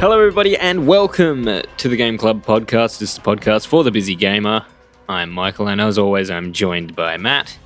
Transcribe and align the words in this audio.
Hello, 0.00 0.18
everybody, 0.18 0.56
and 0.56 0.86
welcome 0.86 1.44
to 1.44 1.88
the 1.88 1.96
Game 1.96 2.16
Club 2.16 2.44
podcast. 2.44 2.98
This 2.98 3.10
is 3.12 3.14
the 3.16 3.20
podcast 3.20 3.66
for 3.66 3.84
the 3.84 3.90
busy 3.90 4.14
gamer. 4.14 4.64
I'm 5.08 5.30
Michael, 5.30 5.68
and 5.68 5.78
as 5.80 5.98
always, 5.98 6.30
I'm 6.30 6.52
joined 6.54 6.96
by 6.96 7.16
Matt 7.18 7.58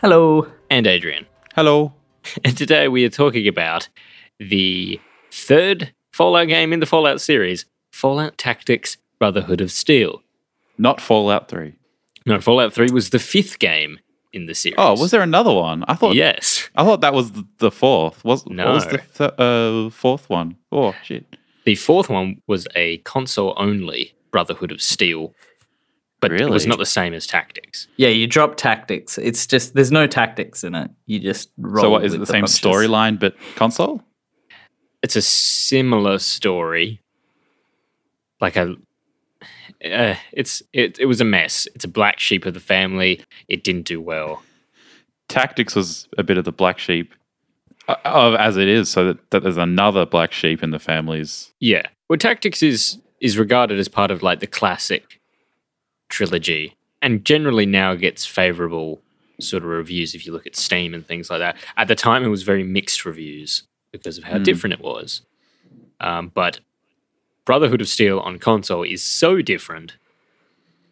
Hello. 0.00 0.50
and 0.70 0.86
Adrian. 0.86 1.26
Hello. 1.54 1.92
And 2.44 2.56
today 2.56 2.86
we 2.88 3.04
are 3.04 3.08
talking 3.10 3.46
about 3.48 3.88
the 4.38 5.00
third 5.32 5.92
Fallout 6.12 6.46
game 6.48 6.72
in 6.72 6.78
the 6.80 6.86
Fallout 6.86 7.20
series 7.20 7.66
Fallout 7.90 8.38
Tactics 8.38 8.96
Brotherhood 9.18 9.60
of 9.60 9.70
Steel. 9.72 10.22
Not 10.78 11.00
Fallout 11.00 11.48
3. 11.48 11.74
No, 12.24 12.40
Fallout 12.40 12.72
3 12.72 12.90
was 12.92 13.10
the 13.10 13.18
fifth 13.18 13.58
game 13.58 13.98
in 14.32 14.46
the 14.46 14.54
series. 14.54 14.76
Oh, 14.78 14.92
was 14.98 15.10
there 15.10 15.20
another 15.20 15.52
one? 15.52 15.84
I 15.88 15.94
thought 15.94 16.14
Yes. 16.14 16.70
I 16.76 16.84
thought 16.84 17.00
that 17.02 17.12
was 17.12 17.32
the, 17.32 17.44
the 17.58 17.70
fourth. 17.72 18.24
Was 18.24 18.46
what 18.46 18.56
was 18.68 18.86
the 18.86 18.98
th- 18.98 19.32
uh, 19.38 19.90
fourth 19.90 20.30
one? 20.30 20.56
Oh 20.70 20.94
shit. 21.02 21.26
The 21.64 21.74
fourth 21.76 22.08
one 22.08 22.42
was 22.46 22.66
a 22.74 22.98
console 22.98 23.54
only 23.56 24.14
Brotherhood 24.30 24.72
of 24.72 24.82
Steel, 24.82 25.34
but 26.20 26.32
it 26.32 26.48
was 26.48 26.66
not 26.66 26.78
the 26.78 26.86
same 26.86 27.14
as 27.14 27.26
Tactics. 27.26 27.88
Yeah, 27.96 28.08
you 28.08 28.26
drop 28.26 28.56
tactics. 28.56 29.18
It's 29.18 29.46
just 29.46 29.74
there's 29.74 29.92
no 29.92 30.06
tactics 30.06 30.64
in 30.64 30.74
it. 30.74 30.90
You 31.06 31.18
just 31.18 31.50
roll. 31.58 31.82
so 31.82 31.90
what 31.90 32.04
is 32.04 32.14
it 32.14 32.20
with 32.20 32.28
the 32.28 32.32
same 32.32 32.44
storyline 32.44 33.18
but 33.18 33.36
console? 33.56 34.02
It's 35.02 35.16
a 35.16 35.22
similar 35.22 36.18
story. 36.18 37.00
Like 38.40 38.56
a. 38.56 38.76
Uh, 39.84 40.14
it's 40.32 40.62
it, 40.72 40.98
it 41.00 41.06
was 41.06 41.20
a 41.20 41.24
mess. 41.24 41.66
It's 41.74 41.84
a 41.84 41.88
black 41.88 42.20
sheep 42.20 42.46
of 42.46 42.54
the 42.54 42.60
family. 42.60 43.20
It 43.48 43.64
didn't 43.64 43.82
do 43.82 44.00
well. 44.00 44.42
Tactics 45.28 45.74
was 45.74 46.08
a 46.18 46.22
bit 46.22 46.38
of 46.38 46.44
the 46.44 46.52
black 46.52 46.78
sheep 46.78 47.14
uh, 47.88 47.96
of 48.04 48.34
as 48.34 48.56
it 48.56 48.68
is, 48.68 48.88
so 48.88 49.06
that, 49.06 49.30
that 49.30 49.42
there's 49.42 49.56
another 49.56 50.06
black 50.06 50.32
sheep 50.32 50.62
in 50.62 50.70
the 50.70 50.78
families. 50.78 51.52
Yeah. 51.60 51.86
Well, 52.08 52.18
Tactics 52.18 52.62
is 52.62 52.98
is 53.20 53.38
regarded 53.38 53.78
as 53.78 53.88
part 53.88 54.10
of 54.10 54.22
like 54.22 54.40
the 54.40 54.46
classic 54.46 55.20
trilogy, 56.08 56.76
and 57.00 57.24
generally 57.24 57.66
now 57.66 57.94
gets 57.94 58.26
favorable 58.26 59.00
sort 59.40 59.62
of 59.62 59.68
reviews 59.70 60.14
if 60.14 60.24
you 60.26 60.32
look 60.32 60.46
at 60.46 60.54
Steam 60.56 60.94
and 60.94 61.06
things 61.06 61.30
like 61.30 61.38
that. 61.40 61.56
At 61.76 61.88
the 61.88 61.94
time, 61.94 62.22
it 62.24 62.28
was 62.28 62.42
very 62.42 62.62
mixed 62.62 63.04
reviews 63.04 63.64
because 63.90 64.18
of 64.18 64.24
how 64.24 64.36
Hmm. 64.38 64.42
different 64.44 64.74
it 64.74 64.80
was. 64.80 65.22
Um, 66.00 66.30
but 66.34 66.60
Brotherhood 67.44 67.80
of 67.80 67.88
Steel 67.88 68.18
on 68.20 68.38
console 68.38 68.82
is 68.82 69.02
so 69.02 69.42
different. 69.42 69.96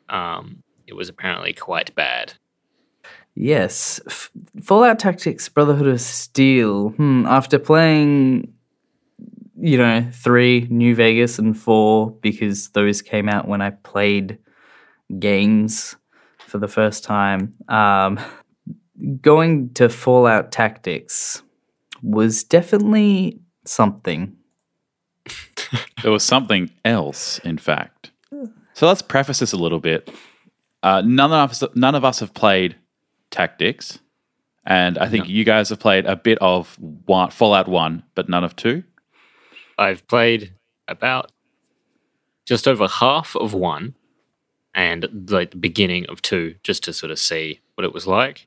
Um, 0.09 0.63
it 0.87 0.95
was 0.95 1.09
apparently 1.09 1.53
quite 1.53 1.95
bad. 1.95 2.35
Yes, 3.43 4.01
F- 4.07 4.31
Fallout 4.63 4.99
Tactics: 4.99 5.49
Brotherhood 5.49 5.87
of 5.87 5.99
Steel. 6.03 6.91
Hmm. 6.91 7.25
After 7.25 7.59
playing, 7.59 8.53
you 9.59 9.79
know, 9.79 10.07
three 10.13 10.67
New 10.69 10.95
Vegas 10.95 11.39
and 11.39 11.59
four 11.59 12.11
because 12.21 12.69
those 12.71 13.01
came 13.01 13.31
out 13.31 13.49
when 13.49 13.63
I 13.63 13.71
played 13.71 14.37
games 15.19 15.97
for 16.41 16.59
the 16.59 16.69
first 16.69 17.03
time. 17.03 17.55
Um, 17.67 18.21
going 19.23 19.73
to 19.73 19.89
Fallout 19.89 20.53
Tactics 20.53 21.43
was 22.03 22.45
definitely 22.45 23.41
something. 23.65 24.37
There 26.03 26.11
was 26.11 26.25
something 26.25 26.71
else, 26.85 27.39
in 27.39 27.57
fact. 27.57 28.11
So 28.75 28.89
let's 28.89 29.03
preface 29.03 29.39
this 29.39 29.53
a 29.53 29.57
little 29.57 29.79
bit. 29.79 30.11
Uh, 30.83 31.03
none 31.03 31.33
of 31.33 31.51
us, 31.51 31.63
none 31.75 31.95
of 31.95 32.05
us 32.05 32.21
have 32.21 32.35
played 32.35 32.75
Tactics, 33.31 33.99
and 34.67 34.99
I 34.99 35.09
think 35.09 35.25
No. 35.25 35.31
you 35.31 35.45
guys 35.45 35.69
have 35.71 35.79
played 35.81 36.07
a 36.07 36.17
bit 36.17 36.39
of 36.41 36.77
one, 36.79 37.31
Fallout 37.31 37.69
One, 37.69 38.03
but 38.15 38.29
none 38.29 38.45
of 38.45 38.57
two. 38.57 38.85
I've 39.79 40.07
played 40.09 40.55
about 40.89 41.33
just 42.47 42.67
over 42.69 42.87
half 42.89 43.37
of 43.37 43.55
one 43.55 43.95
and 44.75 45.29
like 45.31 45.53
the 45.53 45.57
beginning 45.57 46.07
of 46.09 46.21
two 46.23 46.57
just 46.63 46.85
to 46.85 46.93
sort 46.93 47.11
of 47.13 47.19
see 47.19 47.61
what 47.75 47.85
it 47.85 47.93
was 47.95 48.07
like. 48.07 48.47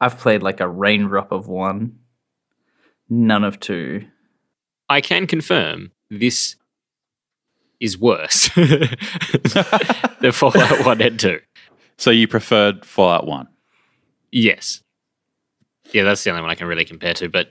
I've 0.00 0.18
played 0.18 0.42
like 0.42 0.60
a 0.60 0.68
raindrop 0.68 1.30
of 1.30 1.46
one, 1.46 1.98
none 3.08 3.44
of 3.44 3.60
two. 3.60 4.06
I 4.88 5.00
can 5.00 5.26
confirm 5.26 5.92
this 6.10 6.56
is 7.80 7.98
worse 7.98 8.48
than 10.20 10.32
Fallout 10.32 10.84
1 10.84 11.00
and 11.02 11.18
2. 11.20 11.40
So 11.96 12.10
you 12.10 12.26
preferred 12.28 12.84
Fallout 12.84 13.26
One. 13.26 13.48
Yes. 14.34 14.82
Yeah, 15.92 16.02
that's 16.02 16.24
the 16.24 16.30
only 16.30 16.42
one 16.42 16.50
I 16.50 16.56
can 16.56 16.66
really 16.66 16.84
compare 16.84 17.14
to. 17.14 17.28
But 17.28 17.50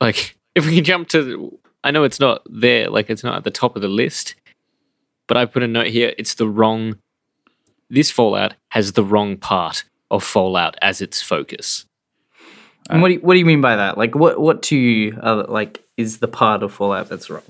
like, 0.00 0.36
if 0.54 0.66
we 0.66 0.74
can 0.74 0.84
jump 0.84 1.08
to, 1.10 1.56
I 1.84 1.92
know 1.92 2.02
it's 2.02 2.18
not 2.18 2.42
there, 2.50 2.90
like 2.90 3.08
it's 3.08 3.22
not 3.22 3.36
at 3.36 3.44
the 3.44 3.50
top 3.52 3.76
of 3.76 3.82
the 3.82 3.88
list, 3.88 4.34
but 5.28 5.36
I 5.36 5.46
put 5.46 5.62
a 5.62 5.68
note 5.68 5.86
here. 5.86 6.12
It's 6.18 6.34
the 6.34 6.48
wrong. 6.48 6.98
This 7.88 8.10
Fallout 8.10 8.54
has 8.70 8.92
the 8.92 9.04
wrong 9.04 9.36
part 9.36 9.84
of 10.10 10.24
Fallout 10.24 10.76
as 10.82 11.00
its 11.00 11.22
focus. 11.22 11.86
And 12.90 13.00
what 13.00 13.08
do 13.08 13.14
you, 13.14 13.20
what 13.20 13.34
do 13.34 13.38
you 13.38 13.46
mean 13.46 13.60
by 13.60 13.76
that? 13.76 13.96
Like, 13.96 14.14
what 14.14 14.40
what 14.40 14.62
to 14.64 14.76
you 14.76 15.18
uh, 15.22 15.44
like 15.48 15.84
is 15.96 16.18
the 16.18 16.28
part 16.28 16.62
of 16.62 16.72
Fallout 16.74 17.08
that's 17.08 17.30
wrong? 17.30 17.42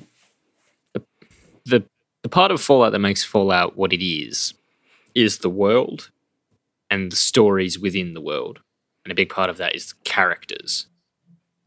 the 1.65 1.85
The 2.23 2.29
part 2.29 2.51
of 2.51 2.61
Fallout 2.61 2.93
that 2.93 2.99
makes 2.99 3.25
Fallout 3.25 3.77
what 3.77 3.93
it 3.93 4.05
is 4.05 4.53
is 5.15 5.39
the 5.39 5.51
world 5.51 6.11
and 6.91 7.13
the 7.13 7.17
stories 7.17 7.79
within 7.79 8.15
the 8.15 8.21
world, 8.21 8.61
and 9.05 9.13
a 9.13 9.15
big 9.15 9.29
part 9.31 9.51
of 9.51 9.57
that 9.59 9.75
is 9.75 9.89
the 9.89 9.95
characters. 10.05 10.87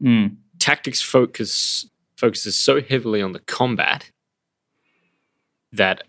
Mm. 0.02 0.36
tactics 0.58 1.00
focus 1.00 1.86
focuses 2.16 2.58
so 2.58 2.80
heavily 2.82 3.22
on 3.22 3.32
the 3.32 3.38
combat 3.38 4.10
that 5.72 6.02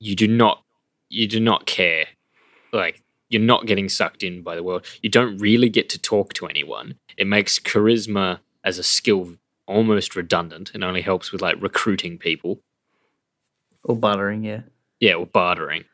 you 0.00 0.16
do 0.16 0.26
not 0.26 0.64
you 1.08 1.26
do 1.28 1.38
not 1.38 1.64
care 1.66 2.06
like 2.72 3.02
you're 3.28 3.40
not 3.40 3.66
getting 3.66 3.88
sucked 3.88 4.22
in 4.24 4.42
by 4.42 4.56
the 4.56 4.62
world 4.64 4.84
you 5.02 5.08
don't 5.08 5.38
really 5.38 5.68
get 5.68 5.88
to 5.90 5.98
talk 6.00 6.32
to 6.34 6.46
anyone 6.46 6.96
it 7.16 7.26
makes 7.28 7.60
charisma 7.60 8.40
as 8.64 8.76
a 8.78 8.82
skill 8.82 9.36
almost 9.66 10.16
redundant 10.16 10.72
and 10.74 10.82
only 10.82 11.02
helps 11.02 11.30
with 11.30 11.40
like 11.40 11.56
recruiting 11.62 12.18
people 12.18 12.58
Or 13.84 13.94
bartering, 13.96 14.42
yeah. 14.42 14.62
yeah 14.98 15.14
or 15.14 15.26
bartering 15.26 15.84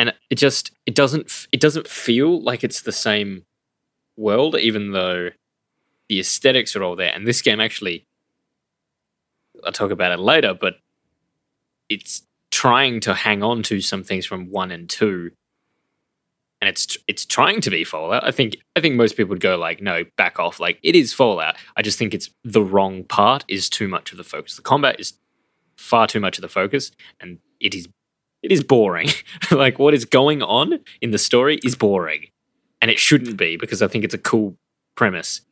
and 0.00 0.14
it 0.30 0.36
just 0.36 0.70
it 0.86 0.94
doesn't 0.94 1.46
it 1.52 1.60
doesn't 1.60 1.86
feel 1.86 2.42
like 2.42 2.64
it's 2.64 2.80
the 2.80 2.92
same 2.92 3.44
world 4.16 4.56
even 4.56 4.92
though 4.92 5.28
the 6.08 6.18
aesthetics 6.18 6.74
are 6.74 6.82
all 6.82 6.96
there. 6.96 7.12
And 7.14 7.26
this 7.26 7.42
game 7.42 7.60
actually 7.60 8.06
i'll 9.62 9.72
talk 9.72 9.90
about 9.90 10.10
it 10.10 10.18
later 10.18 10.54
but 10.58 10.76
it's 11.90 12.22
trying 12.50 12.98
to 13.00 13.12
hang 13.12 13.42
on 13.42 13.62
to 13.64 13.82
some 13.82 14.02
things 14.02 14.24
from 14.24 14.50
one 14.50 14.70
and 14.70 14.88
two. 14.88 15.32
And 16.62 16.70
it's 16.70 16.96
it's 17.06 17.26
trying 17.26 17.60
to 17.60 17.70
be 17.70 17.84
fallout. 17.84 18.24
I 18.24 18.30
think 18.30 18.56
i 18.76 18.80
think 18.80 18.94
most 18.94 19.18
people 19.18 19.30
would 19.30 19.40
go 19.40 19.56
like 19.58 19.82
no 19.82 20.04
back 20.16 20.38
off. 20.38 20.60
Like 20.60 20.78
it 20.82 20.96
is 20.96 21.12
fallout. 21.12 21.56
I 21.76 21.82
just 21.82 21.98
think 21.98 22.14
it's 22.14 22.30
the 22.42 22.62
wrong 22.62 23.04
part 23.04 23.44
is 23.48 23.68
too 23.68 23.88
much 23.88 24.12
of 24.12 24.16
the 24.16 24.24
focus. 24.24 24.56
The 24.56 24.62
combat 24.62 24.98
is 24.98 25.12
far 25.76 26.06
too 26.06 26.20
much 26.20 26.38
of 26.38 26.42
the 26.42 26.48
focus 26.48 26.90
and 27.20 27.38
it 27.60 27.74
is 27.74 27.86
it 28.42 28.52
is 28.52 28.62
boring 28.62 29.08
like 29.50 29.78
what 29.78 29.94
is 29.94 30.04
going 30.04 30.42
on 30.42 30.78
in 31.00 31.10
the 31.10 31.18
story 31.18 31.58
is 31.64 31.76
boring 31.76 32.26
and 32.82 32.90
it 32.90 32.98
shouldn't 32.98 33.36
be 33.36 33.56
because 33.56 33.82
i 33.82 33.88
think 33.88 34.04
it's 34.04 34.14
a 34.14 34.18
cool 34.18 34.56
premise 34.96 35.42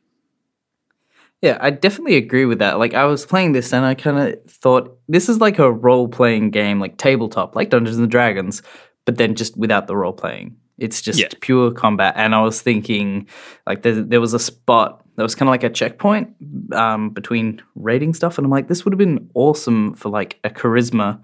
Yeah, 1.41 1.57
I 1.61 1.69
definitely 1.69 2.17
agree 2.17 2.45
with 2.45 2.59
that. 2.59 2.79
Like, 2.79 2.93
I 2.93 3.05
was 3.05 3.25
playing 3.25 3.53
this 3.53 3.71
and 3.71 3.85
I 3.85 3.95
kind 3.95 4.17
of 4.19 4.51
thought 4.51 4.97
this 5.07 5.29
is 5.29 5.39
like 5.39 5.57
a 5.57 5.71
role 5.71 6.09
playing 6.09 6.51
game, 6.51 6.81
like 6.81 6.97
tabletop, 6.97 7.55
like 7.55 7.69
Dungeons 7.69 7.97
and 7.97 8.11
Dragons, 8.11 8.61
but 9.05 9.15
then 9.17 9.35
just 9.35 9.55
without 9.55 9.87
the 9.87 9.95
role 9.95 10.11
playing. 10.11 10.57
It's 10.77 11.01
just 11.01 11.17
Yeah. 11.19 11.29
pure 11.39 11.71
combat. 11.71 12.13
And 12.17 12.35
I 12.35 12.41
was 12.41 12.61
thinking, 12.61 13.25
like, 13.65 13.83
there, 13.83 14.03
there 14.03 14.19
was 14.19 14.33
a 14.33 14.39
spot 14.39 15.01
that 15.15 15.23
was 15.23 15.33
kind 15.33 15.47
of 15.47 15.51
like 15.51 15.63
a 15.63 15.69
checkpoint 15.69 16.35
um, 16.73 17.11
between 17.11 17.61
raiding 17.75 18.13
stuff. 18.13 18.37
And 18.37 18.43
I'm 18.43 18.51
like, 18.51 18.67
this 18.67 18.83
would 18.83 18.91
have 18.93 18.99
been 18.99 19.29
awesome 19.33 19.93
for 19.93 20.09
like 20.09 20.39
a 20.43 20.49
charisma, 20.49 21.21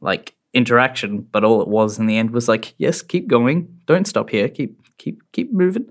like, 0.00 0.34
interaction. 0.52 1.20
But 1.20 1.44
all 1.44 1.62
it 1.62 1.68
was 1.68 1.98
in 1.98 2.06
the 2.06 2.16
end 2.16 2.30
was 2.30 2.48
like, 2.48 2.74
yes, 2.78 3.02
keep 3.02 3.28
going. 3.28 3.80
Don't 3.86 4.06
stop 4.06 4.30
here. 4.30 4.48
Keep, 4.48 4.98
keep, 4.98 5.20
keep 5.32 5.52
moving. 5.52 5.90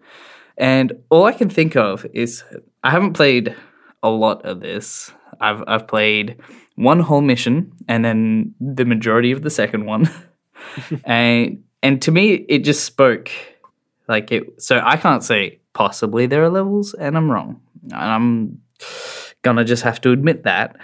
And 0.58 0.94
all 1.10 1.26
I 1.26 1.34
can 1.34 1.50
think 1.50 1.76
of 1.76 2.06
is 2.14 2.44
I 2.84 2.90
haven't 2.90 3.14
played 3.14 3.56
a 4.02 4.10
lot 4.10 4.44
of 4.46 4.60
this. 4.60 5.12
I've 5.40 5.64
I've 5.68 5.88
played 5.88 6.38
one 6.76 7.00
whole 7.00 7.22
mission 7.22 7.72
and 7.88 8.04
then 8.04 8.56
the 8.60 8.86
majority 8.86 9.32
of 9.32 9.44
the 9.44 9.50
second 9.50 9.86
one. 9.86 10.10
and 11.06 11.64
and 11.84 12.02
to 12.02 12.12
me 12.12 12.34
it 12.34 12.60
just 12.60 12.84
spoke 12.84 13.30
like 14.08 14.32
it 14.32 14.62
so 14.62 14.82
I 14.84 14.98
can't 14.98 15.24
say 15.24 15.60
possibly 15.74 16.26
there 16.26 16.44
are 16.44 16.50
levels 16.50 16.94
and 16.96 17.16
I'm 17.16 17.30
wrong. 17.30 17.62
And 17.84 17.94
I'm 17.94 18.62
gonna 19.44 19.66
just 19.66 19.84
have 19.84 20.02
to 20.02 20.12
admit 20.12 20.44
that. 20.44 20.76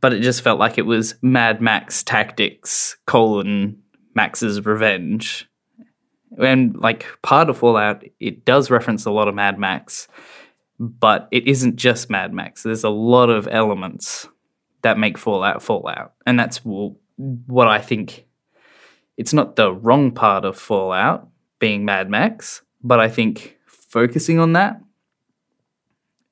But 0.00 0.12
it 0.14 0.20
just 0.20 0.42
felt 0.42 0.58
like 0.58 0.78
it 0.78 0.86
was 0.86 1.14
Mad 1.22 1.60
Max 1.60 2.02
Tactics 2.02 2.96
colon 3.06 3.82
Max's 4.14 4.64
Revenge. 4.64 5.48
And 6.38 6.76
like 6.76 7.06
part 7.22 7.50
of 7.50 7.58
Fallout, 7.58 8.04
it 8.18 8.44
does 8.44 8.70
reference 8.70 9.04
a 9.04 9.10
lot 9.10 9.28
of 9.28 9.34
Mad 9.34 9.58
Max, 9.58 10.08
but 10.78 11.28
it 11.30 11.46
isn't 11.46 11.76
just 11.76 12.08
Mad 12.08 12.32
Max. 12.32 12.62
There's 12.62 12.84
a 12.84 12.90
lot 12.90 13.30
of 13.30 13.48
elements 13.48 14.28
that 14.82 14.98
make 14.98 15.18
Fallout 15.18 15.62
Fallout, 15.62 16.14
and 16.26 16.38
that's 16.38 16.60
what 16.64 17.68
I 17.68 17.78
think. 17.78 18.26
It's 19.16 19.34
not 19.34 19.56
the 19.56 19.72
wrong 19.72 20.12
part 20.12 20.44
of 20.44 20.56
Fallout 20.58 21.28
being 21.58 21.84
Mad 21.84 22.08
Max, 22.08 22.62
but 22.82 23.00
I 23.00 23.08
think 23.08 23.58
focusing 23.66 24.38
on 24.38 24.54
that 24.54 24.80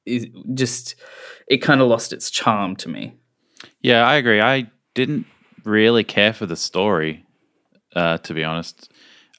is 0.07 0.27
just 0.55 0.95
it 1.49 1.59
kind 1.59 1.81
of 1.83 1.89
lost 1.89 2.13
its 2.13 2.31
charm 2.31 2.77
to 2.77 2.89
me. 2.89 3.17
Yeah, 3.81 4.07
I 4.07 4.17
agree. 4.17 4.41
I 4.41 4.71
didn't 4.95 5.27
really 5.65 6.05
care 6.05 6.33
for 6.33 6.47
the 6.47 6.57
story, 6.57 7.25
uh, 7.95 8.19
to 8.19 8.35
be 8.35 8.45
honest, 8.45 8.93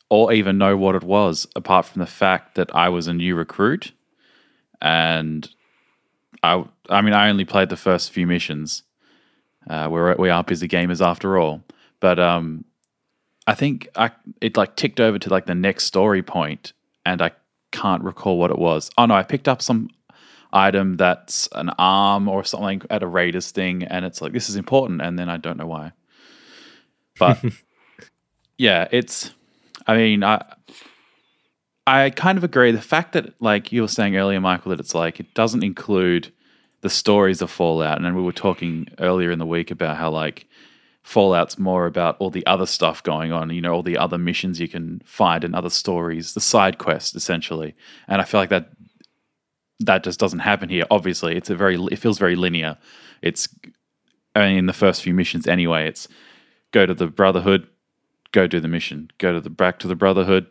or 0.09 0.31
even 0.33 0.57
know 0.57 0.77
what 0.77 0.95
it 0.95 1.03
was, 1.03 1.47
apart 1.55 1.85
from 1.85 1.99
the 1.99 2.05
fact 2.07 2.55
that 2.55 2.73
I 2.75 2.89
was 2.89 3.07
a 3.07 3.13
new 3.13 3.35
recruit, 3.35 3.91
and 4.81 5.49
I, 6.43 6.63
I 6.89 7.01
mean, 7.01 7.13
I 7.13 7.29
only 7.29 7.45
played 7.45 7.69
the 7.69 7.77
first 7.77 8.11
few 8.11 8.25
missions. 8.25 8.83
Uh, 9.69 9.87
we're 9.91 10.15
we 10.15 10.29
are 10.29 10.43
busy 10.43 10.67
gamers 10.67 11.05
after 11.05 11.37
all, 11.37 11.61
but 11.99 12.17
um, 12.17 12.63
I 13.45 13.55
think 13.55 13.89
I 13.95 14.11
it 14.41 14.57
like 14.57 14.75
ticked 14.75 14.99
over 14.99 15.19
to 15.19 15.29
like 15.29 15.45
the 15.45 15.55
next 15.55 15.85
story 15.85 16.23
point, 16.23 16.73
and 17.05 17.21
I 17.21 17.31
can't 17.71 18.03
recall 18.03 18.37
what 18.39 18.51
it 18.51 18.57
was. 18.57 18.89
Oh 18.97 19.05
no, 19.05 19.15
I 19.15 19.23
picked 19.23 19.47
up 19.47 19.61
some 19.61 19.89
item 20.51 20.97
that's 20.97 21.47
an 21.53 21.69
arm 21.77 22.27
or 22.27 22.43
something 22.43 22.81
at 22.89 23.03
a 23.03 23.07
Raiders 23.07 23.51
thing, 23.51 23.83
and 23.83 24.05
it's 24.05 24.21
like 24.21 24.33
this 24.33 24.49
is 24.49 24.55
important, 24.55 25.01
and 25.01 25.17
then 25.17 25.29
I 25.29 25.37
don't 25.37 25.57
know 25.57 25.67
why. 25.67 25.91
But 27.17 27.43
yeah, 28.57 28.87
it's. 28.91 29.33
I 29.87 29.95
mean, 29.95 30.23
I 30.23 30.43
I 31.87 32.09
kind 32.11 32.37
of 32.37 32.43
agree. 32.43 32.71
The 32.71 32.81
fact 32.81 33.13
that, 33.13 33.33
like 33.41 33.71
you 33.71 33.81
were 33.81 33.87
saying 33.87 34.15
earlier, 34.15 34.39
Michael, 34.39 34.69
that 34.69 34.79
it's 34.79 34.95
like 34.95 35.19
it 35.19 35.33
doesn't 35.33 35.63
include 35.63 36.31
the 36.81 36.89
stories 36.89 37.41
of 37.41 37.51
Fallout, 37.51 37.97
and 37.97 38.05
then 38.05 38.15
we 38.15 38.21
were 38.21 38.31
talking 38.31 38.87
earlier 38.99 39.31
in 39.31 39.39
the 39.39 39.45
week 39.45 39.71
about 39.71 39.97
how 39.97 40.09
like 40.09 40.45
Fallout's 41.03 41.57
more 41.57 41.87
about 41.87 42.17
all 42.19 42.29
the 42.29 42.45
other 42.45 42.67
stuff 42.67 43.01
going 43.01 43.31
on, 43.31 43.49
you 43.49 43.61
know, 43.61 43.73
all 43.73 43.81
the 43.81 43.97
other 43.97 44.17
missions 44.17 44.59
you 44.59 44.67
can 44.67 45.01
find 45.05 45.43
and 45.43 45.55
other 45.55 45.69
stories, 45.69 46.33
the 46.33 46.41
side 46.41 46.77
quest 46.77 47.15
essentially. 47.15 47.75
And 48.07 48.21
I 48.21 48.25
feel 48.25 48.39
like 48.39 48.49
that 48.49 48.69
that 49.81 50.03
just 50.03 50.19
doesn't 50.19 50.39
happen 50.39 50.69
here. 50.69 50.85
Obviously, 50.91 51.35
it's 51.35 51.49
a 51.49 51.55
very 51.55 51.75
it 51.91 51.99
feels 51.99 52.19
very 52.19 52.35
linear. 52.35 52.77
It's 53.21 53.47
mean, 54.35 54.57
in 54.57 54.65
the 54.65 54.73
first 54.73 55.01
few 55.01 55.13
missions 55.13 55.47
anyway. 55.47 55.87
It's 55.87 56.07
go 56.71 56.85
to 56.85 56.93
the 56.93 57.07
Brotherhood, 57.07 57.67
go 58.31 58.47
do 58.47 58.59
the 58.59 58.67
mission. 58.67 59.11
Go 59.17 59.33
to 59.33 59.39
the 59.39 59.49
back 59.49 59.79
to 59.79 59.87
the 59.87 59.95
Brotherhood, 59.95 60.47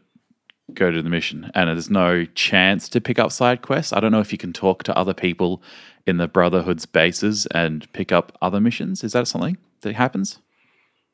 go 0.75 0.91
to 0.91 1.03
the 1.03 1.11
mission. 1.11 1.51
And 1.55 1.69
there's 1.69 1.91
no 1.91 2.25
chance 2.25 2.89
to 2.91 3.01
pick 3.01 3.19
up 3.19 3.33
side 3.33 3.63
quests. 3.63 3.93
I 3.93 4.01
don't 4.01 4.13
know 4.13 4.21
if 4.21 4.33
you 4.33 4.39
can 4.39 4.53
talk 4.53 4.83
to 4.85 4.97
other 4.97 5.15
people 5.15 5.63
in 6.07 6.17
the 6.17 6.29
Brotherhood's 6.29 6.87
bases 6.87 7.47
and 7.47 7.91
pick 7.93 8.13
up 8.13 8.37
other 8.43 8.61
missions. 8.61 9.05
Is 9.05 9.13
that 9.13 9.29
something 9.29 9.57
that 9.83 9.95
happens? 9.95 10.39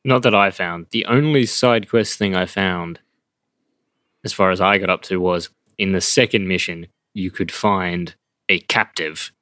Not 0.04 0.22
that 0.22 0.34
I 0.34 0.50
found. 0.50 0.86
The 0.90 1.06
only 1.06 1.46
side 1.46 1.88
quest 1.88 2.18
thing 2.18 2.34
I 2.34 2.44
found, 2.44 3.00
as 4.22 4.32
far 4.32 4.50
as 4.50 4.60
I 4.60 4.78
got 4.78 4.90
up 4.90 5.02
to, 5.02 5.18
was 5.18 5.48
in 5.78 5.92
the 5.92 6.00
second 6.00 6.46
mission, 6.46 6.86
you 7.14 7.30
could 7.30 7.50
find 7.52 8.14
a 8.48 8.58
captive 8.60 9.32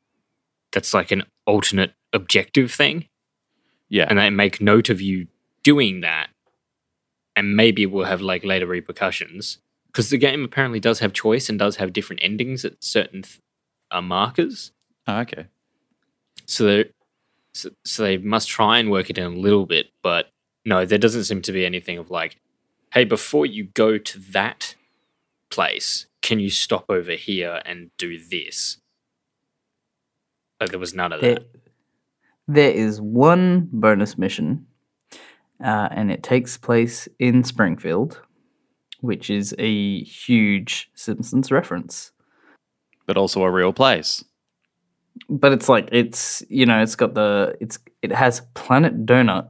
that's 0.73 0.95
like 0.95 1.11
an 1.11 1.25
alternate 1.47 1.93
objective 2.13 2.73
thing. 2.73 3.09
Yeah. 3.89 4.07
And 4.09 4.19
they 4.19 4.31
make 4.31 4.61
note 4.61 4.89
of 4.91 5.01
you 5.01 5.27
doing 5.63 6.01
that. 6.03 6.29
And 7.35 7.57
maybe 7.57 7.87
we'll 7.87 8.05
have 8.05 8.21
like 8.21 8.45
later 8.45 8.67
repercussions. 8.67 9.59
Because 9.87 10.11
the 10.11 10.19
game 10.19 10.45
apparently 10.45 10.81
does 10.81 11.01
have 11.01 11.13
choice 11.13 11.49
and 11.49 11.59
does 11.59 11.77
have 11.77 11.93
different 11.93 12.23
endings 12.23 12.65
at 12.65 12.83
certain 12.83 13.23
th- 13.23 13.41
uh, 13.91 14.01
markers. 14.01 14.73
Oh, 15.07 15.21
okay. 15.21 15.47
So, 16.47 16.65
they- 16.65 16.91
so, 17.55 17.71
so 17.85 18.03
they 18.03 18.17
must 18.17 18.49
try 18.49 18.79
and 18.79 18.91
work 18.91 19.11
it 19.11 19.19
in 19.19 19.25
a 19.25 19.29
little 19.29 19.67
bit. 19.67 19.91
But 20.03 20.31
no, 20.65 20.87
there 20.87 20.99
doesn't 20.99 21.25
seem 21.25 21.43
to 21.43 21.53
be 21.53 21.67
anything 21.67 21.99
of 21.99 22.11
like, 22.11 22.39
hey, 22.95 23.05
before 23.05 23.45
you 23.45 23.65
go 23.65 23.99
to 23.99 24.19
that 24.33 24.75
place, 25.51 26.07
can 26.23 26.39
you 26.39 26.51
stop 26.51 26.87
over 26.89 27.13
here 27.13 27.61
and 27.67 27.91
do 27.99 28.19
this? 28.19 28.79
Like 30.61 30.71
there 30.71 30.79
was 30.79 30.95
none 30.95 31.13
of 31.13 31.21
There, 31.21 31.35
that. 31.35 31.47
there 32.47 32.71
is 32.71 33.01
one 33.01 33.69
bonus 33.73 34.17
mission, 34.17 34.67
uh, 35.63 35.89
and 35.91 36.11
it 36.11 36.23
takes 36.23 36.57
place 36.57 37.09
in 37.19 37.43
Springfield, 37.43 38.21
which 39.01 39.29
is 39.29 39.55
a 39.59 40.03
huge 40.05 40.91
Simpsons 40.95 41.51
reference. 41.51 42.13
But 43.07 43.17
also 43.17 43.43
a 43.43 43.51
real 43.51 43.73
place. 43.73 44.25
But 45.29 45.53
it's 45.53 45.69
like 45.69 45.89
it's 45.91 46.45
you 46.49 46.65
know 46.65 46.81
it's 46.81 46.95
got 46.95 47.15
the 47.15 47.57
it's 47.61 47.81
it 48.01 48.13
has 48.13 48.43
Planet 48.55 49.05
Donut, 49.05 49.49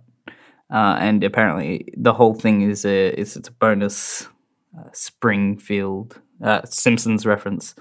uh, 0.73 0.97
and 0.99 1.23
apparently 1.23 1.93
the 1.95 2.15
whole 2.15 2.35
thing 2.35 2.63
is 2.63 2.87
a 2.87 3.09
is 3.21 3.37
it's 3.37 3.49
a 3.49 3.53
bonus 3.53 4.27
uh, 4.77 4.89
Springfield 4.95 6.22
uh, 6.43 6.63
Simpsons 6.65 7.25
reference. 7.27 7.75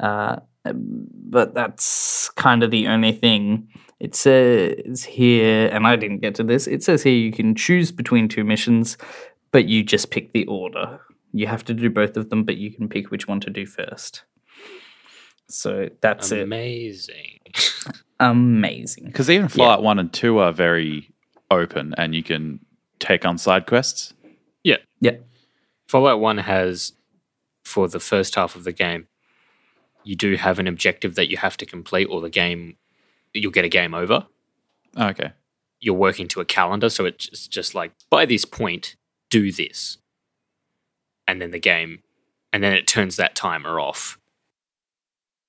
Uh, 0.00 0.36
but 0.64 1.54
that's 1.54 2.30
kind 2.30 2.62
of 2.62 2.70
the 2.70 2.86
only 2.88 3.12
thing. 3.12 3.68
It 4.00 4.14
says 4.14 5.04
here, 5.04 5.68
and 5.68 5.86
I 5.86 5.96
didn't 5.96 6.18
get 6.18 6.34
to 6.36 6.42
this. 6.42 6.66
It 6.66 6.82
says 6.82 7.02
here 7.02 7.14
you 7.14 7.32
can 7.32 7.54
choose 7.54 7.92
between 7.92 8.28
two 8.28 8.44
missions, 8.44 8.96
but 9.52 9.66
you 9.66 9.82
just 9.82 10.10
pick 10.10 10.32
the 10.32 10.46
order. 10.46 11.00
You 11.32 11.46
have 11.46 11.64
to 11.66 11.74
do 11.74 11.90
both 11.90 12.16
of 12.16 12.30
them, 12.30 12.44
but 12.44 12.56
you 12.56 12.70
can 12.70 12.88
pick 12.88 13.10
which 13.10 13.26
one 13.28 13.40
to 13.40 13.50
do 13.50 13.66
first. 13.66 14.24
So 15.48 15.88
that's 16.00 16.32
it. 16.32 16.42
Amazing. 16.42 17.40
Amazing. 18.20 19.04
Because 19.06 19.28
even 19.28 19.48
Fallout 19.48 19.82
1 19.82 19.98
and 19.98 20.12
2 20.12 20.38
are 20.38 20.52
very 20.52 21.10
open 21.50 21.94
and 21.98 22.14
you 22.14 22.22
can 22.22 22.60
take 22.98 23.24
on 23.26 23.38
side 23.38 23.66
quests. 23.66 24.14
yeah. 24.62 24.76
Yeah. 25.00 25.16
Fallout 25.88 26.20
1 26.20 26.38
has, 26.38 26.92
for 27.64 27.88
the 27.88 28.00
first 28.00 28.34
half 28.34 28.54
of 28.56 28.64
the 28.64 28.72
game, 28.72 29.08
you 30.04 30.14
do 30.16 30.36
have 30.36 30.58
an 30.58 30.68
objective 30.68 31.14
that 31.14 31.30
you 31.30 31.38
have 31.38 31.56
to 31.56 31.66
complete, 31.66 32.06
or 32.06 32.20
the 32.20 32.30
game, 32.30 32.76
you'll 33.32 33.50
get 33.50 33.64
a 33.64 33.70
game 33.70 33.94
over. 33.94 34.26
Oh, 34.96 35.08
Okay. 35.08 35.32
You're 35.80 35.94
working 35.94 36.28
to 36.28 36.40
a 36.40 36.46
calendar, 36.46 36.88
so 36.88 37.04
it's 37.04 37.46
just 37.46 37.74
like, 37.74 37.92
by 38.08 38.24
this 38.24 38.46
point, 38.46 38.96
do 39.28 39.52
this. 39.52 39.98
And 41.28 41.42
then 41.42 41.50
the 41.50 41.58
game, 41.58 42.02
and 42.54 42.62
then 42.62 42.72
it 42.72 42.86
turns 42.86 43.16
that 43.16 43.34
timer 43.34 43.78
off. 43.78 44.18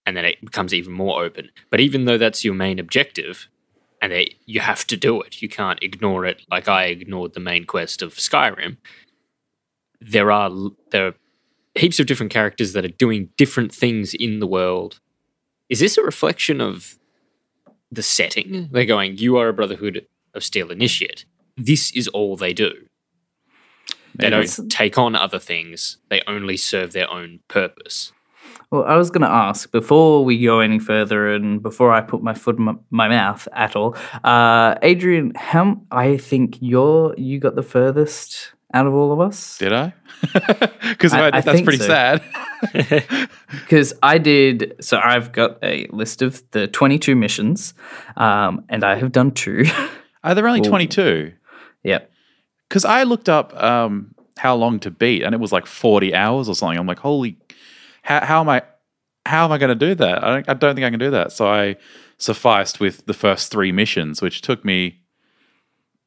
And 0.05 0.17
then 0.17 0.25
it 0.25 0.43
becomes 0.43 0.73
even 0.73 0.91
more 0.91 1.23
open. 1.23 1.51
But 1.69 1.79
even 1.79 2.03
though 2.03 2.17
that's 2.17 2.43
your 2.43 2.53
main 2.53 2.79
objective, 2.79 3.47
and 4.01 4.11
they, 4.11 4.35
you 4.45 4.59
have 4.59 4.85
to 4.87 4.97
do 4.97 5.21
it, 5.21 5.41
you 5.41 5.47
can't 5.47 5.81
ignore 5.81 6.25
it 6.25 6.41
like 6.51 6.67
I 6.67 6.85
ignored 6.85 7.33
the 7.33 7.39
main 7.39 7.63
quest 7.65 8.01
of 8.01 8.15
Skyrim. 8.15 8.77
There 10.01 10.31
are 10.31 10.51
there 10.91 11.07
are 11.07 11.15
heaps 11.75 11.99
of 11.99 12.05
different 12.05 12.31
characters 12.31 12.73
that 12.73 12.85
are 12.85 12.89
doing 12.89 13.29
different 13.37 13.73
things 13.73 14.13
in 14.13 14.39
the 14.39 14.47
world. 14.47 14.99
Is 15.69 15.79
this 15.79 15.97
a 15.97 16.03
reflection 16.03 16.61
of 16.61 16.97
the 17.91 18.03
setting? 18.03 18.69
They're 18.71 18.85
going, 18.85 19.17
you 19.17 19.37
are 19.37 19.47
a 19.47 19.53
Brotherhood 19.53 20.05
of 20.33 20.43
Steel 20.43 20.71
Initiate. 20.71 21.25
This 21.57 21.91
is 21.95 22.07
all 22.09 22.35
they 22.35 22.53
do. 22.53 22.71
They 24.17 24.29
Maybe. 24.29 24.47
don't 24.47 24.69
take 24.69 24.97
on 24.97 25.15
other 25.15 25.39
things. 25.39 25.97
They 26.09 26.21
only 26.27 26.55
serve 26.57 26.93
their 26.93 27.09
own 27.09 27.39
purpose. 27.47 28.13
Well, 28.71 28.83
I 28.85 28.95
was 28.97 29.09
going 29.09 29.21
to 29.21 29.29
ask 29.29 29.71
before 29.71 30.23
we 30.25 30.41
go 30.41 30.59
any 30.59 30.79
further 30.79 31.33
and 31.33 31.61
before 31.61 31.91
I 31.91 32.01
put 32.01 32.23
my 32.23 32.33
foot 32.33 32.57
in 32.57 32.63
my, 32.63 32.75
my 32.89 33.07
mouth 33.07 33.47
at 33.53 33.75
all, 33.75 33.95
uh, 34.23 34.75
Adrian, 34.81 35.33
how 35.35 35.81
I 35.91 36.17
think 36.17 36.57
you're 36.61 37.13
you 37.17 37.39
got 37.39 37.55
the 37.55 37.63
furthest 37.63 38.53
out 38.75 38.85
of 38.85 38.93
all 38.93 39.11
of 39.13 39.19
us 39.21 39.57
Did 39.57 39.73
I? 39.73 39.93
Because 40.89 41.11
that's 41.11 41.61
pretty 41.61 41.77
so. 41.77 41.87
sad. 41.87 42.21
because 43.49 43.93
I 44.01 44.17
did. 44.17 44.75
So 44.79 44.99
I've 44.99 45.31
got 45.31 45.57
a 45.63 45.87
list 45.91 46.21
of 46.21 46.43
the 46.51 46.67
22 46.67 47.15
missions, 47.15 47.73
um, 48.17 48.65
and 48.69 48.83
I 48.83 48.95
have 48.95 49.11
done 49.11 49.31
two. 49.31 49.65
Are 50.23 50.35
there 50.35 50.47
only 50.47 50.61
22? 50.61 51.33
yep. 51.83 52.11
Because 52.67 52.85
I 52.85 53.03
looked 53.03 53.29
up 53.29 53.55
um, 53.61 54.15
how 54.37 54.55
long 54.55 54.79
to 54.79 54.91
beat 54.91 55.23
and 55.23 55.35
it 55.35 55.39
was 55.39 55.51
like 55.51 55.65
40 55.65 56.15
hours 56.15 56.49
or 56.49 56.55
something. 56.55 56.77
I'm 56.77 56.87
like, 56.87 56.99
holy, 56.99 57.37
how, 58.01 58.25
how 58.25 58.41
am 58.41 58.49
I? 58.49 58.63
How 59.27 59.45
am 59.45 59.51
I 59.51 59.57
going 59.57 59.69
to 59.69 59.87
do 59.87 59.95
that? 59.95 60.23
I 60.23 60.27
don't, 60.27 60.49
I 60.49 60.53
don't 60.53 60.75
think 60.75 60.85
I 60.85 60.89
can 60.91 60.99
do 60.99 61.09
that. 61.11 61.31
So 61.31 61.47
I 61.47 61.77
sufficed 62.17 62.79
with 62.79 63.05
the 63.07 63.13
first 63.13 63.51
three 63.51 63.71
missions, 63.71 64.21
which 64.21 64.41
took 64.41 64.63
me, 64.63 64.99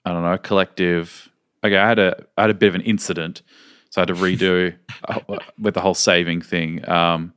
I 0.05 0.13
don't 0.13 0.23
know, 0.23 0.35
a 0.35 0.39
collective. 0.39 1.29
Okay, 1.65 1.77
I 1.77 1.89
had 1.89 1.99
a 1.99 2.25
I 2.37 2.43
had 2.43 2.51
a 2.51 2.55
bit 2.55 2.69
of 2.69 2.75
an 2.75 2.83
incident, 2.83 3.43
so 3.91 4.01
I 4.01 4.03
had 4.03 4.09
to 4.09 4.15
redo 4.15 4.75
with 5.59 5.75
the 5.75 5.81
whole 5.81 5.95
saving 5.95 6.41
thing. 6.43 6.89
Um, 6.89 7.33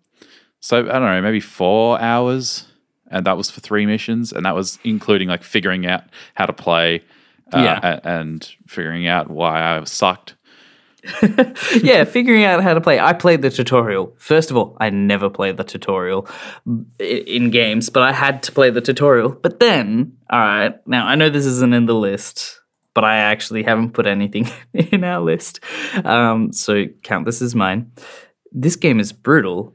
so 0.60 0.80
I 0.80 0.84
don't 0.94 1.02
know, 1.04 1.22
maybe 1.22 1.40
four 1.40 2.00
hours, 2.00 2.68
and 3.10 3.26
that 3.26 3.36
was 3.38 3.50
for 3.50 3.62
three 3.62 3.86
missions, 3.86 4.32
and 4.32 4.46
that 4.46 4.56
was 4.56 4.78
including 4.84 5.28
like 5.28 5.44
figuring 5.44 5.86
out 5.88 6.04
how 6.36 6.46
to 6.46 6.54
play, 6.54 7.04
uh, 7.54 7.60
Yeah. 7.60 7.80
a- 7.82 8.08
and 8.08 8.48
figuring 8.68 9.08
out 9.08 9.30
why 9.32 9.78
I 9.78 9.84
sucked. 9.86 10.36
yeah, 11.82 12.04
figuring 12.04 12.44
out 12.44 12.62
how 12.62 12.76
to 12.76 12.82
play. 12.82 13.00
I 13.00 13.14
played 13.14 13.42
the 13.42 13.50
tutorial. 13.50 14.14
First 14.20 14.52
of 14.52 14.58
all, 14.58 14.78
I 14.80 14.92
never 14.92 15.32
played 15.32 15.58
the 15.58 15.64
tutorial 15.64 16.28
in 17.00 17.50
games, 17.50 17.90
but 17.90 18.04
I 18.04 18.12
had 18.12 18.44
to 18.44 18.52
play 18.52 18.70
the 18.70 18.82
tutorial. 18.82 19.30
But 19.30 19.60
then, 19.60 20.16
all 20.30 20.40
right, 20.40 20.88
now 20.88 21.08
I 21.08 21.16
know 21.16 21.30
this 21.30 21.48
isn't 21.48 21.74
in 21.74 21.88
the 21.88 21.96
list, 21.96 22.61
but 22.94 23.04
I 23.04 23.18
actually 23.18 23.64
haven't 23.64 23.92
put 23.92 24.06
anything 24.06 24.50
in 24.74 25.04
our 25.04 25.22
list. 25.22 25.60
Um, 26.04 26.52
so 26.52 26.86
count 27.04 27.26
this 27.26 27.42
as 27.42 27.56
mine. 27.56 27.92
This 28.52 28.76
game 28.76 29.00
is 29.00 29.14
brutal 29.14 29.74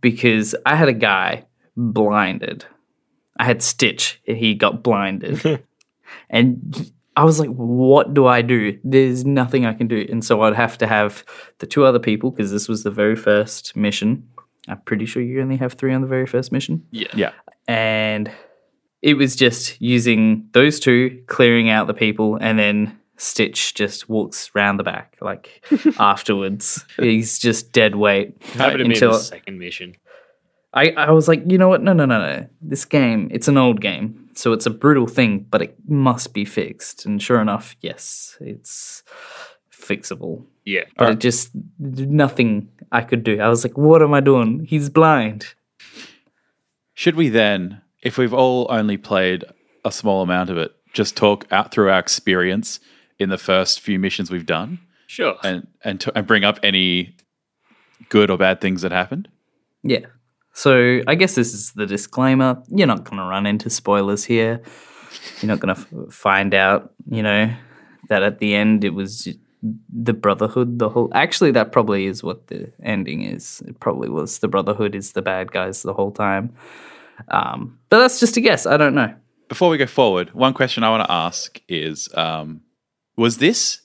because 0.00 0.54
I 0.64 0.76
had 0.76 0.88
a 0.88 0.92
guy 0.92 1.46
blinded. 1.76 2.64
I 3.38 3.44
had 3.44 3.62
Stitch, 3.62 4.20
he 4.24 4.54
got 4.54 4.82
blinded. 4.82 5.64
and 6.30 6.92
I 7.16 7.24
was 7.24 7.40
like, 7.40 7.50
what 7.50 8.14
do 8.14 8.26
I 8.26 8.42
do? 8.42 8.78
There's 8.84 9.24
nothing 9.24 9.66
I 9.66 9.74
can 9.74 9.88
do. 9.88 10.06
And 10.10 10.24
so 10.24 10.42
I'd 10.42 10.54
have 10.54 10.78
to 10.78 10.86
have 10.86 11.24
the 11.58 11.66
two 11.66 11.84
other 11.84 11.98
people 11.98 12.30
because 12.30 12.50
this 12.50 12.68
was 12.68 12.84
the 12.84 12.90
very 12.90 13.16
first 13.16 13.76
mission. 13.76 14.28
I'm 14.68 14.80
pretty 14.82 15.06
sure 15.06 15.22
you 15.22 15.40
only 15.40 15.56
have 15.56 15.74
three 15.74 15.92
on 15.92 16.02
the 16.02 16.06
very 16.06 16.26
first 16.26 16.52
mission. 16.52 16.86
Yeah. 16.90 17.08
Yeah. 17.14 17.32
And 17.66 18.30
it 19.02 19.14
was 19.14 19.36
just 19.36 19.80
using 19.80 20.48
those 20.52 20.80
two, 20.80 21.22
clearing 21.26 21.68
out 21.68 21.86
the 21.88 21.94
people, 21.94 22.36
and 22.36 22.58
then 22.58 22.98
Stitch 23.16 23.74
just 23.74 24.08
walks 24.08 24.50
round 24.54 24.78
the 24.80 24.84
back 24.84 25.16
like 25.20 25.64
afterwards. 25.98 26.84
He's 26.98 27.38
just 27.38 27.72
dead 27.72 27.94
weight. 27.96 28.40
Happened 28.54 28.78
to 28.78 28.84
me 28.84 28.84
in 28.84 28.92
until- 28.92 29.12
the 29.12 29.18
second 29.18 29.58
mission. 29.58 29.96
I, 30.74 30.88
I 30.92 31.10
was 31.10 31.28
like, 31.28 31.42
you 31.46 31.58
know 31.58 31.68
what? 31.68 31.82
No, 31.82 31.92
no, 31.92 32.06
no, 32.06 32.18
no. 32.18 32.48
This 32.62 32.86
game, 32.86 33.28
it's 33.30 33.46
an 33.46 33.58
old 33.58 33.82
game. 33.82 34.30
So 34.34 34.54
it's 34.54 34.64
a 34.64 34.70
brutal 34.70 35.06
thing, 35.06 35.46
but 35.50 35.60
it 35.60 35.76
must 35.86 36.32
be 36.32 36.46
fixed. 36.46 37.04
And 37.04 37.20
sure 37.20 37.42
enough, 37.42 37.76
yes, 37.82 38.38
it's 38.40 39.02
fixable. 39.70 40.46
Yeah. 40.64 40.84
But 40.96 41.10
it 41.10 41.18
just, 41.20 41.50
nothing 41.78 42.70
I 42.90 43.02
could 43.02 43.22
do. 43.22 43.38
I 43.38 43.48
was 43.48 43.64
like, 43.64 43.76
what 43.76 44.00
am 44.00 44.14
I 44.14 44.20
doing? 44.20 44.64
He's 44.64 44.88
blind. 44.88 45.54
Should 46.94 47.16
we 47.16 47.28
then, 47.28 47.82
if 48.02 48.18
we've 48.18 48.34
all 48.34 48.66
only 48.70 48.96
played 48.96 49.44
a 49.84 49.92
small 49.92 50.22
amount 50.22 50.50
of 50.50 50.58
it, 50.58 50.74
just 50.92 51.16
talk 51.16 51.46
out 51.50 51.70
through 51.72 51.90
our 51.90 51.98
experience 51.98 52.80
in 53.18 53.28
the 53.28 53.38
first 53.38 53.80
few 53.80 53.98
missions 53.98 54.30
we've 54.30 54.46
done 54.46 54.78
Sure. 55.06 55.36
and 55.42 55.66
and, 55.84 56.00
to, 56.00 56.16
and 56.16 56.26
bring 56.26 56.44
up 56.44 56.58
any 56.62 57.16
good 58.08 58.30
or 58.30 58.36
bad 58.38 58.60
things 58.60 58.82
that 58.82 58.92
happened? 58.92 59.28
Yeah. 59.82 60.06
So 60.52 61.00
I 61.06 61.14
guess 61.14 61.34
this 61.34 61.54
is 61.54 61.72
the 61.72 61.86
disclaimer. 61.86 62.62
You're 62.68 62.86
not 62.86 63.04
going 63.04 63.16
to 63.16 63.24
run 63.24 63.46
into 63.46 63.70
spoilers 63.70 64.24
here. 64.24 64.60
You're 65.40 65.48
not 65.48 65.60
going 65.60 65.74
to 65.74 65.80
f- 65.80 66.12
find 66.12 66.52
out, 66.54 66.92
you 67.10 67.22
know, 67.22 67.50
that 68.08 68.22
at 68.22 68.38
the 68.38 68.54
end 68.54 68.84
it 68.84 68.90
was 68.94 69.28
the 69.92 70.12
Brotherhood. 70.12 70.78
The 70.78 70.88
whole 70.90 71.10
actually, 71.14 71.52
that 71.52 71.72
probably 71.72 72.06
is 72.06 72.22
what 72.22 72.48
the 72.48 72.70
ending 72.82 73.22
is. 73.22 73.62
It 73.66 73.80
probably 73.80 74.08
was 74.10 74.40
the 74.40 74.48
Brotherhood 74.48 74.94
is 74.94 75.12
the 75.12 75.22
bad 75.22 75.52
guys 75.52 75.82
the 75.82 75.94
whole 75.94 76.10
time. 76.12 76.52
Um, 77.28 77.78
but 77.88 77.98
that's 77.98 78.20
just 78.20 78.36
a 78.36 78.40
guess. 78.40 78.66
I 78.66 78.76
don't 78.76 78.94
know. 78.94 79.14
Before 79.48 79.68
we 79.68 79.76
go 79.76 79.86
forward, 79.86 80.32
one 80.34 80.54
question 80.54 80.82
I 80.82 80.90
want 80.90 81.04
to 81.04 81.12
ask 81.12 81.60
is: 81.68 82.08
um, 82.14 82.62
Was 83.16 83.38
this 83.38 83.82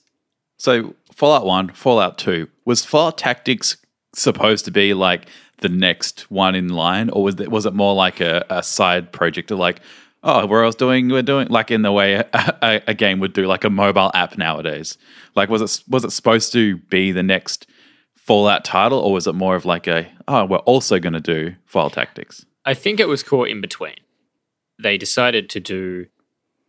so? 0.56 0.94
Fallout 1.14 1.44
One, 1.44 1.70
Fallout 1.70 2.16
Two, 2.16 2.48
was 2.64 2.84
Fallout 2.84 3.18
Tactics 3.18 3.76
supposed 4.14 4.64
to 4.66 4.70
be 4.70 4.94
like 4.94 5.28
the 5.60 5.68
next 5.68 6.30
one 6.30 6.54
in 6.54 6.68
line, 6.68 7.10
or 7.10 7.24
was 7.24 7.40
it 7.40 7.50
was 7.50 7.66
it 7.66 7.74
more 7.74 7.94
like 7.94 8.20
a, 8.20 8.44
a 8.48 8.62
side 8.62 9.12
project, 9.12 9.50
or 9.50 9.56
like, 9.56 9.80
oh, 10.22 10.46
we're 10.46 10.64
else 10.64 10.74
doing 10.74 11.08
we're 11.08 11.22
doing 11.22 11.48
like 11.48 11.70
in 11.70 11.82
the 11.82 11.92
way 11.92 12.14
a, 12.14 12.28
a, 12.62 12.82
a 12.88 12.94
game 12.94 13.20
would 13.20 13.32
do, 13.32 13.46
like 13.46 13.64
a 13.64 13.70
mobile 13.70 14.10
app 14.14 14.38
nowadays? 14.38 14.96
Like, 15.34 15.48
was 15.48 15.62
it 15.62 15.84
was 15.88 16.04
it 16.04 16.12
supposed 16.12 16.52
to 16.52 16.76
be 16.76 17.12
the 17.12 17.22
next 17.22 17.66
Fallout 18.14 18.64
title, 18.64 19.00
or 19.00 19.12
was 19.12 19.26
it 19.26 19.34
more 19.34 19.56
of 19.56 19.64
like 19.64 19.86
a 19.86 20.08
oh, 20.28 20.44
we're 20.44 20.58
also 20.58 20.98
going 20.98 21.14
to 21.14 21.20
do 21.20 21.54
Fallout 21.66 21.94
Tactics? 21.94 22.44
I 22.68 22.74
think 22.74 23.00
it 23.00 23.08
was 23.08 23.22
caught 23.22 23.48
in 23.48 23.62
between. 23.62 23.96
They 24.78 24.98
decided 24.98 25.48
to 25.50 25.58
do, 25.58 26.06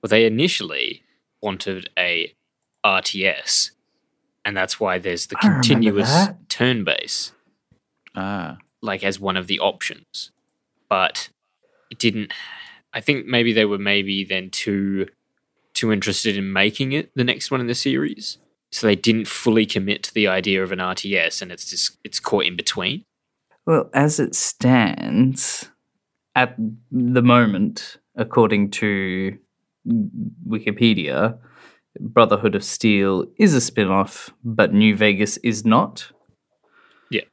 well, 0.02 0.08
they 0.08 0.26
initially 0.26 1.04
wanted 1.42 1.90
a 2.00 2.34
RTS, 2.86 3.72
and 4.46 4.56
that's 4.56 4.80
why 4.80 4.98
there's 4.98 5.28
the 5.28 5.36
I 5.40 5.42
continuous 5.42 6.30
turn 6.48 6.86
base, 6.86 7.34
Ah, 8.16 8.60
like 8.82 9.04
as 9.04 9.20
one 9.20 9.36
of 9.36 9.48
the 9.48 9.60
options. 9.60 10.32
But 10.88 11.28
it 11.92 12.00
didn't. 12.00 12.32
I 12.94 13.02
think 13.02 13.26
maybe 13.26 13.52
they 13.52 13.66
were 13.66 13.78
maybe 13.78 14.24
then 14.24 14.50
too 14.52 15.08
too 15.74 15.92
interested 15.92 16.38
in 16.38 16.54
making 16.54 16.94
it 16.94 17.12
the 17.14 17.26
next 17.26 17.52
one 17.52 17.60
in 17.60 17.68
the 17.68 17.76
series, 17.76 18.38
so 18.72 18.88
they 18.88 18.96
didn't 18.96 19.28
fully 19.28 19.66
commit 19.66 20.04
to 20.04 20.14
the 20.14 20.30
idea 20.30 20.64
of 20.64 20.72
an 20.72 20.80
RTS, 20.80 21.42
and 21.42 21.52
it's 21.52 21.70
just 21.70 21.98
it's 22.06 22.22
caught 22.22 22.46
in 22.46 22.56
between. 22.56 23.04
Well, 23.66 23.90
as 23.94 24.18
it 24.18 24.34
stands 24.34 25.70
at 26.36 26.56
the 26.92 27.22
moment, 27.22 27.98
according 28.16 28.72
to 28.72 29.38
Wikipedia, 30.48 31.38
Brotherhood 32.00 32.56
of 32.56 32.64
Steel 32.64 33.26
is 33.38 33.54
a 33.54 33.62
spin 33.62 33.88
off, 33.90 34.30
but 34.44 34.74
New 34.74 34.96
Vegas 34.96 35.38
is 35.38 35.66
not. 35.66 36.12
Yeah. 37.10 37.24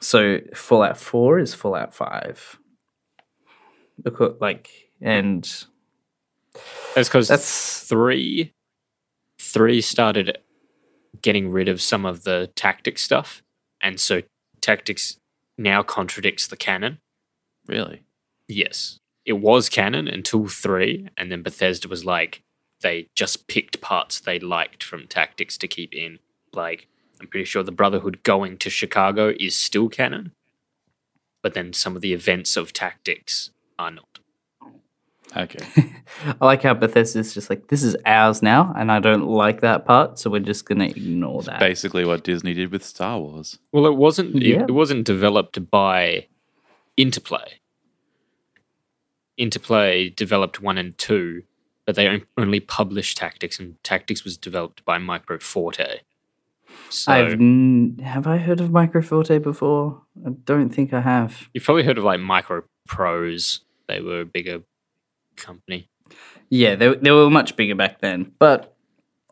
So 0.00 0.38
Fallout 0.54 0.96
4 0.96 1.38
is 1.38 1.54
Fallout 1.54 1.94
5. 1.94 2.58
Becau- 4.02 4.40
Like, 4.40 4.90
and 5.00 5.42
That's 6.94 7.08
because 7.08 7.28
that's. 7.28 7.82
three 7.86 8.52
three 9.38 9.80
started 9.80 10.38
getting 11.22 11.50
rid 11.50 11.68
of 11.68 11.80
some 11.80 12.04
of 12.06 12.24
the 12.24 12.50
tactics 12.56 13.02
stuff 13.02 13.42
and 13.80 14.00
so 14.00 14.22
tactics 14.60 15.18
now 15.56 15.82
contradicts 15.82 16.46
the 16.46 16.56
canon 16.56 16.98
really? 17.68 18.02
Yes 18.48 18.98
it 19.24 19.34
was 19.34 19.68
canon 19.68 20.08
until 20.08 20.46
three 20.46 21.08
and 21.16 21.30
then 21.30 21.42
bethesda 21.42 21.88
was 21.88 22.04
like 22.04 22.42
they 22.82 23.08
just 23.14 23.46
picked 23.48 23.80
parts 23.80 24.20
they 24.20 24.38
liked 24.38 24.82
from 24.82 25.06
tactics 25.06 25.56
to 25.56 25.68
keep 25.68 25.94
in 25.94 26.18
like 26.52 26.88
i'm 27.20 27.26
pretty 27.26 27.44
sure 27.44 27.62
the 27.62 27.72
brotherhood 27.72 28.22
going 28.22 28.56
to 28.58 28.70
chicago 28.70 29.32
is 29.38 29.56
still 29.56 29.88
canon 29.88 30.32
but 31.42 31.54
then 31.54 31.72
some 31.72 31.96
of 31.96 32.02
the 32.02 32.12
events 32.12 32.56
of 32.56 32.72
tactics 32.72 33.50
are 33.78 33.90
not 33.90 34.16
Okay. 35.36 35.64
I 36.40 36.44
like 36.44 36.62
how 36.62 36.74
Bethesda's 36.74 37.34
just 37.34 37.50
like, 37.50 37.68
this 37.68 37.82
is 37.82 37.96
ours 38.06 38.42
now, 38.42 38.72
and 38.76 38.90
I 38.90 39.00
don't 39.00 39.26
like 39.26 39.60
that 39.60 39.84
part, 39.84 40.18
so 40.18 40.30
we're 40.30 40.40
just 40.40 40.64
going 40.64 40.78
to 40.78 40.86
ignore 40.88 41.42
that. 41.42 41.58
basically 41.60 42.04
what 42.04 42.24
Disney 42.24 42.54
did 42.54 42.70
with 42.72 42.84
Star 42.84 43.18
Wars. 43.18 43.58
Well, 43.72 43.86
it 43.86 43.96
wasn't. 43.96 44.36
Yeah. 44.36 44.62
It, 44.62 44.70
it 44.70 44.72
wasn't 44.72 45.04
developed 45.04 45.70
by 45.70 46.26
Interplay. 46.96 47.60
Interplay 49.36 50.08
developed 50.10 50.60
one 50.60 50.78
and 50.78 50.96
two, 50.98 51.42
but 51.84 51.94
they 51.94 52.22
only 52.36 52.60
published 52.60 53.18
Tactics, 53.18 53.58
and 53.58 53.82
Tactics 53.84 54.24
was 54.24 54.36
developed 54.36 54.84
by 54.84 54.98
Micro 54.98 55.38
Forte. 55.38 56.00
So 56.88 57.12
I've 57.12 57.32
n- 57.32 58.00
have 58.02 58.26
I 58.26 58.38
heard 58.38 58.60
of 58.60 58.70
Microforte 58.70 59.42
before? 59.42 60.02
I 60.24 60.30
don't 60.44 60.70
think 60.70 60.92
I 60.92 61.00
have. 61.00 61.48
you've 61.52 61.64
probably 61.64 61.84
heard 61.84 61.98
of 61.98 62.04
like 62.04 62.20
Micro 62.20 62.62
Pros. 62.86 63.60
They 63.88 64.00
were 64.00 64.20
a 64.20 64.26
bigger 64.26 64.62
company. 65.36 65.88
Yeah, 66.48 66.76
they 66.76 66.94
they 66.94 67.10
were 67.10 67.30
much 67.30 67.56
bigger 67.56 67.74
back 67.74 68.00
then. 68.00 68.32
But 68.38 68.74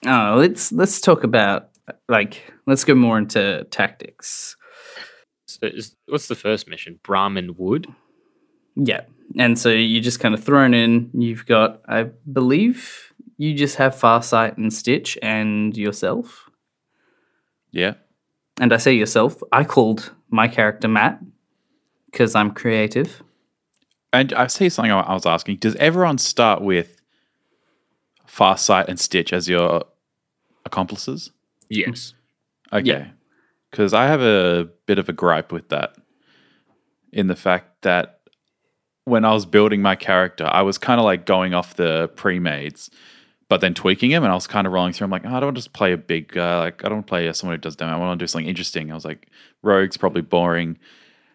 oh, 0.07 0.37
let's 0.39 0.73
let's 0.73 1.01
talk 1.01 1.25
about 1.25 1.71
like 2.09 2.53
let's 2.67 2.85
go 2.85 2.95
more 2.95 3.19
into 3.19 3.67
tactics. 3.71 4.57
So 5.47 5.67
is, 5.67 5.97
what's 6.07 6.29
the 6.29 6.35
first 6.35 6.69
mission? 6.69 6.99
Brahmin 7.03 7.55
Wood. 7.57 7.87
Yeah, 8.77 9.03
and 9.39 9.59
so 9.59 9.69
you're 9.69 10.03
just 10.03 10.21
kind 10.21 10.35
of 10.35 10.43
thrown 10.43 10.75
in. 10.75 11.11
You've 11.13 11.47
got, 11.47 11.81
I 11.89 12.05
believe, 12.31 13.13
you 13.37 13.55
just 13.55 13.77
have 13.77 13.95
Farsight 13.95 14.57
and 14.57 14.73
Stitch 14.73 15.19
and 15.23 15.77
yourself. 15.77 16.49
Yeah. 17.71 17.95
And 18.61 18.73
I 18.73 18.77
say 18.77 18.95
yourself. 18.95 19.43
I 19.51 19.65
called 19.65 20.15
my 20.31 20.47
character 20.47 20.87
Matt 20.87 21.21
because 22.11 22.35
I'm 22.35 22.53
creative. 22.53 23.23
And 24.13 24.33
I 24.33 24.47
see 24.47 24.69
something 24.69 24.93
I 24.93 25.01
I 25.01 25.15
was 25.15 25.27
asking. 25.27 25.57
Does 25.57 25.75
everyone 25.77 26.19
start 26.19 26.63
with 26.63 27.01
Farsight 28.29 28.87
and 28.87 29.01
Stitch 29.01 29.33
as 29.33 29.49
your 29.49 29.85
accomplices? 30.65 31.33
Yes. 31.69 32.15
Okay. 32.73 32.87
Yeah. 32.87 33.07
Because 33.71 33.93
I 33.93 34.07
have 34.07 34.21
a 34.21 34.69
bit 34.87 35.01
of 35.01 35.09
a 35.09 35.13
gripe 35.13 35.51
with 35.51 35.69
that 35.71 35.97
in 37.13 37.27
the 37.27 37.35
fact 37.35 37.83
that 37.83 38.14
when 39.05 39.25
I 39.25 39.33
was 39.33 39.47
building 39.47 39.83
my 39.83 39.97
character, 39.97 40.49
I 40.51 40.63
was 40.63 40.79
kind 40.79 40.99
of 40.99 41.05
like 41.05 41.27
going 41.27 41.55
off 41.55 41.77
the 41.77 42.09
pre 42.17 42.39
mades, 42.39 42.91
but 43.49 43.61
then 43.61 43.75
tweaking 43.75 44.11
him. 44.11 44.23
And 44.23 44.33
I 44.33 44.35
was 44.35 44.47
kind 44.47 44.67
of 44.67 44.73
rolling 44.73 44.93
through. 44.93 45.07
I'm 45.07 45.11
like, 45.11 45.25
oh, 45.25 45.29
I 45.29 45.41
don't 45.41 45.49
want 45.49 45.57
to 45.57 45.63
just 45.63 45.73
play 45.73 45.93
a 45.93 45.99
big 45.99 46.29
guy. 46.33 46.59
Like, 46.61 46.85
I 46.85 46.89
don't 46.89 46.99
want 46.99 47.07
to 47.07 47.11
play 47.11 47.33
someone 47.33 47.57
who 47.57 47.61
does 47.61 47.77
damage. 47.77 47.95
I 47.95 47.99
want 47.99 48.19
to 48.19 48.23
do 48.23 48.27
something 48.27 48.49
interesting. 48.49 48.91
I 48.91 48.95
was 48.95 49.05
like, 49.05 49.29
Rogue's 49.63 49.97
probably 49.97 50.23
boring. 50.23 50.79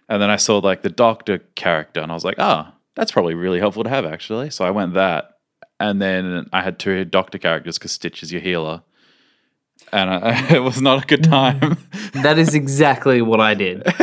And 0.07 0.21
then 0.21 0.31
I 0.31 0.37
saw 0.37 0.57
like 0.57 0.81
the 0.81 0.89
doctor 0.89 1.39
character 1.55 2.01
and 2.01 2.11
I 2.11 2.15
was 2.15 2.25
like, 2.25 2.39
oh, 2.39 2.67
that's 2.95 3.11
probably 3.11 3.35
really 3.35 3.59
helpful 3.59 3.83
to 3.83 3.89
have 3.89 4.05
actually. 4.05 4.49
So 4.49 4.65
I 4.65 4.71
went 4.71 4.95
that. 4.95 5.37
And 5.79 6.01
then 6.01 6.49
I 6.51 6.61
had 6.61 6.79
two 6.79 7.05
doctor 7.05 7.37
characters 7.37 7.77
because 7.77 7.91
Stitch 7.91 8.23
is 8.23 8.33
your 8.33 8.41
healer. 8.41 8.81
And 9.91 10.09
I, 10.09 10.47
it 10.55 10.59
was 10.59 10.81
not 10.81 11.03
a 11.03 11.07
good 11.07 11.23
time. 11.23 11.77
That 12.13 12.39
is 12.39 12.55
exactly 12.55 13.21
what 13.21 13.39
I 13.39 13.53
did. 13.53 13.83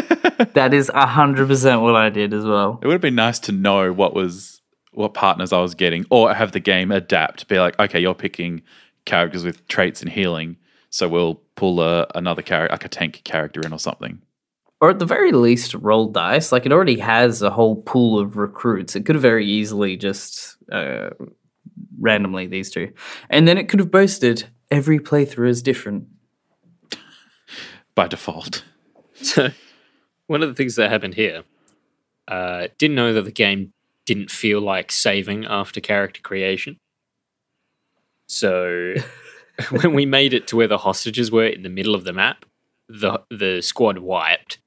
That 0.52 0.74
is 0.74 0.90
hundred 0.94 1.48
percent 1.48 1.80
what 1.80 1.96
I 1.96 2.10
did 2.10 2.34
as 2.34 2.44
well. 2.44 2.78
It 2.82 2.86
would 2.86 2.92
have 2.92 3.00
been 3.00 3.14
nice 3.14 3.38
to 3.40 3.52
know 3.52 3.90
what 3.92 4.14
was 4.14 4.60
what 4.92 5.14
partners 5.14 5.52
I 5.52 5.60
was 5.60 5.74
getting, 5.74 6.04
or 6.10 6.32
have 6.34 6.52
the 6.52 6.60
game 6.60 6.92
adapt. 6.92 7.48
Be 7.48 7.58
like, 7.58 7.78
okay, 7.78 8.00
you're 8.00 8.14
picking 8.14 8.62
characters 9.06 9.44
with 9.44 9.66
traits 9.68 10.02
and 10.02 10.10
healing, 10.10 10.58
so 10.90 11.08
we'll 11.08 11.36
pull 11.54 11.80
a, 11.80 12.06
another 12.14 12.42
character, 12.42 12.72
like 12.72 12.84
a 12.84 12.88
tank 12.88 13.22
character 13.24 13.60
in 13.64 13.72
or 13.72 13.78
something. 13.78 14.20
Or 14.80 14.90
at 14.90 14.98
the 14.98 15.06
very 15.06 15.32
least, 15.32 15.72
roll 15.74 16.08
dice. 16.08 16.52
Like 16.52 16.66
it 16.66 16.72
already 16.72 16.98
has 16.98 17.40
a 17.40 17.50
whole 17.50 17.76
pool 17.76 18.18
of 18.18 18.36
recruits. 18.36 18.94
It 18.94 19.06
could 19.06 19.14
have 19.14 19.22
very 19.22 19.46
easily 19.46 19.96
just 19.96 20.56
uh, 20.70 21.10
randomly 21.98 22.46
these 22.46 22.70
two, 22.70 22.92
and 23.30 23.48
then 23.48 23.56
it 23.56 23.70
could 23.70 23.80
have 23.80 23.90
boasted 23.90 24.44
every 24.70 24.98
playthrough 24.98 25.48
is 25.48 25.62
different. 25.62 26.08
By 27.94 28.08
default, 28.08 28.62
So, 29.14 29.50
one 30.26 30.42
of 30.42 30.48
the 30.48 30.54
things 30.54 30.76
that 30.76 30.90
happened 30.90 31.14
here, 31.14 31.44
uh, 32.28 32.68
didn't 32.76 32.96
know 32.96 33.14
that 33.14 33.24
the 33.24 33.32
game 33.32 33.72
didn't 34.04 34.30
feel 34.30 34.60
like 34.60 34.92
saving 34.92 35.46
after 35.46 35.80
character 35.80 36.20
creation. 36.20 36.78
So, 38.26 38.94
when 39.70 39.94
we 39.94 40.04
made 40.04 40.34
it 40.34 40.46
to 40.48 40.56
where 40.56 40.68
the 40.68 40.78
hostages 40.78 41.30
were 41.30 41.46
in 41.46 41.62
the 41.62 41.70
middle 41.70 41.94
of 41.94 42.04
the 42.04 42.12
map, 42.12 42.44
the 42.88 43.22
the 43.30 43.62
squad 43.62 43.98
wiped, 43.98 44.58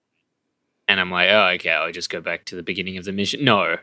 and 0.87 0.99
I'm 0.99 1.11
like, 1.11 1.29
oh, 1.29 1.49
okay, 1.55 1.71
I'll 1.71 1.91
just 1.91 2.09
go 2.09 2.21
back 2.21 2.45
to 2.45 2.55
the 2.55 2.63
beginning 2.63 2.97
of 2.97 3.05
the 3.05 3.11
mission. 3.11 3.43
No, 3.43 3.77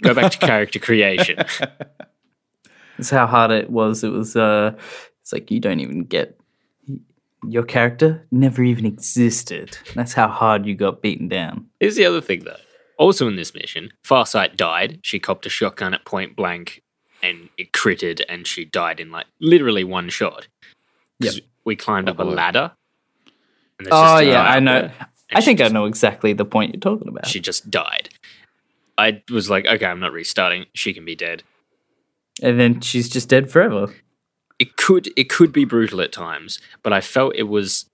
go 0.00 0.14
back 0.14 0.30
to 0.32 0.38
character 0.38 0.78
creation. 0.78 1.38
That's 2.98 3.10
how 3.10 3.26
hard 3.26 3.50
it 3.50 3.68
was. 3.70 4.04
It 4.04 4.10
was. 4.10 4.36
Uh, 4.36 4.76
it's 5.22 5.32
like 5.32 5.50
you 5.50 5.60
don't 5.60 5.80
even 5.80 6.04
get 6.04 6.38
your 7.48 7.62
character 7.64 8.26
never 8.30 8.62
even 8.62 8.86
existed. 8.86 9.76
That's 9.94 10.12
how 10.12 10.28
hard 10.28 10.66
you 10.66 10.74
got 10.74 11.02
beaten 11.02 11.28
down. 11.28 11.66
Here's 11.80 11.96
the 11.96 12.04
other 12.04 12.20
thing, 12.20 12.44
though. 12.44 12.56
Also 12.98 13.26
in 13.26 13.36
this 13.36 13.54
mission, 13.54 13.90
Farsight 14.04 14.56
died. 14.56 15.00
She 15.02 15.18
copped 15.18 15.46
a 15.46 15.48
shotgun 15.48 15.94
at 15.94 16.04
point 16.04 16.36
blank, 16.36 16.82
and 17.22 17.48
it 17.58 17.72
critted, 17.72 18.20
and 18.28 18.46
she 18.46 18.64
died 18.64 19.00
in 19.00 19.10
like 19.10 19.26
literally 19.40 19.82
one 19.84 20.08
shot. 20.08 20.46
'Cause 21.20 21.40
We 21.64 21.76
climbed 21.76 22.08
up 22.08 22.18
a 22.18 22.22
Oh, 22.22 22.26
ladder. 22.26 22.72
And 23.78 23.86
there's 23.86 23.92
Oh 23.94 24.18
just 24.18 24.26
yeah, 24.26 24.42
I 24.42 24.58
know. 24.60 24.80
there, 24.82 24.94
I 25.32 25.40
she 25.40 25.44
think 25.46 25.60
I 25.60 25.68
know 25.68 25.86
exactly 25.86 26.32
the 26.32 26.44
point 26.44 26.74
you're 26.74 26.80
talking 26.80 27.08
about. 27.08 27.26
She 27.26 27.38
just 27.40 27.70
died. 27.70 28.08
I 28.98 29.22
was 29.30 29.48
like, 29.48 29.66
okay, 29.66 29.86
I'm 29.86 30.00
not 30.00 30.12
restarting. 30.12 30.66
She 30.74 30.92
can 30.92 31.04
be 31.04 31.14
dead. 31.16 31.42
and 32.42 32.58
then 32.58 32.80
she's 32.80 33.08
just 33.08 33.28
dead 33.28 33.50
forever. 33.50 33.94
It 34.62 34.76
could 34.76 35.08
it 35.16 35.28
could 35.28 35.50
be 35.52 35.64
brutal 35.64 36.00
at 36.00 36.12
times, 36.12 36.60
but 36.84 36.92
I 36.92 37.00
felt 37.00 37.34
it 37.34 37.48
was 37.48 37.86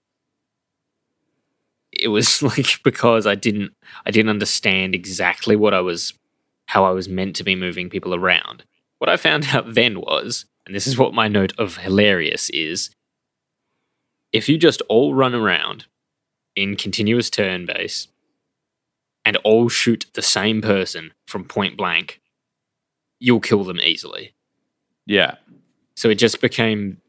it 1.90 2.08
was 2.08 2.42
like 2.50 2.82
because 2.84 3.26
I 3.26 3.36
didn't 3.36 3.72
I 4.04 4.10
didn't 4.10 4.28
understand 4.28 4.94
exactly 4.94 5.56
what 5.56 5.72
I 5.72 5.80
was 5.80 6.12
how 6.66 6.84
I 6.84 6.90
was 6.90 7.08
meant 7.08 7.36
to 7.36 7.42
be 7.42 7.56
moving 7.56 7.88
people 7.88 8.14
around. 8.14 8.64
What 8.98 9.08
I 9.08 9.16
found 9.16 9.46
out 9.54 9.72
then 9.72 10.02
was, 10.02 10.44
and 10.66 10.74
this 10.74 10.86
is 10.86 10.98
what 10.98 11.14
my 11.14 11.26
note 11.26 11.54
of 11.56 11.78
hilarious 11.78 12.50
is, 12.50 12.90
if 14.30 14.46
you 14.46 14.58
just 14.58 14.82
all 14.90 15.14
run 15.14 15.34
around 15.34 15.86
in 16.54 16.76
continuous 16.76 17.30
turn 17.30 17.64
base 17.64 18.08
and 19.24 19.38
all 19.38 19.70
shoot 19.70 20.04
the 20.12 20.20
same 20.20 20.60
person 20.60 21.14
from 21.26 21.44
point 21.44 21.78
blank, 21.78 22.20
you'll 23.18 23.40
kill 23.40 23.64
them 23.64 23.80
easily. 23.80 24.34
yeah, 25.06 25.36
So 25.98 26.08
it 26.08 26.14
just 26.14 26.40
became 26.40 27.00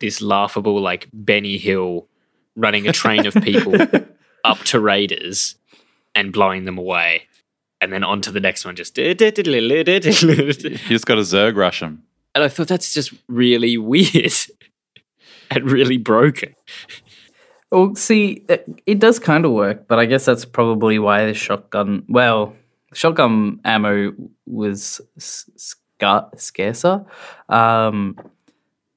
this 0.00 0.20
laughable, 0.20 0.78
like 0.82 1.08
Benny 1.14 1.56
Hill 1.56 2.06
running 2.56 2.86
a 2.86 2.92
train 2.92 3.24
of 3.24 3.32
people 3.36 3.74
up 4.44 4.58
to 4.64 4.78
raiders 4.78 5.54
and 6.14 6.30
blowing 6.30 6.66
them 6.66 6.76
away. 6.76 7.22
And 7.80 7.90
then 7.90 8.04
on 8.04 8.20
to 8.20 8.30
the 8.30 8.38
next 8.38 8.66
one, 8.66 8.76
just. 8.76 8.98
And 8.98 10.72
you 10.72 10.76
just 10.88 11.06
got 11.06 11.14
to 11.14 11.22
Zerg 11.22 11.56
rush 11.56 11.80
them. 11.80 12.02
And 12.34 12.44
I 12.44 12.48
thought 12.48 12.68
that's 12.68 12.92
just 12.92 13.14
really 13.28 13.78
weird 13.78 14.34
and 15.50 15.70
really 15.70 15.96
broken. 15.96 16.54
Well, 17.72 17.94
see, 17.94 18.44
it, 18.50 18.82
it 18.84 18.98
does 18.98 19.18
kind 19.18 19.46
of 19.46 19.52
work, 19.52 19.88
but 19.88 19.98
I 19.98 20.04
guess 20.04 20.26
that's 20.26 20.44
probably 20.44 20.98
why 20.98 21.24
the 21.24 21.32
shotgun. 21.32 22.04
Well, 22.10 22.54
shotgun 22.92 23.60
ammo 23.64 24.12
was 24.44 25.00
s- 25.16 25.76
scar- 25.98 26.30
scarcer. 26.36 27.04
Um, 27.48 28.16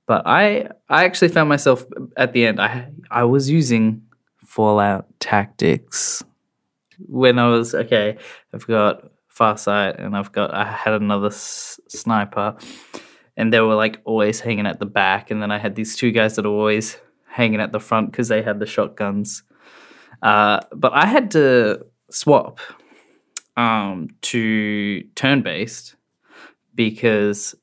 but 0.06 0.24
I, 0.26 0.70
I 0.90 1.06
actually 1.06 1.30
found 1.30 1.50
myself 1.50 1.86
at 2.18 2.34
the 2.34 2.46
end. 2.46 2.60
I, 2.60 2.90
I 3.10 3.24
was 3.24 3.50
using 3.50 4.04
Fallout 4.46 5.08
tactics 5.20 6.24
when 7.08 7.40
I 7.40 7.48
was 7.48 7.74
okay. 7.74 8.18
I've 8.54 8.68
got 8.68 9.10
Farsight, 9.34 10.04
and 10.04 10.16
I've 10.16 10.32
got 10.32 10.54
I 10.54 10.66
had 10.66 10.94
another 10.94 11.28
s- 11.28 11.80
sniper, 11.88 12.58
and 13.38 13.54
they 13.54 13.62
were 13.62 13.76
like 13.76 14.02
always 14.04 14.42
hanging 14.42 14.66
at 14.66 14.80
the 14.80 14.86
back, 14.86 15.32
and 15.32 15.42
then 15.42 15.52
I 15.52 15.58
had 15.58 15.76
these 15.76 15.96
two 15.96 16.12
guys 16.12 16.36
that 16.36 16.46
are 16.46 16.50
always 16.50 16.98
hanging 17.28 17.62
at 17.62 17.72
the 17.72 17.80
front 17.80 18.12
because 18.12 18.28
they 18.28 18.42
had 18.42 18.60
the 18.60 18.66
shotguns. 18.66 19.44
Uh, 20.22 20.60
but 20.76 20.92
I 20.94 21.06
had 21.06 21.32
to 21.32 21.86
swap 22.10 22.60
um, 23.56 24.10
to 24.24 25.02
turn 25.16 25.42
based 25.42 25.96
because 26.76 27.56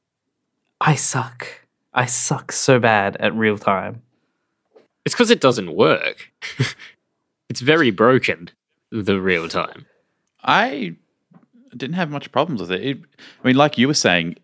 I 0.81 0.95
suck. 0.95 1.47
I 1.95 2.07
suck 2.07 2.53
so 2.53 2.79
bad 2.79 3.17
at 3.17 3.35
real 3.35 3.59
time. 3.59 4.03
It's 5.05 5.15
because 5.15 5.31
it 5.31 5.41
doesn't 5.41 5.75
work. 5.75 6.31
it's 7.49 7.61
very 7.61 7.91
broken, 7.91 8.51
the 8.91 9.21
real 9.21 9.49
time. 9.49 9.87
I 10.45 10.97
didn't 11.77 11.97
have 11.97 12.11
much 12.11 12.31
problems 12.31 12.61
with 12.61 12.71
it. 12.71 12.83
it. 12.83 12.99
I 13.43 13.47
mean, 13.47 13.57
like 13.57 13.79
you 13.79 13.87
were 13.89 13.95
saying, 13.95 14.37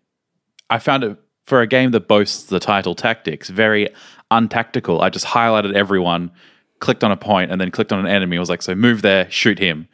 I 0.70 0.78
found 0.78 1.04
it 1.04 1.18
for 1.44 1.60
a 1.60 1.66
game 1.66 1.90
that 1.92 2.08
boasts 2.08 2.44
the 2.44 2.60
title 2.60 2.94
Tactics 2.94 3.50
very 3.50 3.88
untactical. 4.30 5.02
I 5.02 5.10
just 5.10 5.26
highlighted 5.26 5.74
everyone, 5.74 6.30
clicked 6.78 7.04
on 7.04 7.12
a 7.12 7.16
point, 7.16 7.50
and 7.50 7.60
then 7.60 7.70
clicked 7.70 7.92
on 7.92 8.00
an 8.00 8.06
enemy. 8.06 8.36
I 8.36 8.40
was 8.40 8.48
like, 8.48 8.62
so 8.62 8.74
move 8.74 9.02
there, 9.02 9.30
shoot 9.30 9.58
him, 9.58 9.88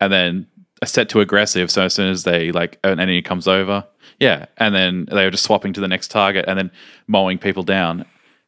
and 0.00 0.12
then 0.12 0.46
I 0.56 0.57
set 0.86 1.08
to 1.10 1.20
aggressive. 1.20 1.70
So 1.70 1.82
as 1.84 1.94
soon 1.94 2.08
as 2.10 2.24
they 2.24 2.52
like 2.52 2.78
an 2.84 3.00
enemy 3.00 3.22
comes 3.22 3.48
over, 3.48 3.84
yeah, 4.20 4.46
and 4.56 4.74
then 4.74 5.06
they 5.10 5.24
were 5.24 5.30
just 5.30 5.44
swapping 5.44 5.72
to 5.74 5.80
the 5.80 5.88
next 5.88 6.10
target 6.10 6.44
and 6.48 6.58
then 6.58 6.70
mowing 7.06 7.38
people 7.38 7.62
down. 7.62 8.04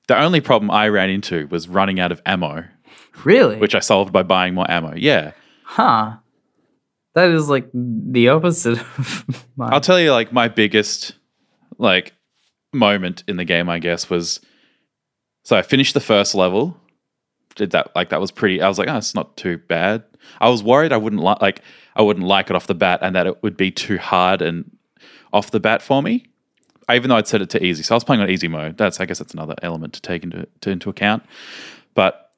The 0.08 0.18
only 0.18 0.40
problem 0.40 0.70
I 0.70 0.88
ran 0.88 1.10
into 1.10 1.46
was 1.48 1.68
running 1.68 2.00
out 2.00 2.10
of 2.12 2.20
ammo, 2.26 2.64
Really? 3.24 3.56
which 3.58 3.74
I 3.74 3.80
solved 3.80 4.12
by 4.12 4.22
buying 4.24 4.54
more 4.54 4.68
ammo. 4.70 4.94
Yeah. 4.96 5.32
huh? 5.64 6.16
That 7.14 7.30
is 7.30 7.48
like 7.48 7.68
the 7.74 8.28
opposite 8.28 8.78
of 8.80 9.46
mine. 9.56 9.72
I'll 9.72 9.80
tell 9.80 9.98
you, 10.00 10.12
like 10.12 10.32
my 10.32 10.48
biggest 10.48 11.14
like 11.78 12.12
moment 12.72 13.24
in 13.26 13.36
the 13.36 13.44
game, 13.44 13.68
I 13.68 13.78
guess, 13.80 14.08
was 14.08 14.40
so 15.44 15.56
I 15.56 15.62
finished 15.62 15.94
the 15.94 16.00
first 16.00 16.34
level. 16.34 16.76
Did 17.56 17.72
that 17.72 17.94
like 17.96 18.10
that 18.10 18.20
was 18.20 18.30
pretty? 18.30 18.62
I 18.62 18.68
was 18.68 18.78
like, 18.78 18.88
oh, 18.88 18.96
it's 18.96 19.14
not 19.14 19.36
too 19.36 19.58
bad. 19.58 20.04
I 20.40 20.48
was 20.48 20.62
worried 20.62 20.92
I 20.92 20.96
wouldn't 20.98 21.22
like 21.22 21.40
like 21.42 21.62
I 21.96 22.02
wouldn't 22.02 22.26
like 22.26 22.50
it 22.50 22.56
off 22.56 22.66
the 22.66 22.74
bat, 22.74 23.00
and 23.02 23.14
that 23.16 23.26
it 23.26 23.42
would 23.42 23.56
be 23.56 23.70
too 23.70 23.98
hard 23.98 24.42
and 24.42 24.76
off 25.32 25.50
the 25.50 25.60
bat 25.60 25.82
for 25.82 26.02
me. 26.02 26.26
Even 26.90 27.08
though 27.08 27.16
I'd 27.16 27.28
set 27.28 27.40
it 27.40 27.50
to 27.50 27.64
easy, 27.64 27.82
so 27.82 27.94
I 27.94 27.96
was 27.96 28.04
playing 28.04 28.20
on 28.20 28.28
easy 28.28 28.48
mode. 28.48 28.76
That's 28.76 29.00
I 29.00 29.04
guess 29.04 29.18
that's 29.18 29.34
another 29.34 29.54
element 29.62 29.92
to 29.94 30.02
take 30.02 30.24
into 30.24 30.46
to, 30.62 30.70
into 30.70 30.90
account. 30.90 31.22
But 31.94 32.30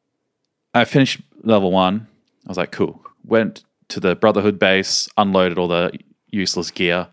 I 0.75 0.85
finished 0.85 1.21
level 1.43 1.73
one. 1.73 2.07
I 2.47 2.49
was 2.49 2.59
like, 2.59 2.73
cool. 2.73 3.03
Went 3.25 3.65
to 3.89 4.01
the 4.01 4.15
Brotherhood 4.15 4.59
base, 4.59 5.09
unloaded 5.17 5.59
all 5.59 5.69
the 5.69 5.99
useless 6.29 6.71
gear, 6.71 7.09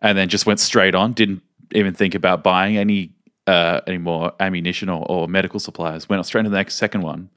and 0.00 0.16
then 0.16 0.28
just 0.28 0.46
went 0.46 0.60
straight 0.60 0.94
on. 0.94 1.12
Didn't 1.12 1.42
even 1.72 1.94
think 1.94 2.14
about 2.14 2.44
buying 2.44 2.76
any 2.76 3.12
uh, 3.46 3.80
any 3.86 3.98
more 3.98 4.32
ammunition 4.40 4.88
or, 4.88 5.04
or 5.08 5.28
medical 5.28 5.60
supplies. 5.60 6.08
Went 6.08 6.24
straight 6.26 6.42
to 6.42 6.50
the 6.50 6.56
next 6.56 6.76
second 6.76 7.02
one, 7.02 7.30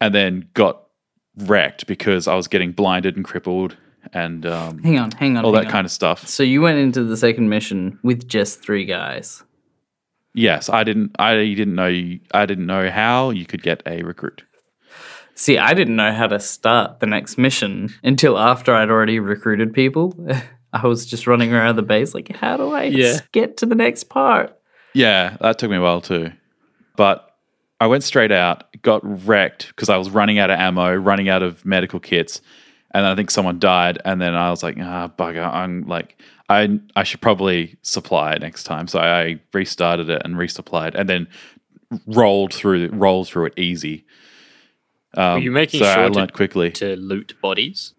and 0.00 0.14
then 0.14 0.48
got 0.54 0.85
wrecked 1.36 1.86
because 1.86 2.26
I 2.28 2.34
was 2.34 2.48
getting 2.48 2.72
blinded 2.72 3.16
and 3.16 3.24
crippled 3.24 3.76
and 4.12 4.46
um, 4.46 4.82
hang 4.82 4.98
on, 4.98 5.10
hang 5.12 5.36
on. 5.36 5.44
all 5.44 5.52
hang 5.52 5.62
that 5.62 5.66
on. 5.66 5.72
kind 5.72 5.84
of 5.84 5.90
stuff. 5.90 6.26
So 6.28 6.42
you 6.42 6.60
went 6.62 6.78
into 6.78 7.02
the 7.04 7.16
second 7.16 7.48
mission 7.48 7.98
with 8.02 8.28
just 8.28 8.62
three 8.62 8.84
guys. 8.84 9.42
Yes, 10.34 10.68
I 10.68 10.84
didn't. 10.84 11.16
I 11.18 11.34
didn't 11.34 11.74
know. 11.74 11.86
You, 11.88 12.20
I 12.32 12.44
didn't 12.46 12.66
know 12.66 12.90
how 12.90 13.30
you 13.30 13.46
could 13.46 13.62
get 13.62 13.82
a 13.86 14.02
recruit. 14.02 14.42
See, 15.34 15.58
I 15.58 15.74
didn't 15.74 15.96
know 15.96 16.12
how 16.12 16.26
to 16.28 16.38
start 16.40 17.00
the 17.00 17.06
next 17.06 17.36
mission 17.38 17.88
until 18.02 18.38
after 18.38 18.74
I'd 18.74 18.90
already 18.90 19.18
recruited 19.18 19.72
people. 19.72 20.14
I 20.72 20.86
was 20.86 21.06
just 21.06 21.26
running 21.26 21.52
around 21.54 21.76
the 21.76 21.82
base 21.82 22.14
like, 22.14 22.28
how 22.36 22.56
do 22.58 22.70
I 22.72 22.84
Yeah. 22.84 23.18
get 23.32 23.56
to 23.58 23.66
the 23.66 23.74
next 23.74 24.04
part? 24.04 24.56
Yeah, 24.94 25.36
that 25.40 25.58
took 25.58 25.70
me 25.70 25.76
a 25.78 25.80
while 25.80 26.00
too. 26.02 26.32
But 26.96 27.30
I 27.80 27.86
went 27.86 28.02
straight 28.04 28.32
out, 28.32 28.64
got 28.82 29.00
wrecked 29.26 29.68
because 29.68 29.88
I 29.88 29.96
was 29.96 30.10
running 30.10 30.38
out 30.38 30.50
of 30.50 30.58
ammo, 30.58 30.94
running 30.94 31.28
out 31.28 31.42
of 31.42 31.64
medical 31.64 32.00
kits, 32.00 32.40
and 32.92 33.06
I 33.06 33.14
think 33.14 33.30
someone 33.30 33.58
died. 33.58 34.00
And 34.04 34.20
then 34.20 34.34
I 34.34 34.50
was 34.50 34.62
like, 34.62 34.76
ah, 34.80 35.10
bugger. 35.18 35.52
I'm 35.52 35.86
like, 35.86 36.20
I 36.48 36.78
I 36.94 37.02
should 37.02 37.20
probably 37.20 37.76
supply 37.82 38.32
it 38.32 38.40
next 38.40 38.64
time. 38.64 38.88
So 38.88 38.98
I 38.98 39.40
restarted 39.52 40.08
it 40.10 40.22
and 40.24 40.36
resupplied, 40.36 40.94
and 40.94 41.08
then 41.08 41.28
rolled 42.06 42.52
through 42.52 42.88
rolled 42.88 43.28
through 43.28 43.46
it 43.46 43.54
easy. 43.58 44.04
Um, 45.14 45.34
Were 45.34 45.38
you 45.40 45.50
making 45.50 45.80
so 45.80 45.86
I 45.86 45.94
sure 45.94 46.10
to- 46.10 46.32
quickly. 46.32 46.70
To 46.72 46.96
loot 46.96 47.34
bodies. 47.40 47.94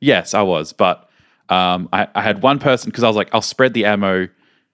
Yes, 0.00 0.32
I 0.32 0.42
was, 0.42 0.72
but 0.72 1.10
um, 1.50 1.88
I, 1.92 2.08
I 2.14 2.22
had 2.22 2.42
one 2.42 2.58
person 2.58 2.88
because 2.90 3.04
I 3.04 3.08
was 3.08 3.16
like, 3.16 3.28
I'll 3.34 3.42
spread 3.42 3.74
the 3.74 3.84
ammo, 3.84 4.28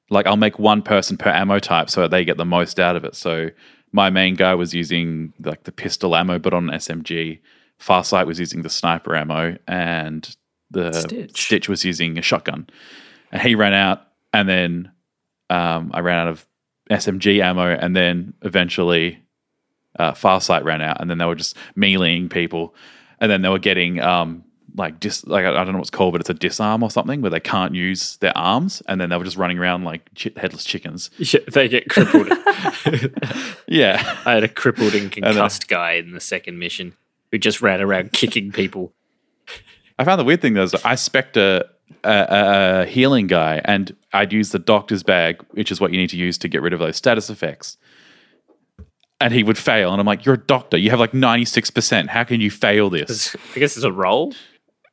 like 0.09 0.27
I'll 0.27 0.37
make 0.37 0.59
one 0.59 0.83
person 0.83 1.17
per 1.17 1.31
ammo 1.31 1.59
type 1.59 1.91
so 1.91 2.07
they 2.07 2.25
get 2.25 2.37
the 2.37 2.45
most 2.45 2.79
out 2.79 2.95
of 2.95 3.05
it. 3.05 3.17
So 3.17 3.49
my 3.97 4.11
main 4.11 4.35
guy 4.35 4.55
was 4.55 4.75
using 4.75 5.33
like 5.43 5.65
the 5.65 5.73
pistol 5.73 6.15
ammo, 6.15 6.39
but 6.39 6.53
on 6.53 6.69
an 6.69 6.79
SMG. 6.79 7.41
Farsight 7.81 8.27
was 8.27 8.39
using 8.39 8.61
the 8.61 8.69
sniper 8.69 9.17
ammo, 9.17 9.57
and 9.67 10.37
the 10.71 10.93
Stitch. 10.93 11.45
Stitch 11.47 11.69
was 11.69 11.83
using 11.83 12.19
a 12.19 12.23
shotgun. 12.23 12.69
And 13.33 13.41
he 13.41 13.55
ran 13.55 13.73
out, 13.73 14.07
and 14.35 14.47
then 14.47 14.93
um, 15.49 15.93
I 15.95 16.01
ran 16.01 16.19
out 16.19 16.29
of 16.29 16.47
SMG 16.91 17.43
ammo, 17.43 17.75
and 17.75 17.97
then 17.97 18.35
eventually 18.43 19.23
uh, 19.99 20.13
Farsight 20.13 20.65
ran 20.65 20.83
out, 20.83 21.01
and 21.01 21.09
then 21.09 21.17
they 21.17 21.25
were 21.25 21.35
just 21.35 21.57
meleeing 21.75 22.29
people, 22.29 22.75
and 23.19 23.31
then 23.31 23.41
they 23.41 23.49
were 23.49 23.59
getting 23.59 23.99
um, 24.03 24.45
like 24.77 25.01
dis 25.01 25.27
like 25.27 25.45
I 25.45 25.65
don't 25.65 25.73
know 25.73 25.79
what's 25.79 25.91
called, 25.91 26.13
but 26.13 26.21
it's 26.21 26.31
a 26.31 26.35
disarm 26.35 26.83
or 26.83 26.91
something 26.91 27.23
where 27.23 27.31
they 27.31 27.41
can't 27.41 27.75
use 27.75 28.17
their 28.19 28.37
arms, 28.37 28.83
and 28.89 29.01
then 29.01 29.09
they 29.11 29.17
were 29.17 29.25
just 29.25 29.37
running 29.37 29.59
around 29.59 29.85
like 29.85 30.09
chi- 30.15 30.33
headless 30.37 30.65
chickens. 30.65 31.11
Yeah, 31.19 31.41
they 31.53 31.69
get 31.69 31.89
crippled. 31.89 32.29
Yeah, 33.69 34.01
I 34.25 34.35
had 34.35 34.45
a 34.45 34.49
crippled 34.49 34.95
and 34.95 35.11
then- 35.11 35.25
uh, 35.25 35.33
concussed 35.33 35.67
guy 35.69 35.93
in 35.93 36.13
the 36.13 36.21
second 36.21 36.59
mission 36.59 36.95
who 37.33 37.39
just 37.39 37.61
ran 37.61 37.81
around 37.81 38.13
kicking 38.13 38.53
people. 38.53 38.93
I 39.99 40.05
found 40.05 40.21
the 40.21 40.25
weird 40.25 40.41
thing 40.41 40.55
though 40.55 40.63
is 40.63 40.75
I 40.85 40.95
spec 40.95 41.37
a, 41.37 41.65
a, 42.05 42.27
a, 42.83 42.87
healing 42.87 43.27
guy, 43.27 43.61
and 43.65 43.97
I'd 44.13 44.33
use 44.33 44.51
the 44.51 44.59
doctor's 44.59 45.03
bag, 45.03 45.43
which 45.51 45.73
is 45.73 45.81
what 45.81 45.93
you 45.93 45.99
need 45.99 46.11
to 46.11 46.17
use 46.17 46.39
to 46.39 46.49
get 46.49 46.63
rid 46.63 46.73
of 46.73 46.79
those 46.79 46.97
status 46.97 47.31
effects. 47.31 47.77
And 49.21 49.33
he 49.33 49.43
would 49.43 49.57
fail, 49.59 49.93
and 49.93 50.01
I'm 50.01 50.07
like, 50.07 50.27
"You're 50.27 50.35
a 50.35 50.39
doctor. 50.39 50.77
You 50.77 50.91
have 50.91 51.01
like 51.01 51.15
96. 51.15 51.71
percent 51.71 52.11
How 52.11 52.23
can 52.23 52.41
you 52.41 52.51
fail 52.51 52.91
this?" 52.91 53.35
I 53.57 53.59
guess 53.59 53.77
it's 53.77 53.85
a 53.85 53.91
roll. 53.93 54.35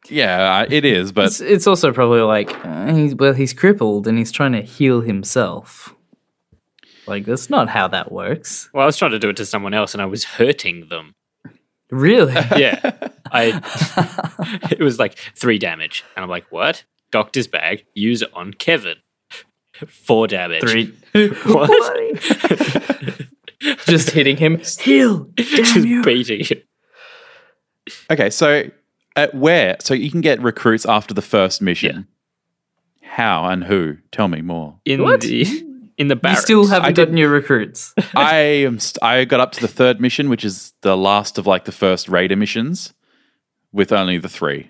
Yeah, 0.09 0.65
it 0.69 0.83
is, 0.85 1.11
but 1.11 1.25
It's, 1.27 1.39
it's 1.41 1.67
also 1.67 1.93
probably 1.93 2.21
like, 2.21 2.53
uh, 2.65 2.93
he's, 2.93 3.15
well, 3.15 3.33
he's 3.33 3.53
crippled 3.53 4.07
and 4.07 4.17
he's 4.17 4.31
trying 4.31 4.51
to 4.51 4.61
heal 4.61 5.01
himself. 5.01 5.95
Like, 7.07 7.25
that's 7.25 7.49
not 7.49 7.69
how 7.69 7.87
that 7.89 8.11
works. 8.11 8.69
Well, 8.73 8.83
I 8.83 8.85
was 8.85 8.97
trying 8.97 9.11
to 9.11 9.19
do 9.19 9.29
it 9.29 9.37
to 9.37 9.45
someone 9.45 9.73
else, 9.73 9.93
and 9.93 10.01
I 10.01 10.05
was 10.05 10.23
hurting 10.23 10.87
them. 10.89 11.13
Really? 11.89 12.33
Yeah, 12.57 12.91
I. 13.31 13.61
it 14.71 14.79
was 14.79 14.99
like 14.99 15.17
three 15.35 15.57
damage, 15.59 16.03
and 16.15 16.23
I'm 16.23 16.29
like, 16.29 16.45
"What? 16.51 16.83
Doctor's 17.11 17.47
bag. 17.47 17.85
Use 17.93 18.21
it 18.21 18.29
on 18.33 18.53
Kevin. 18.53 18.97
Four 19.87 20.27
damage. 20.27 20.61
Three. 20.61 20.93
What? 21.45 21.69
Just 23.85 24.09
hitting 24.11 24.37
him. 24.37 24.59
Heal! 24.79 25.19
Damn 25.35 25.45
Just 25.45 25.75
you! 25.75 26.01
beating 26.03 26.43
him. 26.45 26.57
Okay, 28.09 28.29
so 28.29 28.63
at 29.15 29.33
where? 29.35 29.77
So 29.81 29.93
you 29.93 30.09
can 30.11 30.21
get 30.21 30.41
recruits 30.41 30.85
after 30.85 31.13
the 31.13 31.21
first 31.21 31.61
mission. 31.61 32.07
How 33.01 33.45
and 33.45 33.63
who? 33.63 33.97
Tell 34.11 34.27
me 34.27 34.41
more. 34.41 34.79
in 34.85 35.01
What? 35.03 35.21
the 35.21 35.41
in 35.97 36.07
the 36.07 36.15
You 36.15 36.21
barracks. 36.21 36.41
still 36.41 36.65
haven't 36.67 36.89
I 36.89 36.91
gotten 36.93 37.17
your 37.17 37.29
recruits. 37.29 37.93
I 38.15 38.35
am. 38.65 38.79
St- 38.79 39.03
I 39.03 39.25
got 39.25 39.39
up 39.39 39.51
to 39.53 39.61
the 39.61 39.67
third 39.67 40.01
mission, 40.01 40.29
which 40.29 40.43
is 40.43 40.73
the 40.81 40.97
last 40.97 41.37
of 41.37 41.45
like 41.45 41.65
the 41.65 41.71
first 41.71 42.09
raider 42.09 42.35
missions, 42.35 42.93
with 43.71 43.91
only 43.91 44.17
the 44.17 44.29
three. 44.29 44.69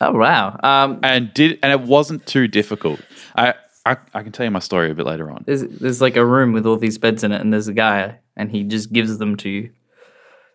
Oh 0.00 0.12
wow. 0.12 0.58
Um, 0.64 0.98
and 1.04 1.32
did 1.32 1.58
and 1.62 1.70
it 1.70 1.82
wasn't 1.86 2.26
too 2.26 2.48
difficult. 2.48 3.00
I 3.36 3.54
I, 3.86 3.96
I 4.12 4.22
can 4.24 4.32
tell 4.32 4.44
you 4.44 4.50
my 4.50 4.58
story 4.60 4.90
a 4.90 4.94
bit 4.94 5.06
later 5.06 5.30
on. 5.30 5.44
there's, 5.46 5.62
there's 5.62 6.00
like 6.00 6.16
a 6.16 6.24
room 6.24 6.52
with 6.52 6.66
all 6.66 6.76
these 6.78 6.96
beds 6.98 7.22
in 7.22 7.30
it, 7.32 7.40
and 7.40 7.52
there's 7.52 7.68
a 7.68 7.72
guy, 7.74 8.18
and 8.36 8.50
he 8.50 8.64
just 8.64 8.92
gives 8.92 9.18
them 9.18 9.36
to 9.36 9.48
you. 9.50 9.70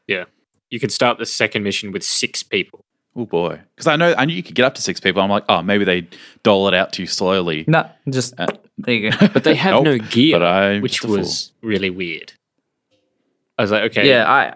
Yeah, 0.07 0.25
you 0.71 0.79
could 0.79 0.91
start 0.91 1.19
the 1.19 1.25
second 1.27 1.63
mission 1.63 1.91
with 1.93 2.03
six 2.03 2.41
people. 2.43 2.83
Oh 3.15 3.25
boy, 3.25 3.59
because 3.75 3.87
I 3.87 3.95
know 3.95 4.13
I 4.17 4.25
knew 4.25 4.33
you 4.35 4.43
could 4.43 4.55
get 4.55 4.65
up 4.65 4.75
to 4.75 4.81
six 4.81 4.99
people. 4.99 5.21
I'm 5.21 5.29
like, 5.29 5.43
oh, 5.49 5.61
maybe 5.61 5.83
they 5.83 6.07
dole 6.43 6.67
it 6.67 6.73
out 6.73 6.93
to 6.93 7.01
you 7.01 7.07
slowly. 7.07 7.65
No, 7.67 7.89
just 8.09 8.33
Uh, 8.39 8.47
there 8.77 8.95
you 8.95 9.11
go. 9.11 9.27
But 9.33 9.43
they 9.43 9.55
have 9.55 9.73
Nope, 9.73 9.83
no 9.83 9.97
gear, 9.97 10.39
but 10.39 10.45
I'm 10.45 10.81
which 10.81 10.93
just 10.93 11.05
fool. 11.05 11.17
was 11.17 11.51
really 11.61 11.89
weird. 11.89 12.33
I 13.57 13.63
was 13.63 13.71
like, 13.71 13.83
okay, 13.91 14.07
Yeah, 14.09 14.29
I 14.29 14.55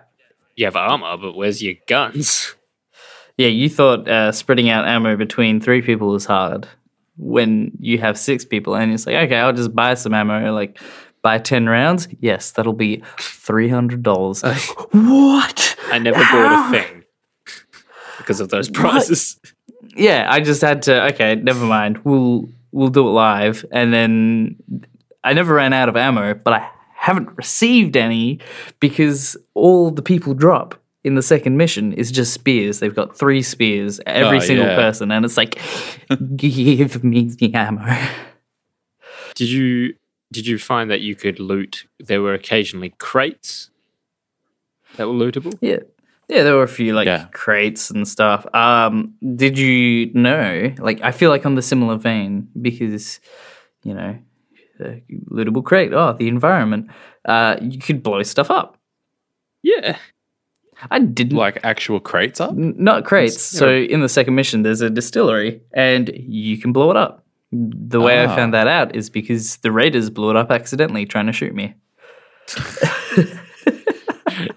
you 0.56 0.66
have 0.66 0.76
armor, 0.76 1.18
but 1.18 1.36
where's 1.36 1.62
your 1.64 1.74
guns? 1.88 2.56
yeah. 3.38 3.48
You 3.48 3.70
thought 3.70 4.08
uh, 4.08 4.32
spreading 4.32 4.70
out 4.70 4.86
ammo 4.88 5.16
between 5.18 5.60
three 5.60 5.82
people 5.82 6.10
was 6.10 6.26
hard 6.26 6.68
when 7.18 7.72
you 7.80 7.98
have 7.98 8.18
six 8.18 8.46
people, 8.46 8.76
and 8.76 8.94
it's 8.94 9.06
like, 9.06 9.16
okay, 9.16 9.38
I'll 9.38 9.52
just 9.54 9.76
buy 9.76 9.96
some 9.96 10.14
ammo. 10.14 10.54
Like, 10.54 10.80
buy 11.22 11.40
ten 11.40 11.68
rounds. 11.68 12.08
Yes, 12.20 12.52
that'll 12.52 12.74
be 12.74 13.04
three 13.20 13.68
hundred 13.70 14.04
dollars. 14.04 14.42
what? 14.92 15.76
I 15.92 16.00
never 16.00 16.20
bought 16.20 16.70
a 16.70 16.72
thing 16.72 17.03
because 18.24 18.40
of 18.40 18.50
those 18.50 18.70
prices. 18.70 19.40
yeah, 19.96 20.28
I 20.30 20.40
just 20.40 20.62
had 20.62 20.82
to. 20.84 21.06
Okay, 21.14 21.36
never 21.36 21.66
mind. 21.66 22.00
We'll 22.04 22.50
we'll 22.72 22.90
do 22.90 23.08
it 23.08 23.12
live, 23.12 23.66
and 23.72 23.94
then 23.94 24.56
I 25.24 25.34
never 25.34 25.54
ran 25.56 25.74
out 25.74 25.90
of 25.90 25.96
ammo, 25.96 26.34
but 26.34 26.54
I 26.54 26.70
haven't 26.96 27.30
received 27.38 27.98
any 27.98 28.40
because 28.80 29.36
all 29.54 29.92
the 29.92 30.02
people 30.02 30.34
drop 30.34 30.80
in 31.04 31.16
the 31.16 31.22
second 31.22 31.58
mission 31.58 31.92
is 31.94 32.12
just 32.12 32.34
spears. 32.34 32.80
They've 32.80 32.96
got 32.96 33.18
three 33.18 33.42
spears, 33.42 34.00
every 34.06 34.38
Oh, 34.38 34.40
single 34.40 34.66
yeah. 34.68 34.76
person, 34.76 35.12
and 35.12 35.26
it's 35.26 35.36
like, 35.38 35.60
give 36.36 37.04
me 37.04 37.26
the 37.30 37.54
ammo. 37.54 37.86
Did 39.36 39.50
you 39.50 39.96
did 40.32 40.48
you 40.48 40.58
find 40.58 40.90
that 40.90 41.02
you 41.02 41.16
could 41.16 41.40
loot? 41.40 41.86
There 42.00 42.22
were 42.22 42.34
occasionally 42.34 42.94
crates 42.98 43.70
that 44.96 45.08
were 45.08 45.14
lootable. 45.14 45.58
Yeah. 45.62 45.80
Yeah, 46.30 46.44
there 46.44 46.56
were 46.56 46.64
a 46.64 46.68
few 46.68 46.94
like 46.94 47.06
Yeah. 47.06 47.26
crates 47.32 47.90
and 47.92 48.08
stuff. 48.08 48.46
Um, 48.56 49.14
did 49.36 49.58
you 49.58 50.12
know? 50.14 50.74
Like, 50.80 51.02
I 51.02 51.12
feel 51.12 51.30
like 51.30 51.46
on 51.46 51.56
the 51.56 51.62
similar 51.62 51.98
vein 51.98 52.48
because, 52.60 53.20
you 53.84 53.94
know, 53.94 54.18
the 54.80 55.02
lootable 55.32 55.64
crate. 55.64 55.94
Oh, 55.94 56.14
the 56.14 56.28
environment. 56.28 56.88
Uh, 57.26 57.58
you 57.62 57.78
could 57.80 58.02
blow 58.04 58.24
stuff 58.24 58.50
up. 58.50 58.78
Yeah, 59.62 59.98
I 60.92 61.00
didn't 61.00 61.38
Like 61.38 61.60
actual 61.64 62.00
crates 62.02 62.42
up. 62.42 62.52
N- 62.52 62.76
not 62.78 63.06
crates. 63.06 63.42
So 63.42 63.70
in 63.72 64.02
the 64.02 64.10
second 64.10 64.36
mission, 64.36 64.64
there's 64.64 64.82
a 64.82 64.90
distillery, 64.90 65.62
and 65.74 66.10
you 66.16 66.58
can 66.58 66.74
blow 66.74 66.90
it 66.92 66.98
up. 66.98 67.24
The 67.52 68.02
way 68.02 68.18
Ah. 68.26 68.32
I 68.32 68.36
found 68.36 68.54
that 68.54 68.68
out 68.68 68.96
is 68.96 69.10
because 69.10 69.58
the 69.58 69.72
raiders 69.72 70.10
blew 70.10 70.32
it 70.32 70.36
up 70.36 70.52
accidentally, 70.52 71.06
trying 71.06 71.28
to 71.28 71.32
shoot 71.34 71.54
me. 71.54 71.76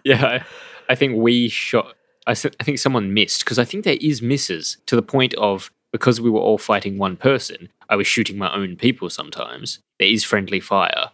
yeah. 0.05 0.43
I, 0.89 0.93
I 0.93 0.95
think 0.95 1.17
we 1.17 1.49
shot. 1.49 1.95
I, 2.27 2.35
th- 2.35 2.55
I 2.59 2.65
think 2.65 2.79
someone 2.79 3.15
missed 3.15 3.45
because 3.45 3.59
I 3.59 3.65
think 3.65 3.85
there 3.85 3.99
is 4.01 4.21
misses 4.21 4.79
to 4.87 4.97
the 4.97 5.03
point 5.03 5.35
of 5.35 5.71
because 5.93 6.21
we 6.21 6.31
were 6.31 6.41
all 6.41 6.59
fighting 6.59 6.99
one 6.99 7.17
person. 7.17 7.69
I 7.89 7.97
was 7.97 8.07
shooting 8.07 8.37
my 8.37 8.53
own 8.53 8.77
people 8.77 9.09
sometimes. 9.11 9.79
There 9.99 10.09
is 10.09 10.25
friendly 10.25 10.61
fire. 10.61 11.11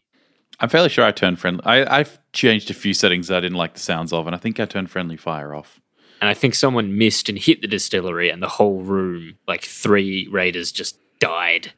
I'm 0.61 0.69
fairly 0.69 0.89
sure 0.89 1.05
I 1.05 1.11
turned 1.13 1.39
friendly. 1.39 1.65
I, 1.65 1.99
I've 1.99 2.19
changed 2.33 2.71
a 2.71 2.75
few 2.75 2.95
settings 2.95 3.29
that 3.29 3.37
I 3.37 3.41
didn't 3.41 3.59
like 3.59 3.75
the 3.75 3.81
sounds 3.81 4.13
of, 4.13 4.27
and 4.27 4.35
I 4.35 4.39
think 4.39 4.59
I 4.59 4.65
turned 4.65 4.91
friendly 4.91 5.17
fire 5.17 5.55
off. 5.55 5.81
and 6.21 6.31
I 6.31 6.35
think 6.35 6.55
someone 6.55 6.97
missed 6.97 7.29
and 7.29 7.37
hit 7.39 7.61
the 7.61 7.67
distillery, 7.67 8.31
and 8.31 8.43
the 8.43 8.49
whole 8.49 8.81
room, 8.83 9.35
like 9.47 9.65
three 9.65 10.29
raiders, 10.29 10.73
just 10.73 10.97
died. 11.19 11.73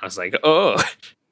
I 0.00 0.04
was 0.04 0.18
like, 0.18 0.34
oh, 0.44 0.82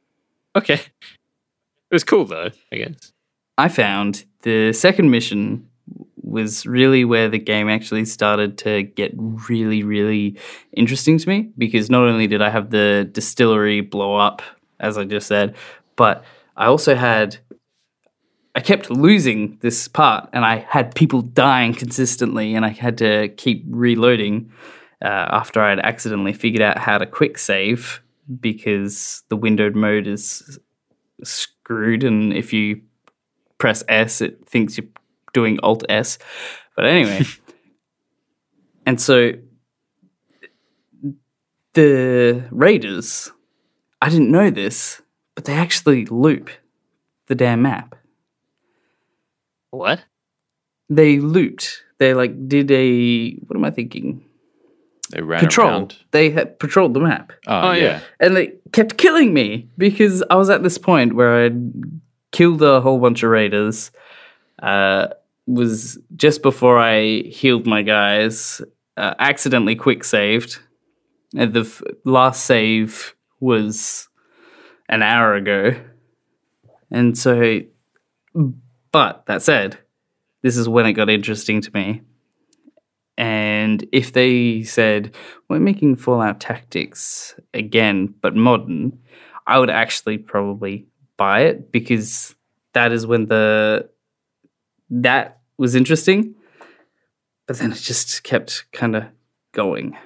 okay. 0.56 0.74
It 0.74 1.92
was 1.92 2.04
cool 2.04 2.24
though, 2.24 2.50
I 2.72 2.76
guess. 2.76 3.12
I 3.56 3.68
found 3.68 4.24
the 4.44 4.72
second 4.72 5.10
mission 5.10 5.66
was 6.22 6.66
really 6.66 7.04
where 7.04 7.28
the 7.28 7.38
game 7.38 7.68
actually 7.68 8.04
started 8.04 8.58
to 8.58 8.82
get 8.82 9.12
really, 9.16 9.82
really 9.82 10.38
interesting 10.76 11.18
to 11.18 11.28
me 11.28 11.50
because 11.56 11.88
not 11.88 12.02
only 12.02 12.26
did 12.26 12.42
I 12.42 12.50
have 12.50 12.70
the 12.70 13.08
distillery 13.10 13.80
blow 13.80 14.16
up, 14.16 14.42
as 14.80 14.98
I 14.98 15.04
just 15.04 15.26
said, 15.26 15.56
but 15.96 16.24
I 16.56 16.66
also 16.66 16.94
had. 16.94 17.38
I 18.56 18.60
kept 18.60 18.88
losing 18.88 19.58
this 19.62 19.88
part 19.88 20.28
and 20.32 20.44
I 20.44 20.58
had 20.58 20.94
people 20.94 21.22
dying 21.22 21.74
consistently 21.74 22.54
and 22.54 22.64
I 22.64 22.68
had 22.68 22.98
to 22.98 23.26
keep 23.30 23.64
reloading 23.68 24.52
uh, 25.04 25.08
after 25.08 25.60
I'd 25.60 25.80
accidentally 25.80 26.34
figured 26.34 26.62
out 26.62 26.78
how 26.78 26.98
to 26.98 27.04
quick 27.04 27.36
save 27.36 28.00
because 28.40 29.24
the 29.28 29.34
windowed 29.34 29.74
mode 29.74 30.06
is 30.06 30.60
screwed 31.24 32.04
and 32.04 32.32
if 32.32 32.52
you 32.52 32.82
press 33.58 33.82
S, 33.88 34.20
it 34.20 34.48
thinks 34.48 34.76
you're 34.78 34.86
doing 35.32 35.58
Alt 35.62 35.84
S. 35.88 36.18
But 36.76 36.86
anyway, 36.86 37.22
and 38.86 39.00
so 39.00 39.32
the 41.74 42.44
Raiders, 42.50 43.32
I 44.00 44.08
didn't 44.08 44.30
know 44.30 44.50
this, 44.50 45.02
but 45.34 45.44
they 45.44 45.54
actually 45.54 46.06
loop 46.06 46.50
the 47.26 47.34
damn 47.34 47.62
map. 47.62 47.94
What? 49.70 50.04
They 50.88 51.18
looped. 51.18 51.82
They 51.98 52.14
like 52.14 52.48
did 52.48 52.70
a 52.70 53.34
what 53.36 53.56
am 53.56 53.64
I 53.64 53.70
thinking? 53.70 54.24
They 55.10 55.20
ran 55.22 55.40
Patrol. 55.40 55.68
around. 55.68 55.96
They 56.12 56.30
had 56.30 56.58
patrolled 56.58 56.94
the 56.94 57.00
map. 57.00 57.32
Oh, 57.46 57.68
Oh, 57.68 57.72
yeah. 57.72 57.82
yeah. 57.82 58.00
and 58.20 58.36
they 58.36 58.54
kept 58.72 58.96
killing 58.96 59.34
me 59.34 59.68
because 59.76 60.22
I 60.30 60.36
was 60.36 60.50
at 60.50 60.62
this 60.62 60.78
point 60.78 61.14
where 61.14 61.44
I'd 61.44 61.72
killed 62.34 62.62
a 62.62 62.80
whole 62.80 62.98
bunch 62.98 63.22
of 63.22 63.30
raiders. 63.30 63.90
Uh, 64.62 65.06
was 65.46 65.98
just 66.16 66.42
before 66.42 66.78
I 66.78 67.22
healed 67.22 67.66
my 67.66 67.82
guys, 67.82 68.60
uh, 68.96 69.14
accidentally 69.18 69.76
quick 69.76 70.04
saved. 70.04 70.58
And 71.36 71.52
the 71.52 71.60
f- 71.60 71.82
last 72.04 72.44
save 72.44 73.14
was 73.40 74.08
an 74.88 75.02
hour 75.02 75.34
ago. 75.34 75.74
And 76.90 77.16
so, 77.16 77.60
but 78.92 79.26
that 79.26 79.42
said, 79.42 79.78
this 80.42 80.56
is 80.56 80.68
when 80.68 80.86
it 80.86 80.92
got 80.94 81.10
interesting 81.10 81.60
to 81.60 81.70
me. 81.74 82.02
And 83.16 83.86
if 83.92 84.12
they 84.12 84.62
said, 84.62 85.14
we're 85.48 85.60
making 85.60 85.96
Fallout 85.96 86.40
Tactics 86.40 87.38
again, 87.52 88.14
but 88.20 88.34
modern, 88.34 88.98
I 89.46 89.58
would 89.58 89.70
actually 89.70 90.18
probably 90.18 90.86
buy 91.16 91.42
it 91.42 91.70
because 91.72 92.34
that 92.72 92.92
is 92.92 93.06
when 93.06 93.26
the 93.26 93.88
that 94.90 95.40
was 95.56 95.74
interesting. 95.74 96.34
But 97.46 97.58
then 97.58 97.72
it 97.72 97.76
just 97.78 98.22
kept 98.24 98.64
kind 98.72 98.96
of 98.96 99.04
going. 99.52 99.96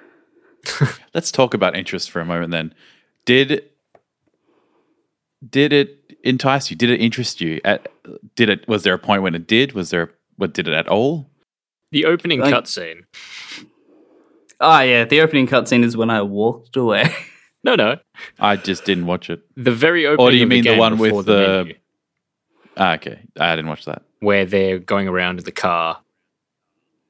Let's 1.15 1.31
talk 1.31 1.55
about 1.55 1.77
interest 1.77 2.11
for 2.11 2.21
a 2.21 2.25
moment 2.25 2.51
then. 2.51 2.75
Did 3.25 3.65
did 5.49 5.73
it 5.73 6.17
entice 6.25 6.71
you? 6.71 6.77
Did 6.77 6.91
it 6.91 7.01
interest 7.01 7.41
you? 7.41 7.61
At, 7.65 7.87
did 8.35 8.49
it 8.49 8.67
was 8.67 8.83
there 8.83 8.95
a 8.95 8.99
point 8.99 9.23
when 9.23 9.35
it 9.35 9.47
did? 9.47 9.73
Was 9.73 9.91
there 9.91 10.11
what 10.37 10.53
did 10.55 10.67
it 10.69 10.75
at 10.75 10.89
all? 10.89 11.31
The 11.91 12.05
opening 12.05 12.41
Like- 12.41 12.55
cutscene. 12.55 13.05
Ah, 14.61 14.83
yeah, 14.83 15.05
the 15.05 15.21
opening 15.21 15.47
cutscene 15.47 15.85
is 15.85 15.97
when 15.97 16.11
I 16.11 16.23
walked 16.23 16.77
away. 16.77 17.09
No, 17.69 17.75
no. 17.75 17.97
I 18.41 18.57
just 18.57 18.85
didn't 18.85 19.07
watch 19.07 19.29
it. 19.31 19.41
The 19.57 19.71
very 19.73 20.07
opening. 20.07 20.31
do 20.31 20.37
you 20.37 20.43
of 20.45 20.49
mean 20.49 20.63
the 20.65 20.71
game 20.71 20.79
one 20.79 20.99
with 20.99 21.11
before 21.11 21.23
the- 21.23 21.75
Ah, 22.77 22.95
okay. 22.95 23.19
I 23.39 23.55
didn't 23.57 23.69
watch 23.69 23.85
that. 23.87 24.03
where 24.21 24.45
they're 24.45 24.79
going 24.79 25.07
around 25.09 25.39
in 25.39 25.45
the 25.45 25.53
car, 25.53 26.01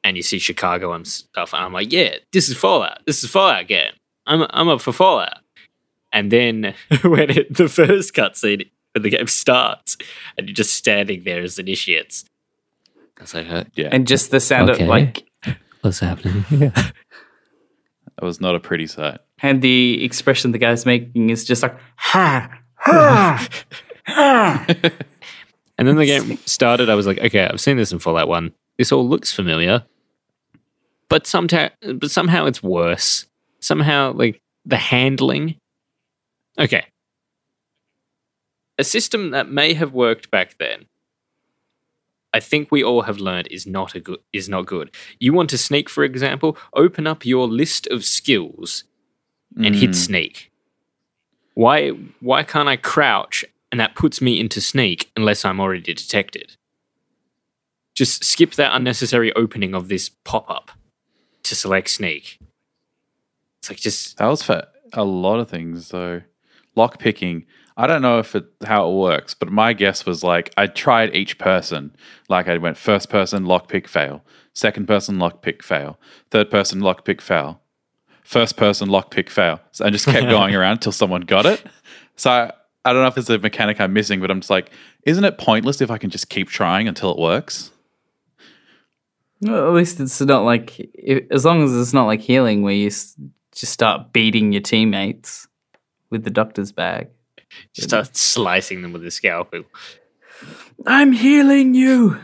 and 0.05 0.16
you 0.16 0.23
see 0.23 0.38
Chicago 0.38 0.92
and 0.94 1.07
stuff, 1.07 1.53
and 1.53 1.62
I'm 1.64 1.73
like, 1.73 1.92
yeah, 1.92 2.16
this 2.33 2.49
is 2.49 2.57
Fallout. 2.57 3.05
This 3.07 3.23
is 3.23 3.31
Fallout 3.31 3.66
game. 3.66 3.92
I'm 4.27 4.47
I'm 4.51 4.68
up 4.68 4.81
for 4.81 4.92
Fallout. 4.92 5.38
And 6.12 6.31
then 6.33 6.75
when 7.03 7.31
it, 7.31 7.55
the 7.55 7.68
first 7.68 8.14
cutscene 8.14 8.68
when 8.94 9.03
the 9.03 9.11
game 9.11 9.27
starts, 9.27 9.97
and 10.37 10.49
you're 10.49 10.55
just 10.55 10.75
standing 10.75 11.23
there 11.25 11.42
as 11.42 11.59
initiates, 11.59 12.25
I 13.18 13.23
was 13.23 13.35
like, 13.35 13.49
uh, 13.51 13.64
Yeah. 13.75 13.88
and 13.92 14.07
just 14.09 14.31
the 14.31 14.40
sound 14.40 14.71
Okay. 14.71 14.83
of 14.85 14.88
like, 14.88 15.29
what's 15.83 16.01
happening 16.01 16.42
here? 16.44 16.73
that 18.18 18.26
was 18.26 18.40
not 18.40 18.57
a 18.57 18.61
pretty 18.61 18.88
sight. 18.88 19.20
and 19.42 19.62
the 19.62 20.02
expression 20.04 20.50
the 20.50 20.59
guy's 20.59 20.85
making 20.85 21.31
is 21.31 21.44
just 21.44 21.62
like, 21.62 21.76
ha, 21.94 22.50
ha, 22.74 23.48
ha. 24.07 24.66
And 25.78 25.87
then 25.87 25.94
the 25.96 26.07
game 26.07 26.37
started. 26.38 26.90
I 26.90 26.96
was 26.96 27.07
like, 27.07 27.18
okay, 27.18 27.46
I've 27.46 27.61
seen 27.61 27.76
this 27.76 27.92
in 27.92 28.00
Fallout 28.00 28.26
One. 28.26 28.52
This 28.76 28.90
all 28.90 29.09
looks 29.09 29.33
familiar, 29.33 29.85
but 31.09 31.28
somehow, 31.28 31.68
but 31.94 32.11
somehow 32.11 32.46
it's 32.46 32.61
worse. 32.61 33.26
Somehow, 33.61 34.12
like 34.12 34.40
the 34.64 34.76
handling. 34.76 35.54
Okay, 36.59 36.85
a 38.78 38.83
system 38.85 39.31
that 39.31 39.48
may 39.48 39.74
have 39.74 39.92
worked 39.92 40.33
back 40.33 40.57
then. 40.59 40.87
I 42.35 42.41
think 42.41 42.71
we 42.71 42.85
all 42.85 43.03
have 43.03 43.19
learned 43.19 43.49
is 43.51 43.67
not 43.67 43.95
a 43.95 44.01
good 44.01 44.19
is 44.33 44.49
not 44.49 44.67
good. 44.67 44.91
You 45.19 45.33
want 45.33 45.51
to 45.51 45.59
sneak, 45.59 45.88
for 45.88 46.05
example, 46.05 46.57
open 46.75 47.07
up 47.07 47.25
your 47.25 47.49
list 47.49 47.87
of 47.88 48.05
skills 48.05 48.85
and 49.57 49.75
hit 49.75 49.91
Mm. 49.91 49.95
sneak. 49.95 50.51
Why 51.55 51.88
why 52.21 52.43
can't 52.45 52.69
I 52.69 52.77
crouch 52.77 53.45
and 53.73 53.81
that 53.81 53.95
puts 53.95 54.21
me 54.21 54.38
into 54.38 54.61
sneak 54.61 55.11
unless 55.17 55.45
I'm 55.45 55.59
already 55.61 55.95
detected? 55.95 56.57
Just 57.95 58.25
skip 58.25 58.53
that 58.55 58.75
unnecessary 58.75 59.33
opening 59.33 59.75
of 59.75 59.88
this 59.88 60.09
pop-up 60.25 60.71
to 61.43 61.55
select 61.55 61.91
sneak. 61.91 62.38
It's 63.59 63.71
like 63.71 63.79
just 63.81 64.19
That 64.19 64.27
was 64.29 64.43
for 64.43 64.67
a 64.93 65.05
lot 65.05 65.41
of 65.41 65.49
things 65.49 65.88
though. 65.88 66.23
Lock 66.77 66.99
picking. 67.01 67.47
I 67.81 67.87
don't 67.87 68.03
know 68.03 68.19
if 68.19 68.35
it 68.35 68.45
how 68.67 68.91
it 68.91 68.95
works, 68.97 69.35
but 69.35 69.51
my 69.51 69.73
guess 69.73 70.05
was 70.05 70.25
like 70.25 70.53
I 70.57 70.67
tried 70.67 71.14
each 71.14 71.38
person. 71.38 71.95
Like 72.29 72.49
I 72.49 72.59
went 72.59 72.77
first 72.77 73.09
person 73.09 73.45
lock 73.47 73.69
pick 73.69 73.87
fail, 73.87 74.25
second 74.53 74.87
person 74.87 75.19
lock 75.21 75.43
pick 75.43 75.62
fail, 75.62 75.99
third 76.31 76.51
person 76.51 76.81
lock 76.81 77.05
pick 77.05 77.23
fail, 77.23 77.61
first 78.25 78.57
person 78.57 78.88
lock 78.88 79.12
pick 79.12 79.31
fail. 79.31 79.61
So 79.71 79.87
I 79.87 79.91
just 79.91 80.07
kept 80.07 80.27
going 80.29 80.55
around 80.57 80.73
until 80.73 80.91
someone 80.93 81.21
got 81.21 81.47
it. 81.47 81.62
So 82.17 82.31
I, 82.31 82.53
I 82.85 82.93
don't 82.93 83.03
know 83.03 83.09
if 83.09 83.14
there's 83.14 83.31
a 83.31 83.38
mechanic 83.38 83.81
I'm 83.81 83.93
missing, 83.93 84.21
but 84.21 84.31
I'm 84.31 84.41
just 84.41 84.51
like, 84.51 84.71
isn't 85.05 85.25
it 85.25 85.38
pointless 85.38 85.81
if 85.81 85.88
I 85.91 85.99
can 85.99 86.11
just 86.11 86.29
keep 86.29 86.49
trying 86.49 86.88
until 86.88 87.12
it 87.12 87.19
works? 87.19 87.71
Well, 89.41 89.69
at 89.69 89.75
least 89.75 90.01
it's 90.01 90.21
not 90.21 90.43
like, 90.43 90.75
if, 90.95 91.31
as 91.31 91.45
long 91.45 91.62
as 91.62 91.77
it's 91.77 91.93
not 91.95 92.07
like 92.07 92.21
healing 92.21 92.62
where 92.62 92.75
you 92.75 92.88
s- 92.88 93.14
just 93.53 93.73
start 93.73 94.12
beating 94.12 94.53
your 94.53 94.62
teammates 94.62 95.47
with 96.11 96.25
the 96.25 96.31
doctor's 96.31 96.73
bag. 96.73 97.09
Just 97.74 97.88
start 97.88 98.16
slicing 98.16 98.82
them 98.82 98.92
with 98.92 99.04
a 99.04 99.11
scalpel. 99.11 99.64
I'm 100.87 101.12
healing 101.12 101.74
you. 101.74 102.18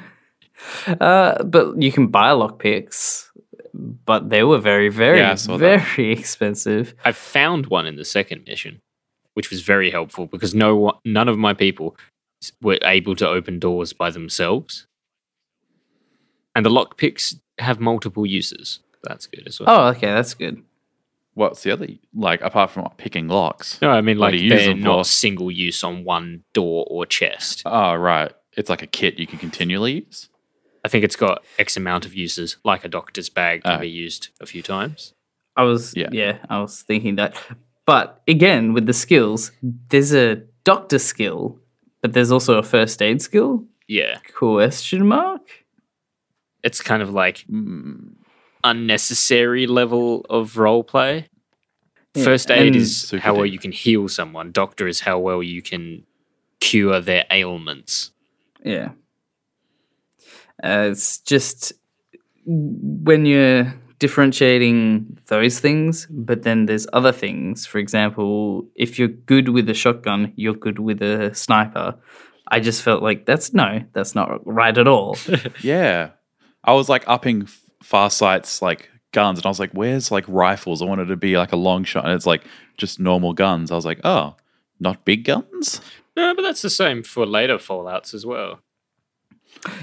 Uh, 0.86 1.42
but 1.42 1.80
you 1.82 1.92
can 1.92 2.06
buy 2.08 2.30
lockpicks, 2.30 3.26
but 3.74 4.30
they 4.30 4.42
were 4.44 4.58
very, 4.58 4.88
very, 4.88 5.18
Yeah, 5.18 5.32
I 5.32 5.34
saw 5.34 5.56
that. 5.58 5.82
very 5.96 6.12
expensive. 6.18 6.94
I 7.04 7.12
found 7.12 7.66
one 7.66 7.86
in 7.86 7.96
the 7.96 8.04
second 8.04 8.44
mission, 8.46 8.80
which 9.34 9.50
was 9.50 9.62
very 9.62 9.90
helpful 9.90 10.26
because 10.26 10.54
no 10.54 10.76
one, 10.76 10.94
none 11.04 11.28
of 11.28 11.36
my 11.38 11.52
people 11.54 11.96
were 12.62 12.78
able 12.82 13.14
to 13.16 13.28
open 13.28 13.58
doors 13.58 13.92
by 13.92 14.10
themselves. 14.10 14.86
And 16.54 16.64
the 16.64 16.70
lockpicks 16.70 17.38
have 17.58 17.80
multiple 17.80 18.24
uses. 18.24 18.80
That's 19.02 19.26
good 19.26 19.46
as 19.46 19.58
well. 19.60 19.68
Oh, 19.68 19.88
okay, 19.88 20.06
that's 20.06 20.34
good. 20.34 20.62
What's 21.34 21.62
the 21.62 21.72
other 21.72 21.88
like 22.14 22.40
apart 22.42 22.70
from 22.70 22.88
picking 22.96 23.28
locks? 23.28 23.80
No, 23.82 23.90
I 23.90 24.00
mean 24.00 24.18
like 24.18 24.34
you 24.34 24.40
use 24.40 24.50
they're 24.52 24.68
them 24.68 24.80
not 24.82 25.00
for? 25.00 25.04
single 25.10 25.50
use 25.50 25.82
on 25.84 26.04
one 26.04 26.44
door 26.52 26.86
or 26.88 27.04
chest. 27.06 27.62
Oh 27.66 27.94
right. 27.94 28.32
It's 28.56 28.70
like 28.70 28.82
a 28.82 28.86
kit 28.86 29.18
you 29.18 29.26
can 29.26 29.38
continually 29.38 30.04
use. 30.06 30.28
I 30.84 30.88
think 30.88 31.02
it's 31.04 31.16
got 31.16 31.42
X 31.58 31.76
amount 31.76 32.04
of 32.06 32.14
uses, 32.14 32.56
like 32.64 32.84
a 32.84 32.88
doctor's 32.88 33.28
bag 33.28 33.64
can 33.64 33.78
Oh. 33.78 33.80
be 33.80 33.88
used 33.88 34.28
a 34.40 34.46
few 34.46 34.62
times. 34.62 35.14
I 35.56 35.62
was, 35.62 35.94
Yeah. 35.96 36.08
yeah. 36.12 36.38
I 36.48 36.60
was 36.60 36.82
thinking 36.82 37.16
that. 37.16 37.40
But 37.86 38.22
again, 38.28 38.72
with 38.72 38.86
the 38.86 38.92
skills, 38.92 39.50
there's 39.62 40.14
a 40.14 40.36
doctor 40.64 40.98
skill, 40.98 41.58
but 42.00 42.12
there's 42.12 42.30
also 42.32 42.58
a 42.58 42.62
first 42.62 43.00
aid 43.02 43.20
skill. 43.22 43.64
Yeah, 43.88 44.18
Question 44.34 45.06
mark? 45.06 45.42
it's 46.62 46.80
kind 46.80 47.02
of 47.02 47.10
like 47.10 47.44
Mm, 47.50 48.14
unnecessary 48.64 49.66
level 49.66 50.26
of 50.28 50.56
role 50.56 50.82
play. 50.82 51.28
Yeah, 52.14 52.24
First 52.24 52.50
aid 52.50 52.68
and- 52.68 52.76
is 52.76 52.96
Super 53.08 53.22
how 53.22 53.34
well 53.34 53.46
you 53.46 53.58
can 53.58 53.72
heal 53.72 54.08
someone. 54.08 54.50
Doctor 54.52 54.88
is 54.88 55.00
how 55.00 55.18
well 55.18 55.42
you 55.42 55.62
can 55.62 56.04
cure 56.60 57.00
their 57.00 57.24
ailments. 57.30 58.10
Yeah. 58.64 58.90
Uh, 60.62 60.88
it's 60.92 61.18
just 61.18 61.72
when 62.46 63.26
you're 63.26 63.74
differentiating 63.98 65.18
those 65.26 65.58
things, 65.60 66.06
but 66.10 66.42
then 66.42 66.66
there's 66.66 66.86
other 66.92 67.12
things. 67.12 67.66
For 67.66 67.78
example, 67.78 68.66
if 68.76 68.98
you're 68.98 69.08
good 69.08 69.48
with 69.48 69.68
a 69.68 69.74
shotgun, 69.74 70.32
you're 70.36 70.54
good 70.54 70.78
with 70.78 71.02
a 71.02 71.34
sniper. 71.34 71.96
I 72.48 72.60
just 72.60 72.82
felt 72.82 73.02
like 73.02 73.26
that's 73.26 73.52
no, 73.52 73.82
that's 73.92 74.14
not 74.14 74.46
right 74.46 74.76
at 74.76 74.86
all. 74.86 75.16
yeah. 75.62 76.10
I 76.62 76.72
was 76.74 76.88
like 76.88 77.04
upping 77.06 77.48
F- 77.84 77.88
Farsight's 77.88 78.62
like 78.62 78.90
guns 79.12 79.38
and 79.38 79.46
I 79.46 79.48
was 79.48 79.60
like, 79.60 79.72
where's 79.72 80.10
like 80.10 80.24
rifles? 80.28 80.82
I 80.82 80.86
wanted 80.86 81.06
to 81.08 81.16
be 81.16 81.36
like 81.36 81.52
a 81.52 81.56
long 81.56 81.84
shot 81.84 82.04
and 82.04 82.14
it's 82.14 82.26
like 82.26 82.42
just 82.76 82.98
normal 82.98 83.32
guns. 83.32 83.70
I 83.70 83.74
was 83.76 83.84
like, 83.86 84.00
oh, 84.04 84.36
not 84.80 85.04
big 85.04 85.24
guns? 85.24 85.80
No, 86.16 86.34
but 86.34 86.42
that's 86.42 86.62
the 86.62 86.70
same 86.70 87.02
for 87.02 87.26
later 87.26 87.58
Fallout's 87.58 88.14
as 88.14 88.24
well. 88.26 88.60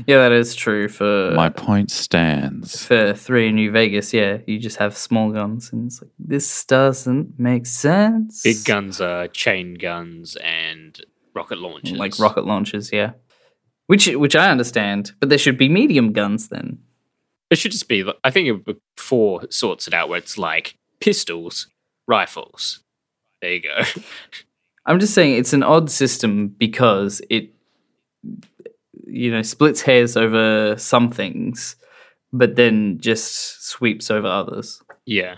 yeah, 0.05 0.17
that 0.17 0.31
is 0.31 0.53
true 0.55 0.87
for 0.89 1.31
My 1.31 1.49
point 1.49 1.91
stands. 1.91 2.83
for 2.85 3.13
three 3.13 3.47
in 3.49 3.55
New 3.55 3.71
Vegas. 3.71 4.13
Yeah, 4.13 4.37
you 4.45 4.59
just 4.59 4.77
have 4.77 4.95
small 4.97 5.31
guns, 5.31 5.71
and 5.71 5.87
it's 5.87 6.01
like 6.01 6.11
this 6.19 6.65
doesn't 6.65 7.39
make 7.39 7.65
sense. 7.65 8.43
Big 8.43 8.63
guns 8.65 8.99
are 9.01 9.27
chain 9.29 9.73
guns 9.75 10.35
and 10.43 10.99
rocket 11.33 11.57
launchers. 11.59 11.97
like 11.97 12.19
rocket 12.19 12.45
launchers. 12.45 12.91
Yeah, 12.91 13.11
which 13.87 14.07
which 14.07 14.35
I 14.35 14.51
understand, 14.51 15.13
but 15.19 15.29
there 15.29 15.37
should 15.37 15.57
be 15.57 15.69
medium 15.69 16.11
guns 16.11 16.49
then. 16.49 16.79
It 17.51 17.57
should 17.59 17.71
just 17.71 17.87
be. 17.87 18.03
I 18.23 18.31
think 18.31 18.47
it 18.47 18.65
would- 18.65 18.81
four 18.97 19.43
sorts 19.51 19.87
it 19.87 19.93
out 19.93 20.09
where 20.09 20.17
it's 20.17 20.37
like 20.37 20.77
pistols, 20.99 21.67
rifles. 22.07 22.81
There 23.41 23.53
you 23.53 23.61
go. 23.61 23.83
I'm 24.85 24.99
just 24.99 25.13
saying 25.13 25.35
it's 25.35 25.53
an 25.53 25.61
odd 25.61 25.91
system 25.91 26.47
because 26.47 27.21
it, 27.29 27.53
you 29.05 29.31
know, 29.31 29.41
splits 29.43 29.81
hairs 29.83 30.17
over 30.17 30.75
some 30.77 31.11
things, 31.11 31.75
but 32.33 32.55
then 32.55 32.97
just 32.99 33.63
sweeps 33.67 34.09
over 34.09 34.27
others. 34.27 34.81
yeah. 35.05 35.35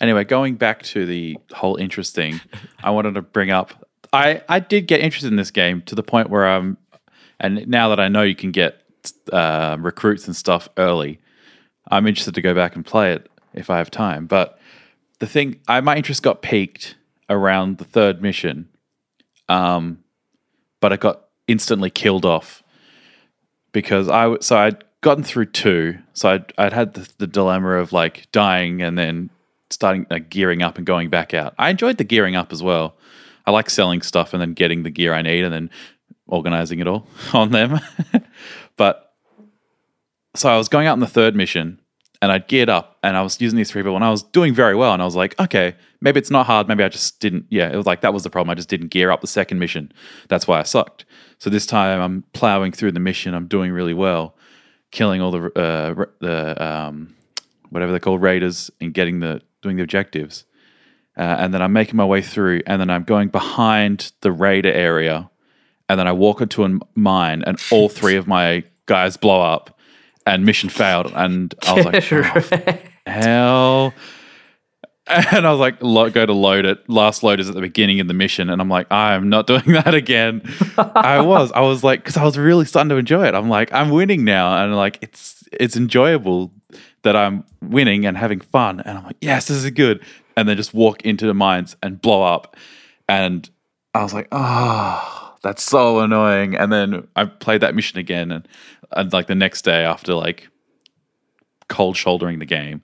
Anyway, 0.00 0.24
going 0.24 0.56
back 0.56 0.82
to 0.82 1.06
the 1.06 1.36
whole 1.52 1.76
interest 1.76 2.12
thing, 2.14 2.40
I 2.82 2.90
wanted 2.90 3.14
to 3.14 3.22
bring 3.22 3.50
up 3.50 3.86
I 4.12 4.42
I 4.48 4.58
did 4.60 4.86
get 4.86 5.00
interested 5.00 5.28
in 5.30 5.36
this 5.36 5.50
game 5.50 5.80
to 5.82 5.94
the 5.94 6.02
point 6.02 6.28
where 6.28 6.46
I'm, 6.46 6.76
and 7.40 7.66
now 7.68 7.88
that 7.88 8.00
I 8.00 8.08
know 8.08 8.22
you 8.22 8.34
can 8.34 8.50
get 8.50 8.81
uh, 9.32 9.76
recruits 9.80 10.26
and 10.26 10.36
stuff 10.36 10.68
early, 10.76 11.18
I'm 11.90 12.06
interested 12.06 12.34
to 12.34 12.42
go 12.42 12.54
back 12.54 12.76
and 12.76 12.84
play 12.84 13.12
it 13.12 13.30
if 13.54 13.70
I 13.70 13.78
have 13.78 13.90
time. 13.90 14.26
But 14.26 14.58
the 15.18 15.26
thing, 15.26 15.60
I 15.68 15.80
my 15.80 15.96
interest 15.96 16.22
got 16.22 16.42
peaked 16.42 16.96
around 17.28 17.78
the 17.78 17.84
third 17.84 18.22
mission, 18.22 18.68
um, 19.48 19.98
but 20.80 20.92
I 20.92 20.96
got 20.96 21.24
instantly 21.48 21.90
killed 21.90 22.24
off 22.24 22.62
because 23.72 24.08
I 24.08 24.38
so 24.40 24.56
I'd 24.56 24.84
gotten 25.00 25.24
through 25.24 25.46
two, 25.46 25.98
so 26.12 26.30
I'd 26.30 26.52
I'd 26.58 26.72
had 26.72 26.94
the, 26.94 27.08
the 27.18 27.26
dilemma 27.26 27.76
of 27.76 27.92
like 27.92 28.30
dying 28.32 28.82
and 28.82 28.96
then 28.96 29.30
starting 29.70 30.06
gearing 30.28 30.62
up 30.62 30.76
and 30.76 30.86
going 30.86 31.10
back 31.10 31.34
out. 31.34 31.54
I 31.58 31.70
enjoyed 31.70 31.98
the 31.98 32.04
gearing 32.04 32.36
up 32.36 32.52
as 32.52 32.62
well. 32.62 32.96
I 33.46 33.50
like 33.50 33.70
selling 33.70 34.02
stuff 34.02 34.32
and 34.32 34.40
then 34.40 34.54
getting 34.54 34.82
the 34.82 34.90
gear 34.90 35.12
I 35.12 35.22
need 35.22 35.44
and 35.44 35.52
then 35.52 35.70
organizing 36.26 36.78
it 36.78 36.86
all 36.86 37.06
on 37.32 37.50
them. 37.50 37.80
But 38.82 39.14
so 40.34 40.48
I 40.48 40.56
was 40.56 40.68
going 40.68 40.88
out 40.88 40.94
on 40.94 40.98
the 40.98 41.06
third 41.06 41.36
mission 41.36 41.80
and 42.20 42.32
I'd 42.32 42.48
geared 42.48 42.68
up 42.68 42.98
and 43.04 43.16
I 43.16 43.22
was 43.22 43.40
using 43.40 43.56
these 43.56 43.70
three 43.70 43.80
people 43.80 43.94
and 43.94 44.04
I 44.04 44.10
was 44.10 44.24
doing 44.24 44.52
very 44.52 44.74
well. 44.74 44.92
And 44.92 45.00
I 45.00 45.04
was 45.04 45.14
like, 45.14 45.38
okay, 45.38 45.76
maybe 46.00 46.18
it's 46.18 46.32
not 46.32 46.46
hard. 46.46 46.66
Maybe 46.66 46.82
I 46.82 46.88
just 46.88 47.20
didn't. 47.20 47.46
Yeah, 47.48 47.70
it 47.72 47.76
was 47.76 47.86
like 47.86 48.00
that 48.00 48.12
was 48.12 48.24
the 48.24 48.30
problem. 48.30 48.50
I 48.50 48.56
just 48.56 48.68
didn't 48.68 48.88
gear 48.88 49.12
up 49.12 49.20
the 49.20 49.28
second 49.28 49.60
mission. 49.60 49.92
That's 50.26 50.48
why 50.48 50.58
I 50.58 50.64
sucked. 50.64 51.04
So 51.38 51.48
this 51.48 51.64
time 51.64 52.00
I'm 52.00 52.24
plowing 52.32 52.72
through 52.72 52.90
the 52.90 52.98
mission. 52.98 53.34
I'm 53.34 53.46
doing 53.46 53.70
really 53.70 53.94
well, 53.94 54.34
killing 54.90 55.20
all 55.20 55.30
the 55.30 55.44
uh, 55.56 56.06
the 56.18 56.64
um, 56.64 57.14
whatever 57.70 57.92
they're 57.92 58.00
called 58.00 58.20
raiders 58.20 58.68
and 58.80 58.92
getting 58.92 59.20
the 59.20 59.42
doing 59.60 59.76
the 59.76 59.84
objectives. 59.84 60.44
Uh, 61.16 61.36
and 61.38 61.54
then 61.54 61.62
I'm 61.62 61.72
making 61.72 61.94
my 61.94 62.04
way 62.04 62.20
through, 62.20 62.62
and 62.66 62.80
then 62.80 62.90
I'm 62.90 63.04
going 63.04 63.28
behind 63.28 64.10
the 64.22 64.32
raider 64.32 64.72
area, 64.72 65.30
and 65.88 66.00
then 66.00 66.08
I 66.08 66.12
walk 66.12 66.40
into 66.40 66.64
a 66.64 66.78
mine, 66.96 67.44
and 67.46 67.62
all 67.70 67.88
three 67.88 68.16
of 68.16 68.26
my 68.26 68.64
guys 68.86 69.16
blow 69.16 69.40
up, 69.40 69.78
and 70.26 70.44
mission 70.44 70.68
failed, 70.68 71.12
and 71.14 71.54
I 71.66 71.74
was 71.74 71.84
like, 71.84 72.12
oh, 72.12 72.78
hell. 73.06 73.94
And 75.04 75.46
I 75.46 75.50
was 75.50 75.58
like, 75.58 75.80
go 75.80 76.24
to 76.24 76.32
load 76.32 76.64
it. 76.64 76.88
Last 76.88 77.24
load 77.24 77.40
is 77.40 77.48
at 77.48 77.56
the 77.56 77.60
beginning 77.60 77.98
of 78.00 78.06
the 78.06 78.14
mission, 78.14 78.48
and 78.48 78.62
I'm 78.62 78.68
like, 78.68 78.90
I'm 78.90 79.28
not 79.28 79.46
doing 79.48 79.72
that 79.72 79.94
again. 79.94 80.42
I 80.78 81.20
was, 81.20 81.50
I 81.52 81.60
was 81.60 81.82
like, 81.82 82.00
because 82.00 82.16
I 82.16 82.24
was 82.24 82.38
really 82.38 82.64
starting 82.64 82.90
to 82.90 82.96
enjoy 82.96 83.26
it. 83.26 83.34
I'm 83.34 83.48
like, 83.48 83.72
I'm 83.72 83.90
winning 83.90 84.24
now, 84.24 84.64
and 84.64 84.74
like, 84.76 84.98
it's 85.02 85.42
it's 85.52 85.76
enjoyable 85.76 86.52
that 87.02 87.16
I'm 87.16 87.44
winning 87.60 88.06
and 88.06 88.16
having 88.16 88.40
fun, 88.40 88.80
and 88.80 88.96
I'm 88.96 89.04
like, 89.04 89.16
yes, 89.20 89.48
this 89.48 89.64
is 89.64 89.70
good 89.70 90.04
and 90.36 90.48
then 90.48 90.56
just 90.56 90.74
walk 90.74 91.02
into 91.02 91.26
the 91.26 91.34
mines 91.34 91.76
and 91.82 92.00
blow 92.00 92.22
up. 92.22 92.56
And 93.08 93.48
I 93.94 94.02
was 94.02 94.14
like, 94.14 94.28
oh, 94.32 95.21
that's 95.42 95.62
so 95.62 96.00
annoying. 96.00 96.56
And 96.56 96.72
then 96.72 97.08
I 97.16 97.24
played 97.26 97.60
that 97.60 97.74
mission 97.74 97.98
again, 97.98 98.30
and, 98.30 98.48
and 98.92 99.12
like 99.12 99.26
the 99.26 99.34
next 99.34 99.62
day 99.62 99.84
after 99.84 100.14
like 100.14 100.48
cold 101.68 101.96
shouldering 101.96 102.38
the 102.38 102.46
game, 102.46 102.82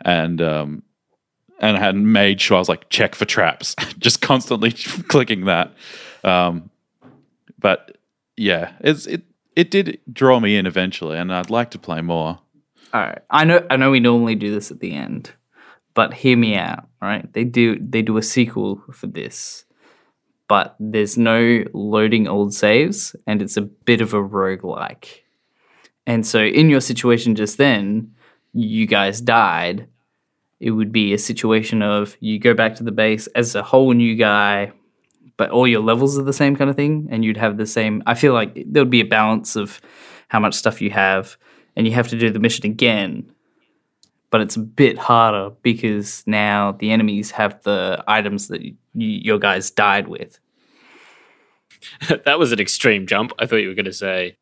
and 0.00 0.40
um, 0.40 0.82
and 1.58 1.76
I 1.76 1.80
had 1.80 1.96
made 1.96 2.40
sure 2.40 2.56
I 2.56 2.60
was 2.60 2.68
like 2.68 2.88
check 2.88 3.14
for 3.14 3.24
traps, 3.24 3.74
just 3.98 4.20
constantly 4.20 4.72
clicking 5.08 5.44
that. 5.44 5.72
Um, 6.22 6.70
but 7.58 7.98
yeah, 8.36 8.72
it's 8.80 9.06
it 9.06 9.22
it 9.56 9.70
did 9.70 10.00
draw 10.12 10.40
me 10.40 10.56
in 10.56 10.66
eventually, 10.66 11.18
and 11.18 11.32
I'd 11.32 11.50
like 11.50 11.70
to 11.72 11.78
play 11.78 12.00
more. 12.00 12.40
All 12.92 13.00
right, 13.00 13.22
I 13.30 13.44
know 13.44 13.66
I 13.70 13.76
know 13.76 13.90
we 13.90 14.00
normally 14.00 14.34
do 14.34 14.52
this 14.52 14.70
at 14.70 14.80
the 14.80 14.92
end, 14.92 15.32
but 15.94 16.14
hear 16.14 16.36
me 16.36 16.54
out, 16.56 16.88
right? 17.00 17.30
They 17.32 17.44
do 17.44 17.78
they 17.78 18.02
do 18.02 18.16
a 18.16 18.22
sequel 18.22 18.82
for 18.92 19.06
this, 19.06 19.64
but 20.48 20.76
there's 20.78 21.16
no 21.16 21.64
loading 21.72 22.28
old 22.28 22.54
saves, 22.54 23.16
and 23.26 23.40
it's 23.40 23.56
a 23.56 23.62
bit 23.62 24.00
of 24.00 24.14
a 24.14 24.22
roguelike. 24.22 25.20
And 26.06 26.26
so 26.26 26.40
in 26.40 26.68
your 26.68 26.80
situation 26.80 27.34
just 27.34 27.56
then, 27.56 28.14
you 28.52 28.86
guys 28.86 29.20
died. 29.20 29.88
It 30.60 30.72
would 30.72 30.92
be 30.92 31.12
a 31.12 31.18
situation 31.18 31.82
of 31.82 32.16
you 32.20 32.38
go 32.38 32.54
back 32.54 32.74
to 32.76 32.84
the 32.84 32.92
base 32.92 33.26
as 33.28 33.54
a 33.54 33.62
whole 33.62 33.92
new 33.92 34.14
guy, 34.14 34.72
but 35.36 35.50
all 35.50 35.66
your 35.66 35.82
levels 35.82 36.18
are 36.18 36.22
the 36.22 36.32
same 36.32 36.56
kind 36.56 36.70
of 36.70 36.76
thing, 36.76 37.08
and 37.10 37.24
you'd 37.24 37.36
have 37.36 37.56
the 37.56 37.66
same. 37.66 38.02
I 38.06 38.14
feel 38.14 38.34
like 38.34 38.54
there 38.66 38.82
would 38.82 38.90
be 38.90 39.00
a 39.00 39.06
balance 39.06 39.56
of 39.56 39.80
how 40.28 40.40
much 40.40 40.54
stuff 40.54 40.80
you 40.80 40.90
have, 40.90 41.36
and 41.74 41.86
you 41.86 41.92
have 41.94 42.08
to 42.08 42.18
do 42.18 42.30
the 42.30 42.38
mission 42.38 42.66
again 42.66 43.33
but 44.34 44.40
it's 44.40 44.56
a 44.56 44.60
bit 44.60 44.98
harder 44.98 45.54
because 45.62 46.24
now 46.26 46.72
the 46.72 46.90
enemies 46.90 47.30
have 47.30 47.62
the 47.62 48.02
items 48.08 48.48
that 48.48 48.64
you, 48.64 48.74
your 48.92 49.38
guys 49.38 49.70
died 49.70 50.08
with. 50.08 50.40
that 52.08 52.36
was 52.36 52.50
an 52.50 52.58
extreme 52.58 53.06
jump. 53.06 53.32
I 53.38 53.46
thought 53.46 53.58
you 53.58 53.68
were 53.68 53.74
going 53.74 53.84
to 53.84 53.92
say 53.92 54.36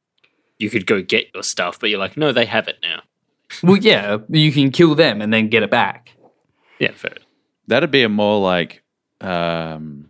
you 0.56 0.70
could 0.70 0.86
go 0.86 1.02
get 1.02 1.26
your 1.34 1.42
stuff, 1.42 1.78
but 1.78 1.90
you're 1.90 1.98
like, 1.98 2.16
no, 2.16 2.32
they 2.32 2.46
have 2.46 2.68
it 2.68 2.78
now. 2.82 3.02
well, 3.62 3.76
yeah, 3.76 4.16
you 4.30 4.50
can 4.50 4.70
kill 4.70 4.94
them 4.94 5.20
and 5.20 5.30
then 5.30 5.50
get 5.50 5.62
it 5.62 5.70
back. 5.70 6.12
Yeah, 6.78 6.92
fair. 6.92 7.16
That'd 7.66 7.90
be 7.90 8.02
a 8.02 8.08
more 8.08 8.40
like 8.40 8.82
um, 9.20 10.08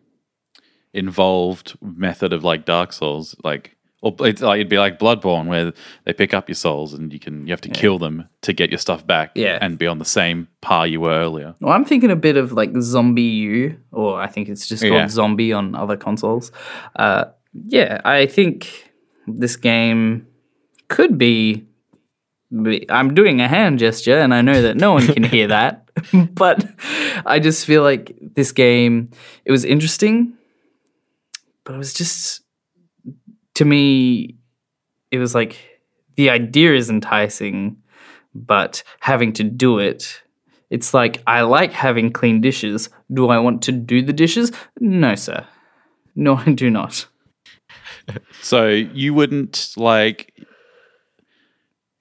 involved 0.93 1.77
method 1.83 2.33
of 2.33 2.45
like 2.45 2.65
Dark 2.65 2.93
Souls, 2.93 3.35
like 3.43 3.77
or 4.03 4.15
it's 4.21 4.43
like 4.43 4.57
it'd 4.57 4.69
be 4.69 4.79
like 4.79 4.99
Bloodborne, 4.99 5.47
where 5.47 5.73
they 6.05 6.13
pick 6.13 6.35
up 6.35 6.49
your 6.49 6.57
souls 6.57 6.93
and 6.93 7.13
you 7.13 7.21
can 7.21 7.47
you 7.47 7.53
have 7.53 7.61
to 7.61 7.69
yeah. 7.69 7.75
kill 7.75 7.99
them 7.99 8.29
to 8.43 8.53
get 8.53 8.71
your 8.71 8.79
stuff 8.79 9.07
back. 9.07 9.31
Yeah. 9.37 9.59
and 9.61 9.79
be 9.79 9.87
on 9.87 9.99
the 9.99 10.05
same 10.05 10.49
par 10.61 10.87
you 10.89 11.01
were 11.01 11.11
earlier. 11.11 11.55
Well, 11.61 11.73
I'm 11.73 11.85
thinking 11.85 12.11
a 12.11 12.17
bit 12.17 12.37
of 12.37 12.53
like 12.53 12.73
ZombiU, 12.73 13.79
or 13.93 14.21
I 14.21 14.27
think 14.27 14.49
it's 14.49 14.67
just 14.67 14.83
called 14.83 14.93
yeah. 14.95 15.09
Zombi 15.09 15.53
on 15.53 15.77
other 15.77 15.97
consoles. 15.97 16.51
Uh, 16.97 17.27
yeah, 17.53 18.01
I 18.05 18.27
think 18.27 18.93
this 19.27 19.57
game 19.57 20.27
could 20.89 21.17
be. 21.17 21.65
I'm 22.91 23.15
doing 23.15 23.41
a 23.41 23.49
hand 23.49 23.79
gesture, 23.79 24.19
and 24.19 24.35
I 24.35 24.43
know 24.43 24.61
that 24.63 24.77
no 24.77 24.93
one 24.93 25.07
can 25.07 25.23
hear 25.23 25.47
that, 25.59 25.89
but 26.35 26.67
I 27.25 27.39
just 27.39 27.65
feel 27.67 27.83
like 27.83 28.17
this 28.21 28.51
game. 28.51 29.11
It 29.45 29.53
was 29.53 29.65
interesting, 29.65 30.35
but 31.65 31.77
it 31.77 31.79
was 31.79 31.95
just 31.95 32.42
to 33.55 33.65
me, 33.65 34.37
it 35.11 35.19
was 35.19 35.35
like 35.35 35.59
the 36.17 36.31
idea 36.31 36.75
is 36.75 36.91
enticing, 36.91 37.77
but 38.35 38.83
having 39.01 39.33
to 39.35 39.45
do 39.45 39.79
it, 39.79 40.23
it's 40.71 40.95
like 40.95 41.23
I 41.27 41.43
like 41.43 41.73
having 41.73 42.13
clean 42.13 42.41
dishes. 42.41 42.89
Do 43.13 43.29
I 43.29 43.39
want 43.39 43.63
to 43.63 43.73
do 43.73 44.03
the 44.03 44.13
dishes? 44.13 44.53
No, 44.81 45.15
sir. 45.15 45.47
No, 46.15 46.37
I 46.47 46.53
do 46.53 46.71
not. 46.71 47.07
so 48.41 48.69
you 48.69 49.15
wouldn't 49.15 49.75
like 49.77 50.33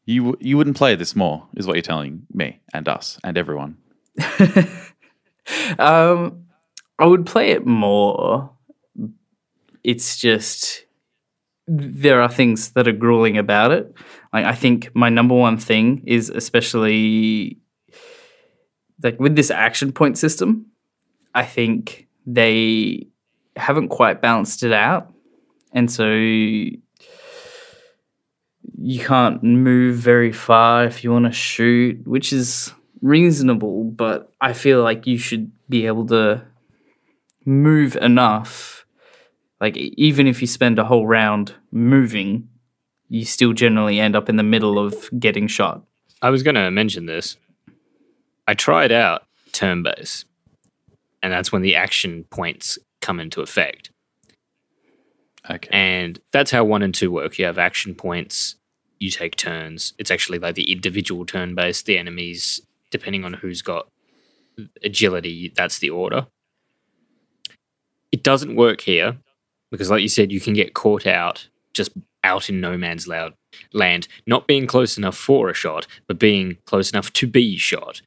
you 0.05 0.35
you 0.39 0.57
wouldn't 0.57 0.77
play 0.77 0.95
this 0.95 1.15
more, 1.15 1.47
is 1.55 1.67
what 1.67 1.75
you're 1.75 1.81
telling 1.81 2.25
me 2.33 2.59
and 2.73 2.87
us 2.87 3.19
and 3.23 3.37
everyone. 3.37 3.77
um, 5.79 6.45
I 6.97 7.05
would 7.05 7.25
play 7.25 7.51
it 7.51 7.65
more. 7.65 8.51
It's 9.83 10.17
just 10.17 10.85
there 11.67 12.21
are 12.21 12.29
things 12.29 12.71
that 12.71 12.87
are 12.87 12.93
grueling 12.93 13.37
about 13.37 13.71
it. 13.71 13.93
Like 14.33 14.45
I 14.45 14.53
think 14.53 14.89
my 14.95 15.09
number 15.09 15.35
one 15.35 15.57
thing 15.57 16.03
is 16.05 16.29
especially 16.29 17.59
like 19.03 19.19
with 19.19 19.35
this 19.35 19.51
action 19.51 19.91
point 19.91 20.17
system, 20.17 20.67
I 21.33 21.45
think 21.45 22.07
they 22.25 23.07
haven't 23.55 23.89
quite 23.89 24.21
balanced 24.21 24.63
it 24.63 24.73
out. 24.73 25.11
And 25.73 25.91
so 25.91 26.05
you 26.09 26.79
can't 28.99 29.41
move 29.43 29.95
very 29.95 30.31
far 30.31 30.85
if 30.85 31.03
you 31.03 31.11
want 31.11 31.25
to 31.25 31.31
shoot, 31.31 32.05
which 32.07 32.33
is 32.33 32.73
reasonable, 33.01 33.83
but 33.85 34.31
I 34.41 34.53
feel 34.53 34.83
like 34.83 35.07
you 35.07 35.17
should 35.17 35.51
be 35.69 35.85
able 35.87 36.05
to 36.07 36.45
move 37.45 37.95
enough 37.95 38.80
like 39.61 39.77
even 39.77 40.27
if 40.27 40.41
you 40.41 40.47
spend 40.47 40.79
a 40.79 40.83
whole 40.83 41.07
round 41.07 41.53
moving, 41.71 42.49
you 43.07 43.23
still 43.23 43.53
generally 43.53 43.99
end 43.99 44.15
up 44.15 44.27
in 44.27 44.35
the 44.35 44.43
middle 44.43 44.79
of 44.79 45.09
getting 45.17 45.47
shot. 45.47 45.83
I 46.21 46.31
was 46.31 46.43
going 46.43 46.55
to 46.55 46.71
mention 46.71 47.05
this. 47.05 47.37
I 48.47 48.55
tried 48.55 48.91
out 48.91 49.23
turn 49.51 49.83
base, 49.83 50.25
and 51.21 51.31
that's 51.31 51.51
when 51.51 51.61
the 51.61 51.75
action 51.75 52.25
points 52.31 52.79
come 53.01 53.19
into 53.19 53.41
effect. 53.41 53.91
Okay. 55.49 55.69
And 55.71 56.19
that's 56.31 56.51
how 56.51 56.63
one 56.63 56.81
and 56.81 56.93
two 56.93 57.11
work. 57.11 57.37
You 57.37 57.45
have 57.45 57.57
action 57.57 57.93
points, 57.93 58.55
you 58.99 59.11
take 59.11 59.35
turns. 59.35 59.93
It's 59.97 60.11
actually 60.11 60.39
like 60.39 60.55
the 60.55 60.71
individual 60.71 61.25
turn 61.25 61.53
base, 61.53 61.83
the 61.83 61.97
enemies, 61.97 62.61
depending 62.89 63.23
on 63.25 63.33
who's 63.33 63.61
got 63.61 63.87
agility, 64.83 65.51
that's 65.55 65.79
the 65.79 65.89
order. 65.89 66.27
It 68.11 68.23
doesn't 68.23 68.55
work 68.55 68.81
here 68.81 69.17
because, 69.71 69.89
like 69.89 70.01
you 70.01 70.09
said, 70.09 70.31
you 70.31 70.39
can 70.39 70.53
get 70.53 70.73
caught 70.73 71.07
out 71.07 71.47
just 71.73 71.91
out 72.23 72.49
in 72.49 72.59
no 72.61 72.77
man's 72.77 73.07
land, 73.07 74.07
not 74.27 74.45
being 74.45 74.67
close 74.67 74.97
enough 74.97 75.17
for 75.17 75.49
a 75.49 75.53
shot, 75.53 75.87
but 76.07 76.19
being 76.19 76.57
close 76.65 76.91
enough 76.91 77.11
to 77.13 77.25
be 77.25 77.57
shot. 77.57 78.01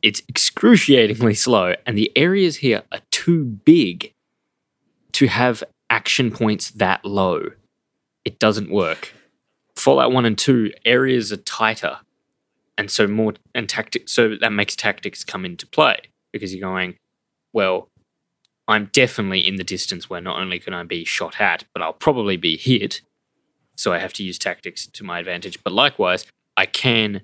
It's 0.00 0.22
excruciatingly 0.28 1.34
slow, 1.34 1.74
and 1.84 1.98
the 1.98 2.12
areas 2.16 2.56
here 2.56 2.82
are 2.92 3.00
too 3.10 3.44
big 3.44 4.12
to 5.12 5.26
have 5.26 5.64
action 5.90 6.30
points 6.30 6.70
that 6.70 7.04
low, 7.04 7.50
it 8.24 8.38
doesn't 8.38 8.70
work. 8.70 9.12
Fallout 9.76 10.12
1 10.12 10.24
and 10.24 10.38
2 10.38 10.72
areas 10.84 11.32
are 11.32 11.36
tighter. 11.36 11.98
And 12.76 12.90
so 12.90 13.06
more 13.06 13.34
and 13.54 13.68
tactics 13.68 14.12
so 14.12 14.34
that 14.40 14.50
makes 14.50 14.74
tactics 14.74 15.24
come 15.24 15.44
into 15.44 15.66
play 15.66 15.98
because 16.32 16.52
you're 16.52 16.68
going, 16.68 16.96
well, 17.52 17.88
I'm 18.66 18.86
definitely 18.92 19.46
in 19.46 19.56
the 19.56 19.64
distance 19.64 20.08
where 20.08 20.20
not 20.20 20.40
only 20.40 20.58
can 20.58 20.72
I 20.72 20.84
be 20.84 21.04
shot 21.04 21.40
at, 21.40 21.64
but 21.72 21.82
I'll 21.82 21.92
probably 21.92 22.36
be 22.36 22.56
hit. 22.56 23.02
So 23.76 23.92
I 23.92 23.98
have 23.98 24.12
to 24.14 24.24
use 24.24 24.38
tactics 24.38 24.86
to 24.86 25.04
my 25.04 25.18
advantage. 25.18 25.62
But 25.62 25.72
likewise, 25.72 26.26
I 26.56 26.66
can 26.66 27.22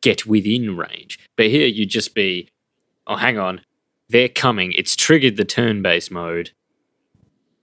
get 0.00 0.26
within 0.26 0.76
range. 0.76 1.18
But 1.36 1.46
here 1.46 1.66
you'd 1.66 1.90
just 1.90 2.14
be, 2.14 2.48
oh, 3.06 3.16
hang 3.16 3.38
on, 3.38 3.60
they're 4.08 4.28
coming. 4.28 4.72
It's 4.72 4.96
triggered 4.96 5.36
the 5.36 5.44
turn 5.44 5.82
based 5.82 6.10
mode. 6.10 6.50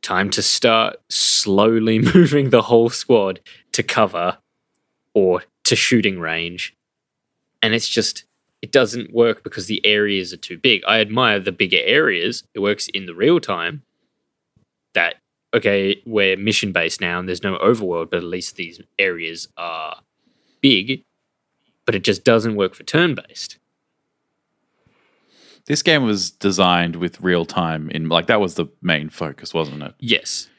Time 0.02 0.30
to 0.32 0.42
start 0.42 0.98
slowly 1.10 2.00
moving 2.14 2.50
the 2.50 2.64
whole 2.64 2.90
squad 2.90 3.42
to 3.74 3.84
cover 3.84 4.38
or 5.14 5.44
to 5.66 5.76
shooting 5.76 6.20
range. 6.20 6.76
And 7.62 7.74
it's 7.74 7.90
just, 7.90 8.24
it 8.62 8.72
doesn't 8.72 9.14
work 9.14 9.44
because 9.44 9.68
the 9.68 9.86
areas 9.86 10.34
are 10.34 10.38
too 10.38 10.58
big. 10.58 10.82
I 10.88 11.00
admire 11.00 11.40
the 11.40 11.52
bigger 11.52 11.80
areas. 11.82 12.44
It 12.54 12.60
works 12.60 12.88
in 12.90 13.06
the 13.06 13.16
real 13.16 13.40
time. 13.40 13.84
That, 14.94 15.16
okay, 15.54 16.02
we're 16.06 16.36
mission 16.36 16.72
based 16.72 17.00
now 17.00 17.20
and 17.20 17.28
there's 17.28 17.44
no 17.44 17.58
overworld, 17.60 18.10
but 18.10 18.18
at 18.18 18.24
least 18.24 18.56
these 18.58 18.82
areas 18.98 19.48
are 19.58 20.02
big. 20.62 21.04
But 21.86 21.96
it 21.96 22.04
just 22.04 22.24
doesn't 22.24 22.56
work 22.56 22.76
for 22.76 22.84
turn 22.84 23.16
based. 23.16 23.58
This 25.66 25.82
game 25.84 26.04
was 26.04 26.32
designed 26.32 26.96
with 26.96 27.22
real 27.22 27.46
time 27.46 27.90
in 27.92 28.10
like 28.10 28.28
that 28.28 28.42
was 28.42 28.56
the 28.56 28.68
main 28.82 29.10
focus, 29.10 29.54
wasn't 29.54 29.84
it? 29.84 29.94
Yes. 30.00 30.50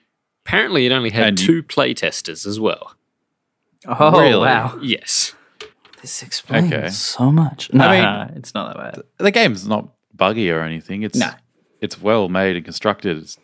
Apparently, 0.47 0.87
it 0.87 0.93
only 0.93 1.11
had 1.11 1.25
And 1.29 1.41
you- 1.41 1.47
two 1.47 1.63
playtesters 1.63 2.47
as 2.47 2.59
well. 2.61 2.95
Oh 3.87 4.21
Really? 4.21 4.39
wow, 4.47 4.79
Yes. 4.83 5.35
This 6.03 6.23
explains 6.23 6.73
Okay. 6.73 6.89
so 6.89 7.31
much. 7.31 7.73
No, 7.73 7.89
mean- 7.91 8.03
no, 8.03 8.31
it's 8.37 8.55
not 8.55 8.77
that 8.77 8.95
bad. 8.95 9.03
The 9.19 9.31
game's 9.31 9.67
not 9.67 9.89
buggy 10.15 10.51
or 10.51 10.63
anything. 10.63 11.03
It's 11.03 11.19
No. 11.19 11.31
it's 11.81 12.01
well 12.01 12.29
made 12.29 12.57
and 12.57 12.65
constructed. 12.65 13.19
It's 13.19 13.39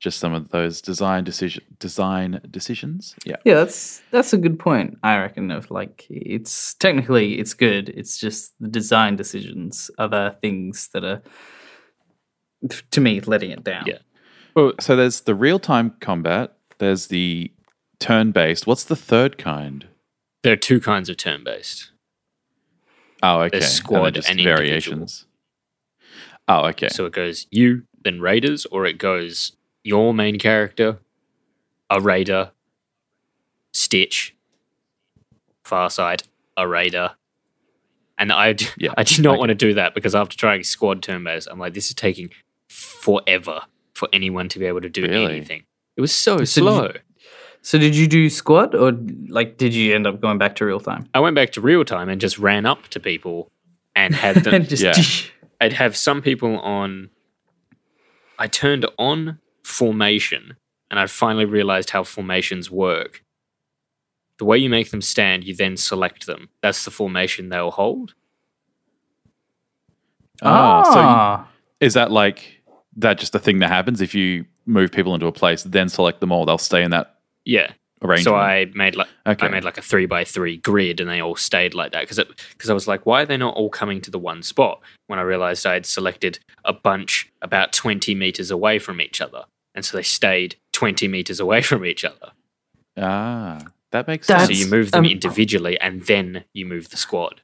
just 0.00 0.18
some 0.18 0.34
of 0.34 0.50
those 0.50 0.80
design 0.82 1.24
decision 1.24 1.62
design 1.78 2.40
decisions. 2.50 3.14
Yeah. 3.24 3.36
Yeah, 3.44 3.54
that's 3.54 4.02
that's 4.10 4.32
a 4.32 4.36
good 4.38 4.58
point. 4.58 4.98
I 5.02 5.16
reckon 5.18 5.50
of 5.50 5.70
like 5.70 6.06
it's 6.10 6.74
technically 6.74 7.38
it's 7.38 7.54
good. 7.54 7.88
It's 7.90 8.18
just 8.18 8.52
the 8.60 8.68
design 8.68 9.16
decisions 9.16 9.90
are 9.98 10.08
the 10.08 10.36
things 10.42 10.88
that 10.92 11.04
are 11.04 11.22
to 12.90 13.00
me 13.00 13.20
letting 13.20 13.50
it 13.50 13.62
down. 13.64 13.84
Yeah. 13.86 13.98
Well, 14.54 14.72
So 14.80 14.96
there's 14.96 15.22
the 15.22 15.34
real 15.34 15.58
time 15.58 15.94
combat. 16.00 16.54
There's 16.78 17.08
the 17.08 17.52
turn 17.98 18.32
based. 18.32 18.66
What's 18.66 18.84
the 18.84 18.96
third 18.96 19.38
kind? 19.38 19.86
there 20.42 20.52
are 20.52 20.56
two 20.56 20.78
kinds 20.78 21.08
of 21.08 21.16
turn 21.16 21.42
based. 21.42 21.90
Oh, 23.26 23.40
okay. 23.42 23.58
There's 23.60 23.72
squad 23.72 24.14
just 24.14 24.28
and 24.28 24.38
variations. 24.40 25.24
Oh, 26.46 26.66
okay. 26.66 26.88
So 26.90 27.06
it 27.06 27.12
goes 27.14 27.46
you, 27.50 27.84
then 28.04 28.20
raiders, 28.20 28.66
or 28.66 28.84
it 28.84 28.98
goes 28.98 29.56
your 29.82 30.12
main 30.12 30.38
character, 30.38 30.98
a 31.88 32.00
raider, 32.02 32.50
Stitch, 33.72 34.34
Farsight, 35.64 36.24
a 36.56 36.68
raider. 36.68 37.12
And 38.18 38.30
I, 38.30 38.56
Yeah, 38.76 38.92
I 38.96 39.02
did 39.04 39.20
not 39.22 39.32
okay. 39.32 39.38
want 39.38 39.48
to 39.48 39.54
do 39.54 39.74
that 39.74 39.94
because 39.94 40.14
after 40.14 40.36
trying 40.36 40.62
squad 40.62 41.02
turn 41.02 41.24
based, 41.24 41.48
I'm 41.50 41.58
like, 41.58 41.72
this 41.74 41.88
is 41.88 41.94
taking 41.94 42.28
forever 42.68 43.62
for 43.94 44.08
anyone 44.12 44.48
to 44.50 44.58
be 44.58 44.66
able 44.66 44.82
to 44.82 44.88
do 44.90 45.02
Really? 45.02 45.24
anything. 45.36 45.64
It 45.96 46.00
was 46.02 46.12
so 46.12 46.38
So 46.38 46.44
slow. 46.60 46.92
So 47.64 47.78
did 47.78 47.96
you 47.96 48.06
do 48.06 48.28
squad 48.28 48.74
or 48.74 48.92
like 49.28 49.56
did 49.56 49.72
you 49.74 49.94
end 49.94 50.06
up 50.06 50.20
going 50.20 50.36
back 50.36 50.54
to 50.56 50.66
real 50.66 50.80
time? 50.80 51.08
I 51.14 51.20
went 51.20 51.34
back 51.34 51.50
to 51.52 51.62
real 51.62 51.82
time 51.82 52.10
and 52.10 52.20
just 52.20 52.38
ran 52.38 52.66
up 52.66 52.88
to 52.88 53.00
people 53.00 53.50
and 53.96 54.14
had 54.14 54.36
them. 54.44 54.52
And 54.54 54.68
just 54.68 54.82
yeah. 54.82 55.30
I'd 55.62 55.72
have 55.72 55.96
some 55.96 56.20
people 56.20 56.58
on. 56.60 57.08
I 58.38 58.48
turned 58.48 58.84
on 58.98 59.38
formation, 59.62 60.56
and 60.90 61.00
I 61.00 61.06
finally 61.06 61.46
realized 61.46 61.90
how 61.90 62.02
formations 62.04 62.70
work. 62.70 63.22
The 64.38 64.44
way 64.44 64.58
you 64.58 64.68
make 64.68 64.90
them 64.90 65.00
stand, 65.00 65.44
you 65.44 65.54
then 65.56 65.76
select 65.78 66.26
them. 66.26 66.50
That's 66.60 66.84
the 66.84 66.90
formation 66.90 67.48
they'll 67.48 67.70
hold. 67.70 68.12
Ah, 70.42 70.82
so 70.82 71.00
you- 71.00 71.06
Ah. 71.06 71.48
is 71.80 71.94
that 71.94 72.10
like 72.10 72.60
that 72.96 73.18
just 73.18 73.34
a 73.34 73.38
thing 73.38 73.60
that 73.60 73.68
happens 73.68 74.00
if 74.02 74.14
you 74.14 74.44
move 74.66 74.92
people 74.92 75.14
into 75.14 75.26
a 75.26 75.32
place, 75.32 75.62
then 75.62 75.88
select 75.88 76.20
them 76.20 76.30
all, 76.32 76.44
they'll 76.44 76.58
stay 76.58 76.82
in 76.82 76.90
that 76.90 77.13
Yeah. 77.44 77.72
arrangement? 78.02 78.24
So 78.24 78.34
I 78.36 78.66
made 78.74 78.96
like 78.96 79.08
okay. 79.26 79.46
I 79.46 79.48
made 79.50 79.64
like 79.64 79.78
a 79.78 79.82
three 79.82 80.06
by 80.06 80.24
three 80.24 80.56
grid, 80.58 81.00
and 81.00 81.08
they 81.08 81.20
all 81.20 81.36
stayed 81.36 81.74
like 81.74 81.92
that 81.92 82.02
because 82.08 82.18
because 82.52 82.70
I 82.70 82.74
was 82.74 82.86
like, 82.88 83.06
why 83.06 83.22
are 83.22 83.26
they 83.26 83.36
not 83.36 83.54
all 83.54 83.70
coming 83.70 84.00
to 84.02 84.10
the 84.10 84.18
one 84.18 84.42
spot? 84.42 84.80
When 85.06 85.18
I 85.18 85.22
realized 85.22 85.66
I 85.66 85.74
had 85.74 85.86
selected 85.86 86.38
a 86.64 86.72
bunch 86.72 87.30
about 87.42 87.72
twenty 87.72 88.14
meters 88.14 88.50
away 88.50 88.78
from 88.78 89.00
each 89.00 89.20
other, 89.20 89.44
and 89.74 89.84
so 89.84 89.96
they 89.96 90.02
stayed 90.02 90.56
twenty 90.72 91.08
meters 91.08 91.40
away 91.40 91.62
from 91.62 91.84
each 91.84 92.04
other. 92.04 92.32
ah, 92.96 93.60
that 93.90 94.06
makes 94.08 94.26
That's- 94.26 94.46
sense. 94.48 94.58
so 94.58 94.64
you 94.64 94.70
move 94.70 94.90
them 94.90 95.04
um, 95.04 95.10
individually, 95.10 95.78
and 95.80 96.02
then 96.02 96.44
you 96.52 96.66
move 96.66 96.90
the 96.90 96.96
squad. 96.96 97.40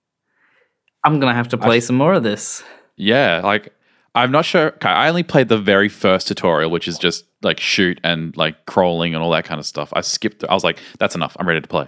I'm 1.05 1.19
gonna 1.21 1.35
have 1.35 1.49
to 1.49 1.59
play 1.59 1.81
some 1.81 1.97
more 1.97 2.13
of 2.15 2.23
this. 2.23 2.63
Yeah, 2.97 3.41
like 3.43 3.73
I'm 4.15 4.33
not 4.33 4.45
sure. 4.45 4.69
Okay, 4.73 4.89
I 4.89 5.09
only 5.09 5.23
played 5.23 5.49
the 5.49 5.59
very 5.59 5.89
first 5.89 6.27
tutorial, 6.29 6.71
which 6.71 6.89
is 6.89 6.99
just 6.99 7.25
like 7.43 7.61
shoot 7.61 8.01
and 8.03 8.37
like 8.37 8.67
crawling 8.67 9.15
and 9.15 9.23
all 9.23 9.31
that 9.31 9.45
kind 9.45 9.59
of 9.61 9.67
stuff. 9.67 9.93
I 9.95 10.01
skipped. 10.01 10.45
I 10.49 10.53
was 10.55 10.65
like, 10.65 10.79
that's 10.99 11.15
enough. 11.15 11.37
I'm 11.39 11.47
ready 11.47 11.61
to 11.61 11.69
play. 11.69 11.87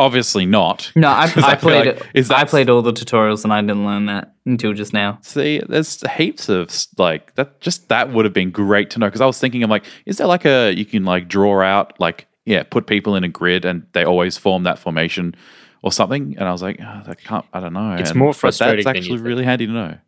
Obviously 0.00 0.46
not. 0.46 0.92
No, 0.94 1.08
I, 1.10 1.28
'Cause 1.30 1.42
I 1.42 1.56
feel 1.56 1.58
played 1.70 1.86
like- 1.86 1.96
it. 1.96 2.06
is 2.14 2.30
I 2.30 2.44
played 2.44 2.70
all 2.70 2.82
the 2.82 2.92
tutorials 2.92 3.42
and 3.42 3.52
I 3.52 3.60
didn't 3.60 3.84
learn 3.84 4.06
that 4.06 4.34
until 4.46 4.72
just 4.72 4.92
now. 4.92 5.18
See, 5.22 5.60
there's 5.68 6.00
heaps 6.16 6.48
of 6.48 6.68
like 6.96 7.34
that. 7.34 7.60
Just 7.60 7.88
that 7.88 8.12
would 8.12 8.24
have 8.24 8.32
been 8.34 8.52
great 8.52 8.90
to 8.90 9.00
know 9.00 9.06
because 9.06 9.20
I 9.20 9.26
was 9.26 9.40
thinking, 9.40 9.64
I'm 9.64 9.70
like, 9.70 9.84
is 10.06 10.18
there 10.18 10.28
like 10.28 10.44
a 10.44 10.72
you 10.72 10.84
can 10.84 11.04
like 11.04 11.26
draw 11.28 11.60
out 11.62 11.98
like 11.98 12.26
yeah, 12.46 12.62
put 12.62 12.86
people 12.86 13.16
in 13.16 13.24
a 13.24 13.28
grid 13.28 13.64
and 13.64 13.84
they 13.92 14.04
always 14.04 14.38
form 14.38 14.62
that 14.62 14.78
formation 14.78 15.34
or 15.82 15.90
something? 15.90 16.36
And 16.38 16.48
I 16.48 16.52
was 16.52 16.62
like, 16.62 16.78
oh, 16.80 17.02
that 17.04 17.20
can't. 17.24 17.44
I 17.52 17.58
don't 17.58 17.72
know. 17.72 17.94
It's 17.98 18.10
And- 18.10 18.18
more 18.20 18.28
but 18.30 18.36
frustrating 18.36 18.76
That's 18.76 18.84
than 18.84 18.94
you 18.94 19.00
actually 19.00 19.16
think. 19.18 19.26
really 19.26 19.44
handy 19.44 19.66
to 19.66 19.72
know. 19.72 19.98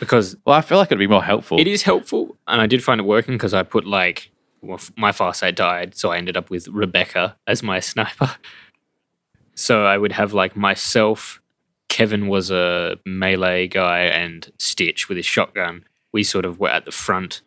Because 0.00 0.36
Well, 0.44 0.56
I 0.56 0.60
feel 0.60 0.78
like 0.78 0.88
it'd 0.88 0.98
be 0.98 1.06
more 1.06 1.24
helpful. 1.24 1.58
it 1.60 1.66
is 1.66 1.82
helpful, 1.82 2.36
and 2.46 2.60
I 2.60 2.66
did 2.66 2.82
find 2.84 3.00
it 3.00 3.04
working 3.04 3.34
because 3.34 3.54
I 3.54 3.62
put 3.62 3.86
like 3.86 4.30
well, 4.62 4.80
my 4.96 5.12
farsight 5.12 5.54
died, 5.54 5.94
so 5.94 6.10
I 6.10 6.16
ended 6.18 6.36
up 6.36 6.50
with 6.50 6.66
Rebecca 6.68 7.36
as 7.46 7.62
my 7.62 7.80
sniper. 7.90 8.34
So 9.54 9.84
I 9.86 9.96
would 9.96 10.12
have 10.12 10.32
like 10.32 10.56
myself, 10.56 11.40
Kevin 11.88 12.26
was 12.28 12.50
a 12.50 12.98
melee 13.06 13.68
guy, 13.68 14.00
and 14.00 14.50
Stitch 14.58 15.08
with 15.08 15.16
his 15.16 15.26
shotgun. 15.26 15.84
We 16.12 16.24
sort 16.24 16.44
of 16.44 16.58
were 16.58 16.68
at 16.70 16.84
the 16.84 16.92
front 16.92 17.42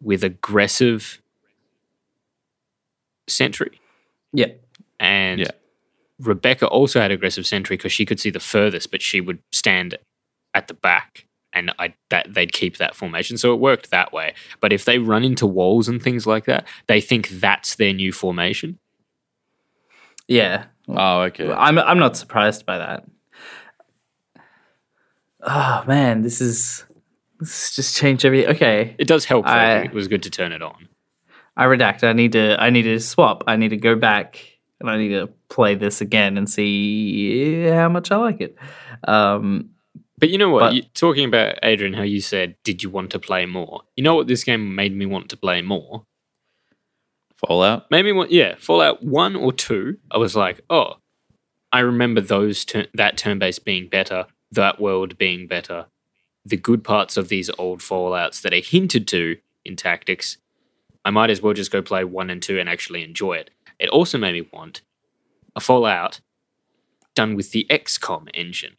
with 0.00 0.24
aggressive 0.24 1.20
sentry. 3.28 3.80
Yeah. 4.32 4.48
And 5.00 5.40
Yeah. 5.40 5.50
Rebecca 6.20 6.66
also 6.68 7.00
had 7.00 7.10
aggressive 7.10 7.46
sentry 7.46 7.76
because 7.76 7.92
she 7.92 8.06
could 8.06 8.20
see 8.20 8.30
the 8.30 8.40
furthest, 8.40 8.90
but 8.90 9.02
she 9.02 9.20
would 9.20 9.40
stand 9.52 9.98
at 10.54 10.68
the 10.68 10.74
back, 10.74 11.26
and 11.54 11.72
I 11.78 11.94
that 12.10 12.34
they'd 12.34 12.52
keep 12.52 12.76
that 12.78 12.94
formation. 12.94 13.38
So 13.38 13.52
it 13.54 13.60
worked 13.60 13.90
that 13.90 14.12
way. 14.12 14.34
But 14.60 14.72
if 14.72 14.84
they 14.84 14.98
run 14.98 15.24
into 15.24 15.46
walls 15.46 15.88
and 15.88 16.02
things 16.02 16.26
like 16.26 16.44
that, 16.46 16.66
they 16.86 17.00
think 17.00 17.28
that's 17.28 17.76
their 17.76 17.92
new 17.92 18.12
formation. 18.12 18.78
Yeah. 20.28 20.64
oh, 20.88 21.20
okay. 21.22 21.50
I'm 21.50 21.78
I'm 21.78 21.98
not 21.98 22.16
surprised 22.16 22.66
by 22.66 22.78
that. 22.78 23.04
Oh 25.42 25.84
man, 25.86 26.22
this 26.22 26.40
is 26.40 26.84
this 27.40 27.68
has 27.68 27.76
just 27.76 27.96
changed 27.96 28.24
every 28.24 28.46
okay. 28.46 28.94
It 28.98 29.06
does 29.06 29.24
help. 29.24 29.46
I- 29.46 29.82
it 29.82 29.92
was 29.92 30.08
good 30.08 30.22
to 30.24 30.30
turn 30.30 30.52
it 30.52 30.62
on. 30.62 30.88
I 31.56 31.66
redact. 31.66 32.02
I 32.02 32.12
need 32.12 32.32
to 32.32 32.56
I 32.60 32.70
need 32.70 32.82
to 32.82 32.98
swap. 33.00 33.44
I 33.46 33.56
need 33.56 33.68
to 33.68 33.76
go 33.76 33.94
back 33.94 34.40
and 34.80 34.90
I 34.90 34.96
need 34.98 35.10
to 35.10 35.28
play 35.48 35.74
this 35.76 36.00
again 36.00 36.36
and 36.36 36.48
see 36.50 37.64
how 37.68 37.88
much 37.88 38.10
I 38.10 38.16
like 38.16 38.40
it. 38.40 38.56
Um 39.06 39.70
But 40.18 40.30
you 40.30 40.38
know 40.38 40.50
what? 40.50 40.60
But- 40.60 40.74
you, 40.74 40.82
talking 40.94 41.26
about 41.26 41.58
Adrian, 41.62 41.94
how 41.94 42.02
you 42.02 42.20
said, 42.20 42.56
"Did 42.62 42.82
you 42.82 42.90
want 42.90 43.10
to 43.10 43.18
play 43.18 43.46
more?" 43.46 43.82
You 43.96 44.04
know 44.04 44.14
what? 44.14 44.26
This 44.26 44.44
game 44.44 44.74
made 44.74 44.94
me 44.94 45.06
want 45.06 45.28
to 45.30 45.36
play 45.36 45.60
more. 45.62 46.04
Fallout. 47.46 47.90
Made 47.90 48.04
me 48.04 48.12
want, 48.12 48.30
yeah, 48.30 48.54
Fallout 48.58 49.02
One 49.02 49.36
or 49.36 49.52
Two. 49.52 49.98
I 50.10 50.18
was 50.18 50.36
like, 50.36 50.60
oh, 50.70 50.94
I 51.72 51.80
remember 51.80 52.20
those 52.20 52.64
turn 52.64 52.86
that 52.94 53.16
turn 53.16 53.38
based 53.38 53.64
being 53.64 53.88
better, 53.88 54.26
that 54.52 54.80
world 54.80 55.18
being 55.18 55.46
better, 55.46 55.86
the 56.44 56.56
good 56.56 56.84
parts 56.84 57.16
of 57.16 57.28
these 57.28 57.50
old 57.58 57.82
Fallout's 57.82 58.40
that 58.40 58.54
are 58.54 58.60
hinted 58.60 59.08
to 59.08 59.36
in 59.64 59.76
tactics. 59.76 60.38
I 61.04 61.10
might 61.10 61.30
as 61.30 61.42
well 61.42 61.52
just 61.52 61.72
go 61.72 61.82
play 61.82 62.04
one 62.04 62.30
and 62.30 62.40
two 62.40 62.58
and 62.58 62.68
actually 62.68 63.02
enjoy 63.02 63.34
it. 63.34 63.50
It 63.78 63.90
also 63.90 64.16
made 64.16 64.32
me 64.32 64.48
want 64.52 64.82
a 65.56 65.60
Fallout 65.60 66.20
done 67.14 67.34
with 67.34 67.50
the 67.50 67.66
XCOM 67.68 68.28
engine. 68.32 68.76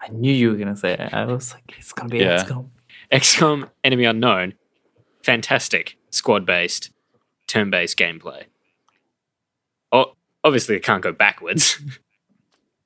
I 0.00 0.08
knew 0.08 0.32
you 0.32 0.50
were 0.50 0.56
gonna 0.56 0.76
say 0.76 0.92
it. 0.94 1.12
I 1.12 1.24
was 1.26 1.52
like, 1.52 1.74
it's 1.78 1.92
gonna 1.92 2.08
be 2.08 2.18
Yeah. 2.18 2.42
XCOM. 2.44 2.68
XCOM 3.12 3.70
Enemy 3.84 4.04
Unknown, 4.04 4.54
fantastic. 5.22 5.96
squad 6.10 6.44
based, 6.46 6.90
turn 7.46 7.70
based 7.70 7.98
gameplay. 7.98 8.44
Oh, 9.92 10.16
obviously, 10.44 10.76
it 10.76 10.82
can't 10.82 11.02
go 11.02 11.12
backwards. 11.12 11.80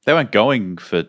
They 0.06 0.12
weren't 0.12 0.32
going 0.32 0.76
for. 0.76 1.04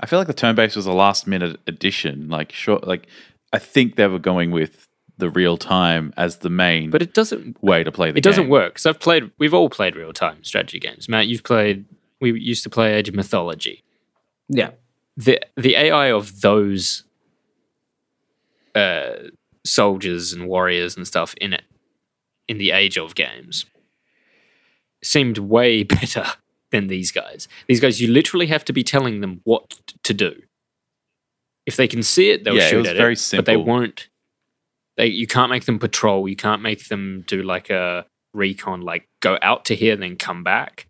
I 0.00 0.06
feel 0.06 0.18
like 0.18 0.28
the 0.28 0.32
turn 0.32 0.54
based 0.54 0.76
was 0.76 0.86
a 0.86 0.92
last 0.94 1.26
minute 1.26 1.60
addition. 1.66 2.30
Like 2.30 2.52
short, 2.52 2.86
like 2.86 3.06
I 3.52 3.58
think 3.58 3.96
they 3.96 4.06
were 4.06 4.18
going 4.18 4.50
with 4.50 4.88
the 5.18 5.28
real 5.28 5.58
time 5.58 6.14
as 6.16 6.38
the 6.38 6.48
main 6.48 6.88
but 6.90 7.02
it 7.02 7.12
doesn't 7.12 7.62
way 7.62 7.84
to 7.84 7.92
play 7.92 8.10
the 8.10 8.16
it 8.18 8.24
doesn't 8.24 8.48
work 8.48 8.72
because 8.72 8.86
I've 8.86 8.98
played. 8.98 9.30
We've 9.36 9.52
all 9.52 9.68
played 9.68 9.94
real 9.94 10.14
time 10.14 10.42
strategy 10.42 10.78
games. 10.80 11.06
Matt, 11.06 11.26
you've 11.26 11.42
played. 11.44 11.84
We 12.18 12.32
used 12.40 12.62
to 12.62 12.70
play 12.70 12.94
Age 12.94 13.10
of 13.10 13.14
Mythology. 13.14 13.84
Yeah. 14.48 14.70
The 15.16 15.40
The 15.56 15.76
AI 15.76 16.10
of 16.10 16.40
those 16.40 17.04
uh, 18.74 19.14
soldiers 19.64 20.32
and 20.32 20.48
warriors 20.48 20.96
and 20.96 21.06
stuff 21.06 21.34
in 21.40 21.52
it 21.52 21.64
in 22.48 22.58
the 22.58 22.72
Age 22.72 22.98
of 22.98 23.14
games 23.14 23.66
seemed 25.02 25.38
way 25.38 25.82
better 25.84 26.26
than 26.70 26.88
these 26.88 27.10
guys. 27.10 27.48
These 27.68 27.80
guys, 27.80 28.00
you 28.00 28.08
literally 28.08 28.48
have 28.48 28.64
to 28.66 28.72
be 28.72 28.82
telling 28.82 29.20
them 29.20 29.40
what 29.44 29.80
to 30.02 30.14
do. 30.14 30.42
If 31.66 31.76
they 31.76 31.88
can 31.88 32.02
see 32.02 32.30
it, 32.30 32.44
they'll 32.44 32.56
Yeah, 32.56 32.66
it 32.66 32.70
shoot 32.70 32.78
was 32.78 32.88
at 32.88 32.96
very 32.96 33.14
it. 33.14 33.36
But 33.36 33.46
they 33.46 33.56
won't. 33.56 34.08
They 34.96 35.06
you 35.06 35.26
can't 35.26 35.50
make 35.50 35.64
them 35.64 35.78
patrol. 35.78 36.28
You 36.28 36.36
can't 36.36 36.62
make 36.62 36.88
them 36.88 37.24
do 37.26 37.42
like 37.42 37.70
a 37.70 38.06
recon, 38.34 38.82
like 38.82 39.08
go 39.20 39.38
out 39.40 39.64
to 39.66 39.74
here 39.74 39.94
and 39.94 40.02
then 40.02 40.16
come 40.16 40.44
back. 40.44 40.88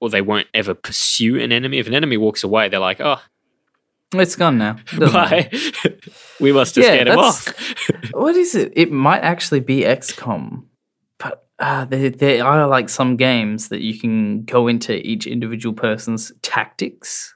Or 0.00 0.08
they 0.08 0.22
won't 0.22 0.48
ever 0.54 0.74
pursue 0.74 1.38
an 1.38 1.52
enemy. 1.52 1.78
If 1.78 1.86
an 1.86 1.94
enemy 1.94 2.16
walks 2.16 2.42
away, 2.42 2.68
they're 2.68 2.80
like, 2.80 3.00
"Oh, 3.00 3.20
It's 4.14 4.34
gone 4.34 4.58
now. 4.58 4.78
Bye. 4.98 5.50
we 6.40 6.52
must 6.52 6.74
have 6.76 6.84
Yeah, 6.84 6.92
scared 6.94 7.08
him 7.08 7.18
off." 7.18 7.54
what 8.12 8.34
is 8.34 8.54
it? 8.54 8.72
It 8.74 8.90
might 8.90 9.20
actually 9.20 9.60
be 9.60 9.82
XCOM, 9.82 10.64
but 11.18 11.46
uh, 11.58 11.84
there, 11.84 12.08
there 12.10 12.44
are 12.44 12.66
like 12.66 12.88
some 12.88 13.16
games 13.16 13.68
that 13.68 13.82
you 13.82 13.98
can 13.98 14.44
go 14.44 14.66
into 14.68 15.06
each 15.06 15.26
individual 15.26 15.74
person's 15.74 16.32
tactics, 16.40 17.34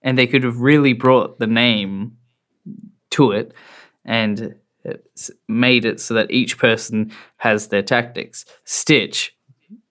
and 0.00 0.16
they 0.16 0.28
could 0.28 0.44
have 0.44 0.60
really 0.60 0.92
brought 0.92 1.40
the 1.40 1.48
name 1.48 2.16
to 3.10 3.32
it 3.32 3.52
and 4.04 4.54
made 5.48 5.84
it 5.84 6.00
so 6.00 6.14
that 6.14 6.30
each 6.30 6.56
person 6.56 7.12
has 7.38 7.68
their 7.68 7.82
tactics. 7.82 8.44
Stitch 8.64 9.36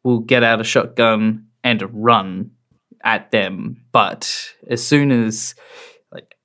will 0.03 0.19
get 0.19 0.43
out 0.43 0.61
a 0.61 0.63
shotgun 0.63 1.45
and 1.63 1.83
run 1.93 2.51
at 3.03 3.31
them, 3.31 3.83
but 3.91 4.53
as 4.69 4.85
soon 4.85 5.11
as 5.11 5.55
like 6.11 6.35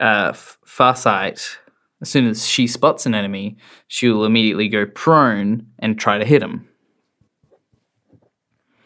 uh, 0.00 0.32
Farsight, 0.32 1.56
as 2.00 2.08
soon 2.08 2.26
as 2.26 2.46
she 2.46 2.66
spots 2.66 3.06
an 3.06 3.14
enemy, 3.14 3.56
she'll 3.86 4.24
immediately 4.24 4.68
go 4.68 4.86
prone 4.86 5.66
and 5.78 5.98
try 5.98 6.18
to 6.18 6.24
hit 6.24 6.42
him. 6.42 6.68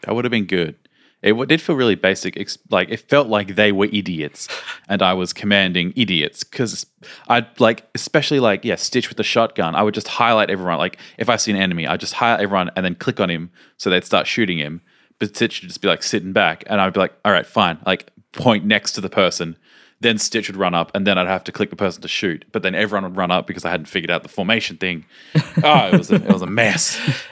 That 0.01 0.15
would 0.15 0.25
have 0.25 0.31
been 0.31 0.45
good. 0.45 0.75
It 1.21 1.35
did 1.49 1.61
feel 1.61 1.75
really 1.75 1.95
basic. 1.95 2.37
Like 2.69 2.89
it 2.89 3.09
felt 3.09 3.27
like 3.27 3.55
they 3.55 3.73
were 3.73 3.89
idiots, 3.91 4.47
and 4.87 5.01
I 5.01 5.13
was 5.13 5.33
commanding 5.33 5.91
idiots 5.97 6.45
because 6.45 6.85
I'd 7.27 7.59
like, 7.59 7.85
especially 7.93 8.39
like 8.39 8.63
yeah, 8.63 8.75
Stitch 8.75 9.09
with 9.09 9.17
the 9.17 9.23
shotgun. 9.23 9.75
I 9.75 9.83
would 9.83 9.93
just 9.93 10.07
highlight 10.07 10.49
everyone. 10.49 10.77
Like 10.77 10.97
if 11.17 11.27
I 11.27 11.35
see 11.35 11.51
an 11.51 11.57
enemy, 11.57 11.85
I'd 11.87 11.99
just 11.99 12.13
highlight 12.13 12.39
everyone 12.41 12.71
and 12.77 12.85
then 12.85 12.95
click 12.95 13.19
on 13.19 13.29
him 13.29 13.51
so 13.75 13.89
they'd 13.89 14.05
start 14.05 14.27
shooting 14.27 14.59
him. 14.59 14.81
But 15.19 15.35
Stitch 15.35 15.61
would 15.61 15.67
just 15.67 15.81
be 15.81 15.87
like 15.87 16.03
sitting 16.03 16.33
back, 16.33 16.63
and 16.67 16.79
I'd 16.79 16.93
be 16.93 16.99
like, 16.99 17.13
all 17.25 17.31
right, 17.31 17.45
fine. 17.45 17.77
Like 17.85 18.09
point 18.31 18.65
next 18.65 18.93
to 18.93 19.01
the 19.01 19.09
person. 19.09 19.57
Then 20.01 20.17
Stitch 20.17 20.47
would 20.47 20.55
run 20.55 20.73
up, 20.73 20.91
and 20.95 21.05
then 21.05 21.17
I'd 21.17 21.27
have 21.27 21.43
to 21.45 21.51
click 21.51 21.69
the 21.69 21.75
person 21.75 22.01
to 22.01 22.07
shoot. 22.07 22.45
But 22.53 22.63
then 22.63 22.73
everyone 22.73 23.03
would 23.03 23.17
run 23.17 23.31
up 23.31 23.47
because 23.47 23.65
I 23.65 23.69
hadn't 23.69 23.87
figured 23.87 24.09
out 24.09 24.23
the 24.23 24.29
formation 24.29 24.77
thing. 24.77 25.05
Oh, 25.61 25.87
it 25.93 25.97
was 25.97 26.09
a, 26.09 26.15
it 26.15 26.31
was 26.31 26.41
a 26.41 26.47
mess. 26.47 26.99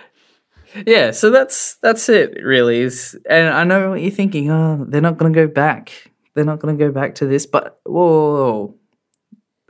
Yeah, 0.86 1.12
so 1.12 1.30
that's 1.30 1.76
that's 1.76 2.10
it 2.10 2.44
really. 2.44 2.82
Is 2.82 3.18
and 3.30 3.50
I 3.50 3.64
know 3.64 3.92
what 3.92 4.02
you're 4.02 4.12
thinking. 4.12 4.52
Oh, 4.52 4.86
they're 4.88 5.02
not 5.02 5.18
going 5.18 5.34
to 5.34 5.48
go 5.48 5.52
back. 5.52 6.12
They're 6.34 6.46
not 6.46 6.60
going 6.60 6.78
to 6.78 6.86
go 6.86 6.92
back 6.92 7.16
to 7.16 7.26
this. 7.26 7.46
But 7.46 7.80
whoa, 7.86 7.94
whoa, 7.94 8.34
whoa. 8.34 8.76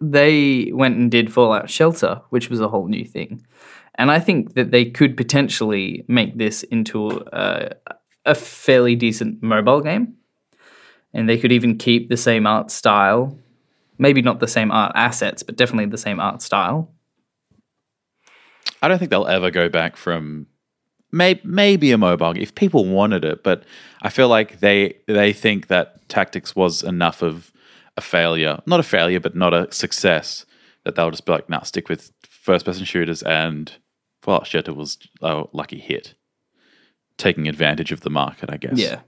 they 0.02 0.72
went 0.74 0.98
and 0.98 1.10
did 1.10 1.32
Fallout 1.32 1.70
Shelter, 1.70 2.22
which 2.30 2.50
was 2.50 2.60
a 2.60 2.68
whole 2.68 2.88
new 2.88 3.06
thing. 3.06 3.46
And 3.96 4.12
I 4.12 4.20
think 4.20 4.56
that 4.56 4.72
they 4.72 4.86
could 4.86 5.16
potentially 5.16 6.04
make 6.08 6.38
this 6.38 6.64
into 6.64 7.24
a, 7.32 7.72
a 8.28 8.36
fairly 8.36 8.96
decent 8.96 9.42
mobile 9.42 9.82
game. 9.82 10.16
And 11.14 11.28
they 11.28 11.38
could 11.38 11.52
even 11.52 11.78
keep 11.78 12.10
the 12.10 12.18
same 12.18 12.46
art 12.46 12.70
style. 12.70 13.38
Maybe 13.98 14.22
not 14.22 14.40
the 14.40 14.48
same 14.48 14.72
art 14.72 14.92
assets, 14.96 15.42
but 15.42 15.56
definitely 15.56 15.88
the 15.88 15.98
same 15.98 16.20
art 16.20 16.42
style. 16.42 16.92
I 18.82 18.88
don't 18.88 19.00
think 19.00 19.10
they'll 19.10 19.26
ever 19.26 19.50
go 19.50 19.70
back 19.70 19.98
from 19.98 20.46
may, 21.12 21.40
maybe 21.44 21.92
a 21.92 21.98
mobile 21.98 22.34
game 22.34 22.44
if 22.44 22.54
people 22.56 22.86
wanted 22.86 23.24
it, 23.24 23.44
but 23.44 23.64
I 24.02 24.10
feel 24.10 24.28
like 24.28 24.60
they 24.60 24.98
they 25.08 25.34
think 25.34 25.68
that 25.68 26.08
tactics 26.10 26.56
was 26.56 26.84
enough 26.84 27.22
of 27.22 27.52
a 27.96 28.02
failure, 28.02 28.60
not 28.66 28.80
a 28.80 28.84
failure, 28.84 29.20
but 29.20 29.36
not 29.36 29.54
a 29.54 29.72
success. 29.72 30.46
That 30.84 30.96
they'll 30.96 31.12
just 31.12 31.26
be 31.26 31.34
like, 31.34 31.50
nah, 31.50 31.64
stick 31.64 31.90
with 31.90 32.12
first 32.24 32.66
person 32.66 32.86
shooters, 32.86 33.24
and 33.24 33.72
Fallout 34.22 34.48
Shelter 34.48 34.74
was 34.74 34.98
a 35.22 35.44
lucky 35.52 35.80
hit, 35.80 36.14
taking 37.18 37.48
advantage 37.48 37.92
of 37.92 38.02
the 38.02 38.10
market, 38.10 38.50
I 38.52 38.58
guess. 38.58 38.78
Yeah. 38.78 39.02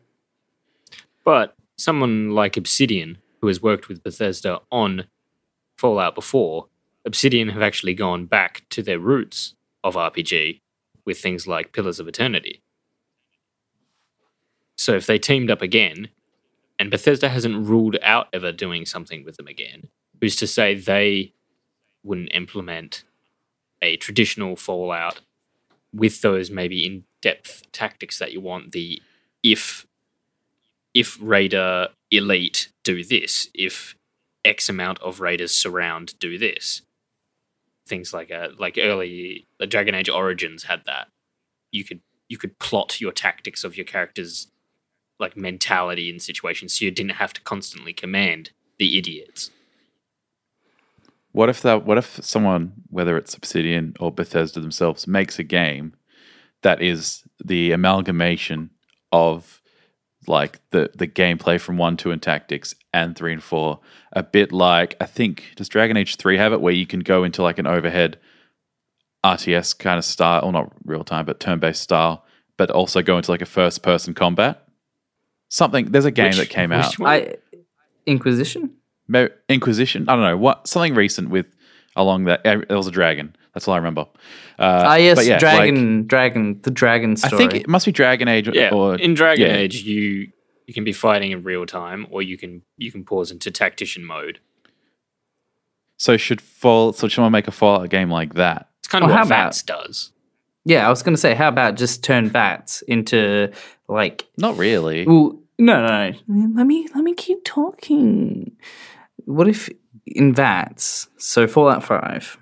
But 1.23 1.55
someone 1.77 2.31
like 2.31 2.57
Obsidian, 2.57 3.19
who 3.41 3.47
has 3.47 3.61
worked 3.61 3.87
with 3.87 4.03
Bethesda 4.03 4.59
on 4.71 5.05
Fallout 5.77 6.15
before, 6.15 6.67
Obsidian 7.05 7.49
have 7.49 7.61
actually 7.61 7.93
gone 7.93 8.25
back 8.25 8.63
to 8.69 8.83
their 8.83 8.99
roots 8.99 9.55
of 9.83 9.95
RPG 9.95 10.61
with 11.05 11.19
things 11.19 11.47
like 11.47 11.73
Pillars 11.73 11.99
of 11.99 12.07
Eternity. 12.07 12.61
So 14.77 14.95
if 14.95 15.05
they 15.05 15.19
teamed 15.19 15.51
up 15.51 15.61
again, 15.61 16.09
and 16.77 16.89
Bethesda 16.89 17.29
hasn't 17.29 17.67
ruled 17.67 17.97
out 18.01 18.27
ever 18.31 18.51
doing 18.51 18.85
something 18.85 19.23
with 19.23 19.37
them 19.37 19.47
again, 19.47 19.89
who's 20.21 20.35
to 20.37 20.47
say 20.47 20.75
they 20.75 21.33
wouldn't 22.03 22.33
implement 22.33 23.03
a 23.81 23.97
traditional 23.97 24.55
Fallout 24.55 25.21
with 25.93 26.21
those 26.21 26.51
maybe 26.51 26.85
in 26.85 27.03
depth 27.21 27.63
tactics 27.71 28.19
that 28.19 28.31
you 28.31 28.41
want 28.41 28.71
the 28.71 29.01
if 29.43 29.85
if 30.93 31.17
Raider 31.21 31.89
Elite 32.11 32.69
do 32.83 33.03
this, 33.03 33.49
if 33.53 33.95
X 34.43 34.69
amount 34.69 34.99
of 35.01 35.19
Raiders 35.19 35.53
surround 35.53 36.17
do 36.19 36.37
this. 36.37 36.81
Things 37.87 38.13
like 38.13 38.31
uh, 38.31 38.49
like 38.57 38.77
early 38.79 39.47
the 39.59 39.67
Dragon 39.67 39.95
Age 39.95 40.09
Origins 40.09 40.63
had 40.63 40.83
that. 40.85 41.07
You 41.71 41.83
could 41.83 42.01
you 42.27 42.37
could 42.37 42.59
plot 42.59 43.01
your 43.01 43.11
tactics 43.11 43.63
of 43.63 43.75
your 43.75 43.85
characters 43.85 44.47
like 45.19 45.35
mentality 45.35 46.09
in 46.09 46.19
situations 46.19 46.77
so 46.77 46.85
you 46.85 46.91
didn't 46.91 47.13
have 47.13 47.33
to 47.33 47.41
constantly 47.41 47.93
command 47.93 48.51
the 48.77 48.97
idiots. 48.97 49.51
What 51.31 51.49
if 51.49 51.61
that? 51.61 51.85
What 51.85 51.97
if 51.97 52.19
someone, 52.23 52.73
whether 52.89 53.15
it's 53.17 53.35
Obsidian 53.35 53.95
or 53.99 54.11
Bethesda 54.11 54.59
themselves, 54.59 55.07
makes 55.07 55.37
a 55.39 55.43
game 55.43 55.93
that 56.63 56.81
is 56.81 57.23
the 57.43 57.71
amalgamation 57.71 58.71
of 59.11 59.61
like 60.27 60.59
the 60.71 60.89
the 60.95 61.07
gameplay 61.07 61.59
from 61.61 61.77
one, 61.77 61.97
two, 61.97 62.11
and 62.11 62.21
tactics, 62.21 62.73
and 62.93 63.15
three 63.15 63.31
and 63.33 63.43
four. 63.43 63.79
A 64.13 64.23
bit 64.23 64.51
like 64.51 64.95
I 64.99 65.05
think 65.05 65.43
does 65.55 65.69
Dragon 65.69 65.97
Age 65.97 66.15
three 66.15 66.37
have 66.37 66.51
it 66.53 66.61
where 66.61 66.73
you 66.73 66.85
can 66.87 67.01
go 67.01 67.23
into 67.23 67.43
like 67.43 67.59
an 67.59 67.67
overhead 67.67 68.17
RTS 69.25 69.77
kind 69.77 69.97
of 69.99 70.05
style, 70.05 70.43
or 70.43 70.51
not 70.51 70.71
real 70.83 71.03
time, 71.03 71.25
but 71.25 71.39
turn 71.39 71.59
based 71.59 71.81
style, 71.83 72.25
but 72.57 72.71
also 72.71 73.01
go 73.01 73.17
into 73.17 73.29
like 73.31 73.41
a 73.41 73.45
first 73.45 73.83
person 73.83 74.13
combat. 74.13 74.65
Something 75.49 75.91
there's 75.91 76.05
a 76.05 76.11
game 76.11 76.27
Which- 76.29 76.37
that 76.37 76.49
came 76.49 76.71
out. 76.71 76.97
one? 76.97 77.09
I 77.09 77.35
Inquisition? 78.05 78.71
Maybe 79.09 79.33
Inquisition. 79.49 80.07
I 80.07 80.13
don't 80.15 80.23
know 80.23 80.37
what 80.37 80.67
something 80.67 80.95
recent 80.95 81.29
with 81.29 81.47
along 81.95 82.25
that. 82.25 82.45
eh, 82.45 82.61
There 82.67 82.77
was 82.77 82.87
a 82.87 82.91
dragon. 82.91 83.35
That's 83.53 83.67
all 83.67 83.73
I 83.73 83.77
remember. 83.77 84.01
Uh, 84.59 84.83
Ah, 84.87 84.95
yes, 84.95 85.17
but 85.17 85.25
yeah, 85.25 85.33
like, 85.33 85.39
Dragon, 85.41 86.07
Dragon, 86.07 86.59
the 86.61 86.71
Dragon 86.71 87.15
story. 87.17 87.33
I 87.33 87.37
think 87.49 87.53
it 87.63 87.67
must 87.67 87.85
be 87.85 87.91
Dragon 87.91 88.27
Age. 88.27 88.47
Yeah, 88.53 88.69
or 88.71 88.95
in 88.95 89.13
Dragon 89.15 89.47
yeah. 89.47 89.57
Age, 89.57 89.81
you 89.83 90.31
you 90.67 90.73
can 90.73 90.83
be 90.83 90.93
fighting 90.93 91.31
in 91.31 91.43
real 91.43 91.65
time, 91.65 92.05
or 92.11 92.21
you 92.21 92.37
can 92.37 92.61
you 92.77 92.91
can 92.91 93.03
pause 93.03 93.31
into 93.31 93.49
tactician 93.51 94.05
mode. 94.05 94.39
So 95.97 96.15
should 96.17 96.41
fall. 96.41 96.93
So 96.93 97.07
should 97.07 97.15
someone 97.15 97.31
make 97.31 97.47
a 97.47 97.51
Fallout 97.51 97.89
game 97.89 98.09
like 98.11 98.35
that? 98.35 98.69
It's 98.79 98.87
kind 98.87 99.03
of 99.03 99.09
how 99.11 99.17
what 99.17 99.25
about- 99.27 99.45
VATS 99.55 99.63
does. 99.63 100.11
yeah, 100.65 100.85
I 100.85 100.89
was 100.89 101.01
going 101.03 101.15
to 101.15 101.19
say, 101.21 101.33
how 101.35 101.47
about 101.49 101.75
just 101.75 102.03
turn 102.03 102.29
VATS 102.29 102.81
into 102.83 103.51
like 103.87 104.27
Not 104.37 104.57
really. 104.57 105.05
Well, 105.07 105.39
no, 105.57 105.85
no, 105.85 106.11
no. 106.11 106.17
Let 106.55 106.65
me 106.67 106.87
let 106.95 107.03
me 107.03 107.13
keep 107.15 107.43
talking. 107.43 108.55
What 109.29 109.47
if 109.47 109.69
in 110.07 110.33
VATS? 110.33 111.07
So 111.17 111.47
Fallout 111.47 111.83
Five, 111.83 112.35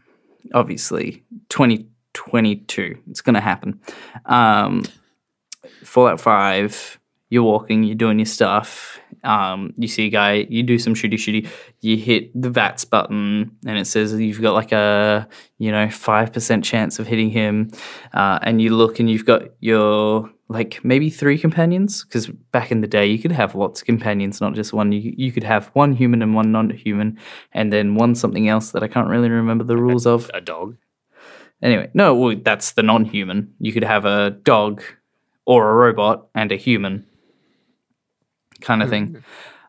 obviously, 0.54 1.22
twenty 1.50 1.88
twenty 2.14 2.56
two. 2.56 2.98
It's 3.10 3.20
going 3.20 3.34
to 3.34 3.42
happen. 3.42 3.82
Um, 4.26 4.84
Fallout 5.84 6.22
Five. 6.22 6.98
You're 7.30 7.44
walking. 7.44 7.84
You're 7.84 7.96
doing 7.96 8.20
your 8.20 8.26
stuff, 8.26 9.02
Um, 9.24 9.74
you 9.78 9.88
see 9.88 10.08
a 10.08 10.10
guy, 10.10 10.46
you 10.50 10.64
do 10.64 10.80
some 10.80 10.94
shooty 10.94 11.16
shooty, 11.16 11.50
you 11.82 11.98
hit 11.98 12.40
the 12.40 12.50
VATS 12.50 12.86
button, 12.86 13.52
and 13.66 13.78
it 13.78 13.86
says 13.86 14.14
you've 14.14 14.42
got 14.42 14.54
like 14.54 14.72
a 14.72 15.28
you 15.58 15.72
know 15.72 15.90
five 15.90 16.32
percent 16.34 16.64
chance 16.64 17.00
of 17.00 17.08
hitting 17.08 17.30
him, 17.30 17.72
uh, 18.14 18.40
and 18.42 18.62
you 18.62 18.76
look 18.76 19.00
and 19.00 19.10
you've 19.10 19.26
got 19.26 19.44
your 19.60 20.30
like 20.50 20.80
maybe 20.84 21.10
three 21.10 21.38
companions 21.38 22.06
because 22.06 22.28
back 22.28 22.72
in 22.72 22.82
the 22.82 22.88
day 22.88 23.06
you 23.06 23.20
could 23.20 23.32
have 23.32 23.56
lots 23.56 23.82
of 23.82 23.86
companions, 23.86 24.40
not 24.40 24.54
just 24.54 24.74
one. 24.74 24.92
You 24.92 25.14
you 25.18 25.32
could 25.32 25.44
have 25.44 25.68
one 25.68 25.94
human 25.94 26.22
and 26.22 26.36
one 26.36 26.52
non-human, 26.52 27.18
and 27.54 27.74
then 27.74 27.96
one 27.96 28.16
something 28.16 28.48
else 28.48 28.72
that 28.72 28.84
I 28.84 28.88
can't 28.88 29.10
really 29.10 29.30
remember 29.30 29.64
the 29.64 29.78
rules 29.78 30.06
of. 30.06 30.30
A 30.34 30.42
dog. 30.42 30.78
Anyway, 31.62 31.90
no, 31.94 32.14
well, 32.14 32.36
that's 32.44 32.74
the 32.74 32.84
non-human. 32.84 33.54
You 33.60 33.74
could 33.74 33.84
have 33.84 34.06
a 34.06 34.32
dog 34.44 34.84
or 35.46 35.70
a 35.70 35.74
robot 35.74 36.28
and 36.36 36.52
a 36.52 36.56
human 36.56 37.07
kind 38.62 38.82
of 38.84 38.90
thing. 38.90 39.24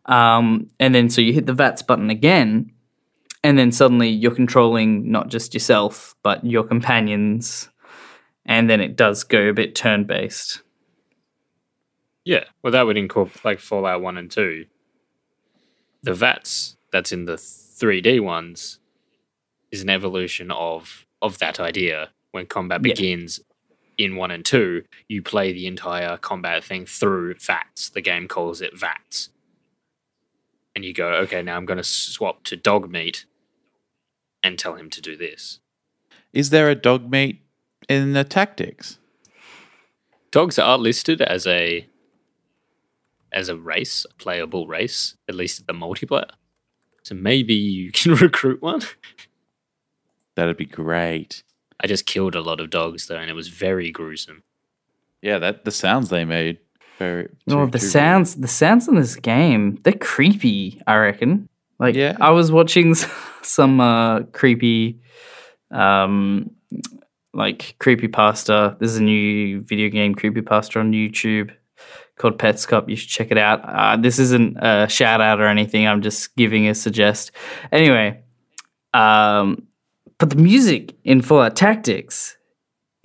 Um, 0.06 0.70
and 0.80 0.94
then 0.94 1.10
so 1.10 1.20
you 1.20 1.32
hit 1.32 1.46
the 1.46 1.52
VATS 1.54 1.82
button 1.82 2.10
again, 2.10 2.72
and 3.44 3.58
then 3.58 3.72
suddenly 3.72 4.08
you're 4.08 4.34
controlling 4.34 5.10
not 5.10 5.28
just 5.28 5.54
yourself 5.54 6.14
but 6.22 6.44
your 6.44 6.64
companions, 6.64 7.68
and 8.46 8.68
then 8.70 8.80
it 8.80 8.96
does 8.96 9.24
go 9.24 9.48
a 9.48 9.52
bit 9.52 9.74
turn-based. 9.74 10.62
Yeah. 12.24 12.44
Well, 12.62 12.72
that 12.72 12.86
would 12.86 12.96
incorporate 12.96 13.44
like 13.44 13.58
Fallout 13.60 14.02
1 14.02 14.18
and 14.18 14.30
2. 14.30 14.66
The 16.02 16.14
VATS 16.14 16.76
that's 16.92 17.12
in 17.12 17.24
the 17.24 17.34
3D 17.36 18.20
ones 18.20 18.78
is 19.70 19.82
an 19.82 19.90
evolution 19.90 20.50
of 20.50 21.06
of 21.20 21.38
that 21.38 21.58
idea. 21.60 22.10
When 22.30 22.46
combat 22.46 22.80
Yeah. 22.84 22.92
begins 22.94 23.40
in 23.98 24.14
1 24.14 24.30
and 24.30 24.44
2, 24.44 24.84
you 25.08 25.22
play 25.22 25.52
the 25.52 25.66
entire 25.66 26.16
combat 26.16 26.64
thing 26.64 26.86
through 26.86 27.34
VATS. 27.34 27.90
The 27.90 28.00
game 28.00 28.28
calls 28.28 28.60
it 28.60 28.78
VATS. 28.78 29.30
And 30.74 30.84
you 30.84 30.94
go, 30.94 31.08
okay, 31.08 31.42
now 31.42 31.56
I'm 31.56 31.66
going 31.66 31.78
to 31.78 31.84
swap 31.84 32.44
to 32.44 32.56
Dogmeat 32.56 33.24
and 34.42 34.56
tell 34.56 34.76
him 34.76 34.88
to 34.90 35.00
do 35.00 35.16
this. 35.16 35.58
Is 36.32 36.50
there 36.50 36.70
a 36.70 36.76
Dogmeat 36.76 37.38
in 37.88 38.12
the 38.12 38.22
tactics? 38.22 38.98
Dogs 40.30 40.58
are 40.58 40.78
listed 40.78 41.20
as 41.20 41.46
a 41.46 41.86
as 43.30 43.48
a 43.48 43.56
race, 43.56 44.06
a 44.10 44.14
playable 44.14 44.66
race, 44.66 45.14
at 45.28 45.34
least 45.34 45.60
at 45.60 45.66
the 45.66 45.72
multiplayer. 45.74 46.30
So 47.02 47.14
maybe 47.14 47.54
you 47.54 47.90
can 47.92 48.14
recruit 48.14 48.62
one. 48.62 48.82
That'd 50.34 50.56
be 50.56 50.66
great. 50.66 51.42
I 51.80 51.86
just 51.86 52.06
killed 52.06 52.34
a 52.34 52.40
lot 52.40 52.60
of 52.60 52.70
dogs 52.70 53.06
though, 53.06 53.16
and 53.18 53.30
it 53.30 53.34
was 53.34 53.48
very 53.48 53.90
gruesome. 53.90 54.42
Yeah, 55.22 55.38
that 55.38 55.64
the 55.64 55.70
sounds 55.70 56.10
they 56.10 56.24
made. 56.24 56.58
Very. 56.98 57.28
Oh, 57.48 57.64
too- 57.66 57.70
the 57.70 57.78
too 57.78 57.86
sounds, 57.86 58.34
the 58.36 58.48
sounds 58.48 58.88
in 58.88 58.96
this 58.96 59.14
game, 59.16 59.78
they're 59.84 59.92
creepy. 59.92 60.80
I 60.86 60.96
reckon. 60.96 61.48
Like, 61.78 61.94
Yeah. 61.94 62.16
I 62.20 62.30
was 62.30 62.50
watching 62.50 62.94
some 63.42 63.80
uh, 63.80 64.22
creepy, 64.32 64.98
um, 65.70 66.50
like 67.32 67.76
creepy 67.78 68.08
pasta. 68.08 68.76
There's 68.80 68.96
a 68.96 69.02
new 69.02 69.60
video 69.60 69.88
game 69.88 70.14
creepy 70.16 70.42
pasta 70.42 70.80
on 70.80 70.92
YouTube 70.92 71.52
called 72.16 72.36
Petscop. 72.38 72.88
You 72.88 72.96
should 72.96 73.08
check 73.10 73.30
it 73.30 73.38
out. 73.38 73.60
Uh, 73.64 73.96
this 73.96 74.18
isn't 74.18 74.56
a 74.60 74.88
shout 74.88 75.20
out 75.20 75.40
or 75.40 75.46
anything. 75.46 75.86
I'm 75.86 76.02
just 76.02 76.34
giving 76.34 76.66
a 76.66 76.74
suggest. 76.74 77.30
Anyway, 77.70 78.20
um, 78.92 79.67
but 80.18 80.30
the 80.30 80.36
music 80.36 80.96
in 81.04 81.22
Fallout 81.22 81.56
Tactics 81.56 82.36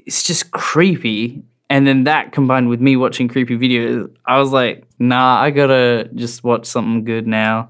is 0.05 0.23
just 0.23 0.51
creepy. 0.51 1.43
And 1.69 1.87
then 1.87 2.03
that 2.03 2.31
combined 2.31 2.69
with 2.69 2.81
me 2.81 2.95
watching 2.95 3.27
creepy 3.27 3.57
videos, 3.57 4.13
I 4.25 4.39
was 4.39 4.51
like, 4.51 4.85
nah, 4.99 5.39
I 5.41 5.51
gotta 5.51 6.09
just 6.13 6.43
watch 6.43 6.65
something 6.65 7.03
good 7.03 7.25
now. 7.25 7.69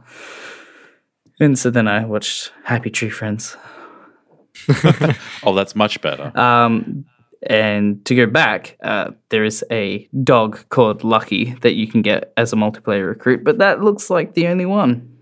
And 1.39 1.57
so 1.57 1.69
then 1.69 1.87
I 1.87 2.05
watched 2.05 2.51
Happy 2.63 2.89
Tree 2.89 3.09
Friends. 3.09 3.57
Oh, 5.45 5.53
that's 5.53 5.75
much 5.75 5.99
better. 6.01 6.31
Um, 6.39 7.05
and 7.47 8.05
to 8.05 8.15
go 8.15 8.25
back, 8.25 8.77
uh, 8.81 9.11
there 9.29 9.43
is 9.43 9.63
a 9.69 10.07
dog 10.23 10.63
called 10.69 11.03
Lucky 11.03 11.55
that 11.61 11.73
you 11.73 11.87
can 11.87 12.01
get 12.01 12.31
as 12.37 12.53
a 12.53 12.55
multiplayer 12.55 13.07
recruit, 13.07 13.43
but 13.43 13.57
that 13.57 13.81
looks 13.81 14.09
like 14.09 14.35
the 14.35 14.47
only 14.47 14.65
one. 14.65 15.12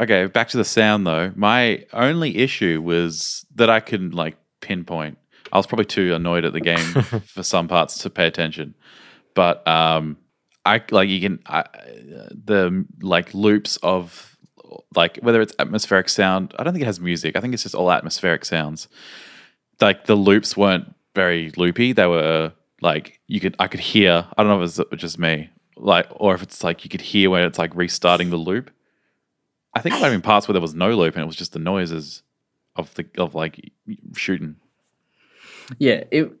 Okay, 0.00 0.26
back 0.26 0.48
to 0.48 0.56
the 0.56 0.64
sound 0.64 1.06
though. 1.06 1.30
My 1.36 1.84
only 1.92 2.38
issue 2.38 2.80
was 2.80 3.44
that 3.54 3.68
I 3.68 3.80
couldn't 3.80 4.14
like 4.14 4.36
pinpoint. 4.62 5.18
I 5.52 5.58
was 5.58 5.66
probably 5.66 5.84
too 5.84 6.14
annoyed 6.14 6.44
at 6.44 6.54
the 6.54 6.60
game 6.60 6.78
for 7.26 7.42
some 7.42 7.68
parts 7.68 7.98
to 7.98 8.10
pay 8.10 8.26
attention. 8.26 8.74
But 9.34 9.66
um 9.68 10.16
I 10.64 10.82
like 10.90 11.08
you 11.10 11.20
can 11.20 11.40
I, 11.46 11.64
the 12.32 12.86
like 13.02 13.34
loops 13.34 13.76
of 13.78 14.38
like 14.94 15.18
whether 15.18 15.42
it's 15.42 15.54
atmospheric 15.58 16.08
sound. 16.08 16.54
I 16.58 16.64
don't 16.64 16.72
think 16.72 16.82
it 16.82 16.86
has 16.86 17.00
music. 17.00 17.36
I 17.36 17.40
think 17.40 17.52
it's 17.52 17.64
just 17.64 17.74
all 17.74 17.92
atmospheric 17.92 18.46
sounds. 18.46 18.88
Like 19.82 20.06
the 20.06 20.14
loops 20.14 20.56
weren't 20.56 20.94
very 21.14 21.52
loopy. 21.58 21.92
They 21.92 22.06
were 22.06 22.52
like 22.80 23.20
you 23.26 23.40
could 23.40 23.54
I 23.58 23.68
could 23.68 23.80
hear. 23.80 24.26
I 24.36 24.42
don't 24.42 24.48
know 24.48 24.62
if 24.62 24.78
it 24.78 24.90
was 24.90 25.00
just 25.00 25.18
me. 25.18 25.50
Like 25.76 26.06
or 26.10 26.34
if 26.34 26.42
it's 26.42 26.64
like 26.64 26.84
you 26.84 26.90
could 26.90 27.02
hear 27.02 27.28
when 27.28 27.42
it's 27.42 27.58
like 27.58 27.74
restarting 27.74 28.30
the 28.30 28.38
loop. 28.38 28.70
I 29.74 29.80
think 29.80 29.94
it 29.94 29.98
might 29.98 30.08
have 30.08 30.12
been 30.14 30.22
parts 30.22 30.48
where 30.48 30.52
there 30.52 30.60
was 30.60 30.74
no 30.74 30.94
loop 30.94 31.14
and 31.14 31.22
it 31.22 31.26
was 31.26 31.36
just 31.36 31.52
the 31.52 31.58
noises 31.58 32.22
of 32.76 32.92
the 32.94 33.06
of 33.18 33.34
like 33.34 33.72
shooting. 34.16 34.56
Yeah, 35.78 36.04
it 36.10 36.32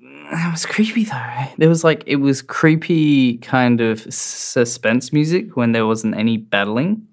it 0.00 0.50
was 0.52 0.66
creepy 0.66 1.04
though. 1.04 1.44
There 1.58 1.68
was 1.68 1.84
like 1.84 2.02
it 2.06 2.16
was 2.16 2.42
creepy 2.42 3.38
kind 3.38 3.80
of 3.80 4.00
suspense 4.12 5.12
music 5.12 5.56
when 5.56 5.72
there 5.72 5.86
wasn't 5.86 6.16
any 6.16 6.36
battling, 6.36 7.06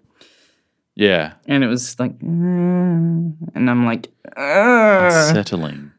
Yeah, 0.96 1.34
and 1.48 1.64
it 1.64 1.68
was 1.68 1.98
like, 2.00 2.20
and 2.22 3.38
I'm 3.70 3.86
like, 3.86 4.08
"Ugh." 4.36 5.12
unsettling. 5.14 5.92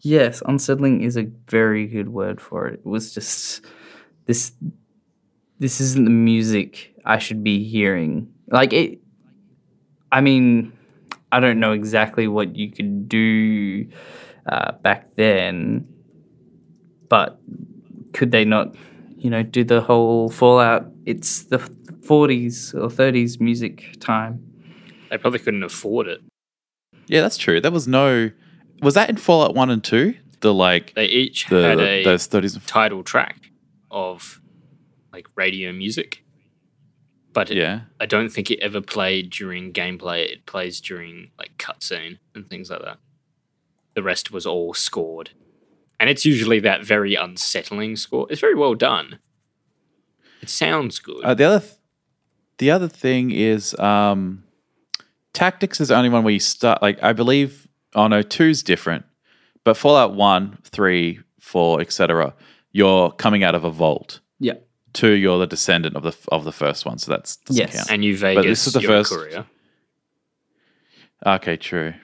yes, 0.00 0.42
unsettling 0.46 1.02
is 1.02 1.16
a 1.16 1.28
very 1.48 1.86
good 1.86 2.08
word 2.08 2.40
for 2.40 2.66
it. 2.66 2.80
It 2.80 2.86
was 2.86 3.14
just 3.14 3.64
this. 4.26 4.52
This 5.60 5.80
isn't 5.80 6.04
the 6.04 6.10
music 6.10 6.94
I 7.04 7.18
should 7.18 7.42
be 7.44 7.64
hearing. 7.64 8.32
Like 8.50 8.72
it. 8.72 8.98
I 10.10 10.20
mean, 10.20 10.72
I 11.30 11.40
don't 11.40 11.60
know 11.60 11.72
exactly 11.72 12.28
what 12.28 12.56
you 12.56 12.70
could 12.70 13.08
do 13.08 13.86
uh, 14.46 14.72
back 14.72 15.14
then, 15.16 15.86
but 17.08 17.38
could 18.14 18.30
they 18.32 18.44
not, 18.46 18.74
you 19.18 19.28
know, 19.28 19.42
do 19.42 19.64
the 19.64 19.82
whole 19.82 20.30
Fallout? 20.30 20.86
It's 21.04 21.42
the 21.44 21.58
40s 21.58 22.74
or 22.74 22.88
30s 22.88 23.40
music 23.40 23.96
time. 24.00 24.42
They 25.10 25.18
probably 25.18 25.38
couldn't 25.40 25.62
afford 25.62 26.08
it. 26.08 26.20
Yeah, 27.06 27.20
that's 27.22 27.36
true. 27.36 27.60
There 27.60 27.70
was 27.70 27.86
no. 27.88 28.30
Was 28.82 28.94
that 28.94 29.08
in 29.10 29.16
Fallout 29.16 29.54
One 29.54 29.70
and 29.70 29.82
Two? 29.82 30.14
The 30.40 30.54
like 30.54 30.94
They 30.94 31.06
each 31.06 31.46
the, 31.48 31.62
had 31.62 31.80
a 31.80 32.04
those 32.04 32.26
thirties. 32.26 32.56
title 32.66 33.02
track 33.02 33.50
of 33.90 34.40
like 35.12 35.26
radio 35.34 35.72
music, 35.72 36.22
but 37.32 37.50
it, 37.50 37.56
Yeah, 37.56 37.82
I 38.00 38.06
don't 38.06 38.30
think 38.30 38.50
it 38.50 38.60
ever 38.60 38.80
played 38.80 39.30
during 39.30 39.72
gameplay. 39.72 40.26
It 40.30 40.46
plays 40.46 40.80
during 40.80 41.30
like 41.38 41.56
cutscene 41.58 42.18
and 42.34 42.48
things 42.48 42.70
like 42.70 42.82
that. 42.82 42.98
The 43.94 44.02
rest 44.02 44.30
was 44.30 44.46
all 44.46 44.74
scored, 44.74 45.30
and 45.98 46.08
it's 46.08 46.24
usually 46.24 46.60
that 46.60 46.84
very 46.84 47.14
unsettling 47.14 47.96
score. 47.96 48.26
It's 48.30 48.40
very 48.40 48.54
well 48.54 48.74
done. 48.74 49.18
It 50.40 50.48
sounds 50.48 50.98
good. 50.98 51.24
Uh, 51.24 51.34
the 51.34 51.44
other, 51.44 51.60
th- 51.60 51.72
the 52.58 52.70
other 52.70 52.88
thing 52.88 53.32
is, 53.32 53.76
um, 53.78 54.44
tactics 55.32 55.80
is 55.80 55.88
the 55.88 55.96
only 55.96 56.08
one 56.08 56.24
where 56.24 56.34
you 56.34 56.40
start. 56.40 56.80
Like 56.80 57.02
I 57.02 57.12
believe, 57.12 57.66
oh 57.94 58.06
no, 58.08 58.22
two's 58.22 58.62
different, 58.62 59.04
but 59.64 59.76
Fallout 59.76 60.14
One, 60.14 60.58
Three, 60.64 61.20
Four, 61.40 61.80
etc. 61.80 62.34
You're 62.72 63.10
coming 63.12 63.42
out 63.42 63.54
of 63.54 63.64
a 63.64 63.70
vault. 63.70 64.20
Yeah. 64.38 64.54
Two, 64.98 65.12
you're 65.12 65.38
the 65.38 65.46
descendant 65.46 65.94
of 65.94 66.02
the 66.02 66.16
of 66.32 66.42
the 66.44 66.50
first 66.52 66.84
one, 66.84 66.98
so 66.98 67.12
that's 67.12 67.36
doesn't 67.36 67.60
Yes. 67.60 67.76
count. 67.76 67.90
and 67.92 68.04
you 68.04 68.14
this 68.14 68.20
Vegas, 68.20 68.66
is 68.66 68.72
the 68.72 68.80
you're 68.80 68.90
a 68.92 68.94
first- 68.98 69.12
courier. 69.12 69.46
Okay, 71.24 71.56
true. 71.56 71.94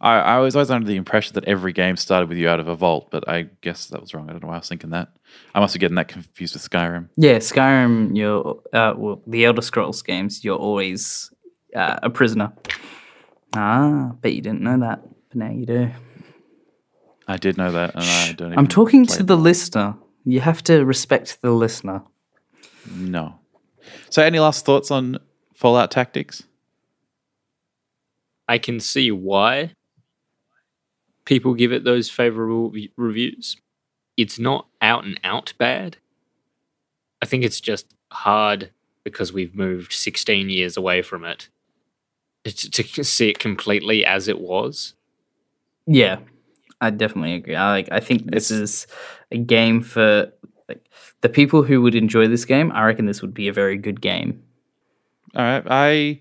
I, 0.00 0.18
I 0.18 0.38
was 0.38 0.54
always 0.56 0.70
under 0.70 0.86
the 0.86 0.94
impression 0.96 1.34
that 1.34 1.44
every 1.44 1.72
game 1.72 1.96
started 1.96 2.28
with 2.28 2.38
you 2.38 2.48
out 2.48 2.60
of 2.60 2.68
a 2.68 2.74
vault, 2.74 3.08
but 3.10 3.28
I 3.28 3.48
guess 3.60 3.86
that 3.88 4.00
was 4.00 4.14
wrong. 4.14 4.28
I 4.28 4.32
don't 4.32 4.42
know 4.42 4.48
why 4.48 4.54
I 4.54 4.58
was 4.58 4.68
thinking 4.68 4.90
that. 4.90 5.08
I 5.54 5.58
must 5.60 5.74
be 5.74 5.78
getting 5.80 5.96
that 5.96 6.08
confused 6.08 6.54
with 6.54 6.68
Skyrim. 6.68 7.08
Yeah, 7.16 7.36
Skyrim, 7.38 8.16
you're 8.16 8.60
uh, 8.72 8.94
well, 8.96 9.20
the 9.26 9.44
Elder 9.44 9.60
Scrolls 9.62 10.00
games, 10.02 10.44
you're 10.44 10.56
always 10.58 11.30
uh, 11.74 11.98
a 12.04 12.08
prisoner. 12.08 12.52
Ah, 13.54 14.12
bet 14.20 14.32
you 14.34 14.42
didn't 14.42 14.62
know 14.62 14.78
that, 14.78 15.00
but 15.28 15.36
now 15.36 15.50
you 15.50 15.66
do. 15.66 15.90
I 17.28 17.36
did 17.36 17.58
know 17.58 17.72
that, 17.72 17.94
and 17.94 18.04
I 18.04 18.32
don't. 18.32 18.56
I'm 18.56 18.68
talking 18.68 19.06
to 19.06 19.20
it. 19.20 19.26
the 19.26 19.36
listener. 19.36 19.96
You 20.24 20.40
have 20.40 20.62
to 20.64 20.84
respect 20.84 21.40
the 21.42 21.50
listener. 21.50 22.02
No. 22.94 23.36
So, 24.10 24.22
any 24.22 24.38
last 24.38 24.64
thoughts 24.64 24.90
on 24.90 25.18
Fallout 25.54 25.90
Tactics? 25.90 26.42
I 28.48 28.58
can 28.58 28.80
see 28.80 29.10
why 29.10 29.74
people 31.24 31.54
give 31.54 31.72
it 31.72 31.84
those 31.84 32.10
favorable 32.10 32.70
re- 32.70 32.92
reviews. 32.96 33.56
It's 34.16 34.38
not 34.38 34.66
out 34.82 35.04
and 35.04 35.18
out 35.22 35.54
bad. 35.58 35.96
I 37.22 37.26
think 37.26 37.44
it's 37.44 37.60
just 37.60 37.94
hard 38.10 38.72
because 39.04 39.32
we've 39.32 39.54
moved 39.54 39.92
16 39.92 40.50
years 40.50 40.76
away 40.76 41.02
from 41.02 41.24
it 41.24 41.48
to, 42.44 42.70
to 42.70 43.04
see 43.04 43.28
it 43.28 43.38
completely 43.38 44.04
as 44.04 44.28
it 44.28 44.40
was. 44.40 44.94
Yeah, 45.86 46.18
I 46.80 46.90
definitely 46.90 47.34
agree. 47.34 47.56
I 47.56 47.70
like. 47.70 47.88
I 47.92 48.00
think 48.00 48.30
this 48.30 48.50
is 48.50 48.86
a 49.30 49.38
game 49.38 49.82
for 49.82 50.32
like 50.68 50.86
the 51.20 51.28
people 51.28 51.62
who 51.62 51.82
would 51.82 51.94
enjoy 51.94 52.26
this 52.26 52.44
game. 52.44 52.72
I 52.72 52.84
reckon 52.84 53.06
this 53.06 53.22
would 53.22 53.34
be 53.34 53.48
a 53.48 53.52
very 53.52 53.76
good 53.76 54.00
game. 54.00 54.42
All 55.36 55.42
right, 55.42 55.64
I 55.68 56.20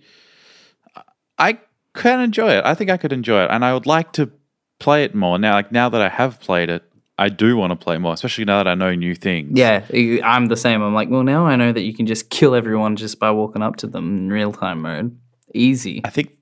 I 1.37 1.59
can 1.95 2.19
enjoy 2.19 2.51
it. 2.51 2.65
I 2.65 2.75
think 2.75 2.89
I 2.89 2.97
could 2.97 3.13
enjoy 3.13 3.43
it, 3.43 3.51
and 3.51 3.63
I 3.63 3.73
would 3.73 3.85
like 3.85 4.11
to 4.13 4.31
play 4.79 5.03
it 5.03 5.15
more 5.15 5.39
now. 5.39 5.53
Like 5.53 5.71
now 5.71 5.89
that 5.89 6.01
I 6.01 6.09
have 6.09 6.39
played 6.39 6.69
it, 6.69 6.83
I 7.17 7.29
do 7.29 7.57
want 7.57 7.71
to 7.71 7.75
play 7.75 7.97
more, 7.97 8.13
especially 8.13 8.45
now 8.45 8.63
that 8.63 8.67
I 8.67 8.75
know 8.75 8.93
new 8.95 9.15
things. 9.15 9.57
Yeah, 9.57 9.85
I'm 10.23 10.47
the 10.47 10.55
same. 10.57 10.81
I'm 10.81 10.93
like, 10.93 11.09
well, 11.09 11.23
now 11.23 11.45
I 11.45 11.55
know 11.55 11.71
that 11.71 11.81
you 11.81 11.93
can 11.93 12.05
just 12.05 12.29
kill 12.29 12.55
everyone 12.55 12.95
just 12.95 13.19
by 13.19 13.31
walking 13.31 13.61
up 13.61 13.75
to 13.77 13.87
them 13.87 14.17
in 14.17 14.29
real 14.29 14.53
time 14.53 14.81
mode. 14.81 15.17
Easy. 15.53 16.01
I 16.05 16.09
think 16.09 16.35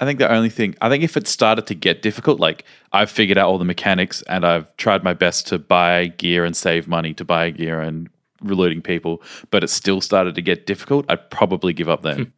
I 0.00 0.04
think 0.04 0.18
the 0.18 0.30
only 0.30 0.50
thing 0.50 0.76
I 0.80 0.88
think 0.88 1.02
if 1.02 1.16
it 1.16 1.26
started 1.26 1.66
to 1.66 1.74
get 1.74 2.02
difficult, 2.02 2.38
like 2.38 2.64
I've 2.92 3.10
figured 3.10 3.38
out 3.38 3.48
all 3.48 3.58
the 3.58 3.64
mechanics 3.64 4.22
and 4.22 4.44
I've 4.44 4.74
tried 4.76 5.02
my 5.02 5.12
best 5.12 5.46
to 5.48 5.58
buy 5.58 6.08
gear 6.08 6.44
and 6.44 6.56
save 6.56 6.86
money 6.86 7.14
to 7.14 7.24
buy 7.24 7.50
gear 7.50 7.80
and 7.80 8.08
reloading 8.40 8.82
people, 8.82 9.22
but 9.50 9.64
it 9.64 9.68
still 9.68 10.00
started 10.00 10.34
to 10.36 10.42
get 10.42 10.66
difficult, 10.66 11.06
I'd 11.08 11.30
probably 11.30 11.72
give 11.72 11.88
up 11.88 12.02
then. 12.02 12.16
Hmm. 12.16 12.30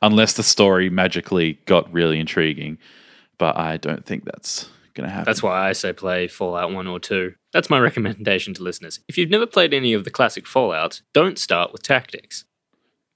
Unless 0.00 0.34
the 0.34 0.42
story 0.42 0.90
magically 0.90 1.60
got 1.66 1.92
really 1.92 2.18
intriguing. 2.18 2.78
But 3.38 3.56
I 3.56 3.76
don't 3.76 4.04
think 4.04 4.24
that's 4.24 4.68
gonna 4.94 5.08
happen. 5.08 5.24
That's 5.24 5.42
why 5.42 5.68
I 5.68 5.72
say 5.72 5.92
play 5.92 6.28
Fallout 6.28 6.72
1 6.72 6.86
or 6.86 6.98
2. 6.98 7.34
That's 7.52 7.70
my 7.70 7.78
recommendation 7.80 8.54
to 8.54 8.62
listeners. 8.62 9.00
If 9.08 9.18
you've 9.18 9.30
never 9.30 9.46
played 9.46 9.74
any 9.74 9.92
of 9.92 10.04
the 10.04 10.10
classic 10.10 10.44
Fallouts, 10.44 11.02
don't 11.12 11.38
start 11.38 11.72
with 11.72 11.82
tactics. 11.82 12.44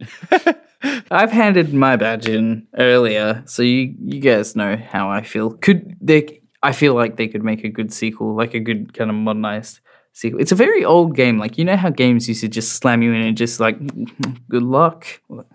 I've 1.10 1.32
handed 1.32 1.72
my 1.72 1.96
badge 1.96 2.28
in 2.28 2.66
earlier, 2.78 3.42
so 3.46 3.62
you 3.62 3.94
you 4.00 4.20
guys 4.20 4.54
know 4.54 4.76
how 4.76 5.10
I 5.10 5.22
feel. 5.22 5.50
Could 5.50 5.96
they? 6.00 6.40
I 6.62 6.72
feel 6.72 6.94
like 6.94 7.16
they 7.16 7.28
could 7.28 7.44
make 7.44 7.64
a 7.64 7.68
good 7.68 7.92
sequel, 7.92 8.34
like 8.34 8.54
a 8.54 8.60
good 8.60 8.92
kind 8.94 9.10
of 9.10 9.16
modernized 9.16 9.80
sequel. 10.12 10.40
It's 10.40 10.52
a 10.52 10.56
very 10.56 10.84
old 10.84 11.14
game. 11.16 11.38
Like 11.38 11.58
you 11.58 11.64
know 11.64 11.76
how 11.76 11.90
games 11.90 12.28
used 12.28 12.42
to 12.42 12.48
just 12.48 12.72
slam 12.72 13.02
you 13.02 13.12
in 13.12 13.22
and 13.22 13.36
just 13.36 13.60
like, 13.60 13.78
good 14.48 14.62
luck. 14.62 15.06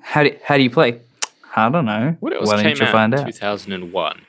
How 0.02 0.24
do 0.24 0.36
how 0.44 0.58
do 0.58 0.64
you 0.64 0.70
play? 0.70 1.02
I 1.56 1.70
don't 1.70 1.86
know. 1.86 2.16
What 2.20 2.34
else 2.34 2.48
Why 2.48 2.56
came 2.56 2.64
don't 2.64 2.80
you 2.80 2.86
out 2.86 2.92
find 2.92 3.14
in 3.14 3.20
out? 3.20 3.26
2001? 3.26 4.22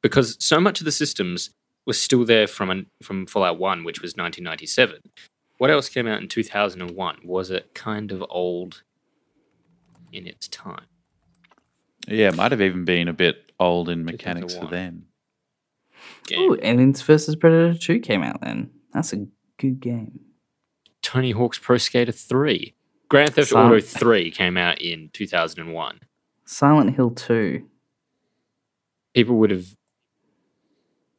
Because 0.00 0.36
so 0.38 0.60
much 0.60 0.80
of 0.80 0.84
the 0.84 0.92
systems 0.92 1.50
was 1.86 2.00
still 2.00 2.24
there 2.24 2.46
from 2.46 2.70
an, 2.70 2.86
from 3.02 3.26
Fallout 3.26 3.58
1, 3.58 3.82
which 3.82 4.00
was 4.00 4.12
1997. 4.12 5.00
What 5.56 5.70
else 5.70 5.88
came 5.88 6.06
out 6.06 6.22
in 6.22 6.28
2001? 6.28 7.18
Was 7.24 7.50
it 7.50 7.74
kind 7.74 8.12
of 8.12 8.24
old 8.30 8.82
in 10.12 10.26
its 10.26 10.48
time? 10.48 10.86
yeah, 12.06 12.28
it 12.28 12.36
might 12.36 12.52
have 12.52 12.62
even 12.62 12.84
been 12.84 13.08
a 13.08 13.12
bit 13.12 13.52
old 13.60 13.88
in 13.88 14.04
mechanics 14.04 14.54
for 14.54 14.60
2001. 14.62 14.70
then. 14.70 15.02
Game. 16.26 16.40
Ooh, 16.52 16.58
Aliens 16.62 17.02
vs 17.02 17.36
Predator 17.36 17.76
Two 17.78 17.98
came 18.00 18.22
out 18.22 18.40
then. 18.40 18.70
That's 18.92 19.12
a 19.12 19.26
good 19.58 19.80
game. 19.80 20.20
Tony 21.02 21.32
Hawk's 21.32 21.58
Pro 21.58 21.76
Skater 21.78 22.12
3. 22.12 22.74
Grand 23.08 23.34
Theft 23.34 23.48
Silent- 23.50 23.72
Auto 23.74 23.80
3 23.80 24.30
came 24.30 24.56
out 24.56 24.80
in 24.80 25.10
2001. 25.12 26.00
Silent 26.44 26.94
Hill 26.96 27.10
Two. 27.10 27.66
People 29.14 29.36
would 29.36 29.50
have 29.50 29.66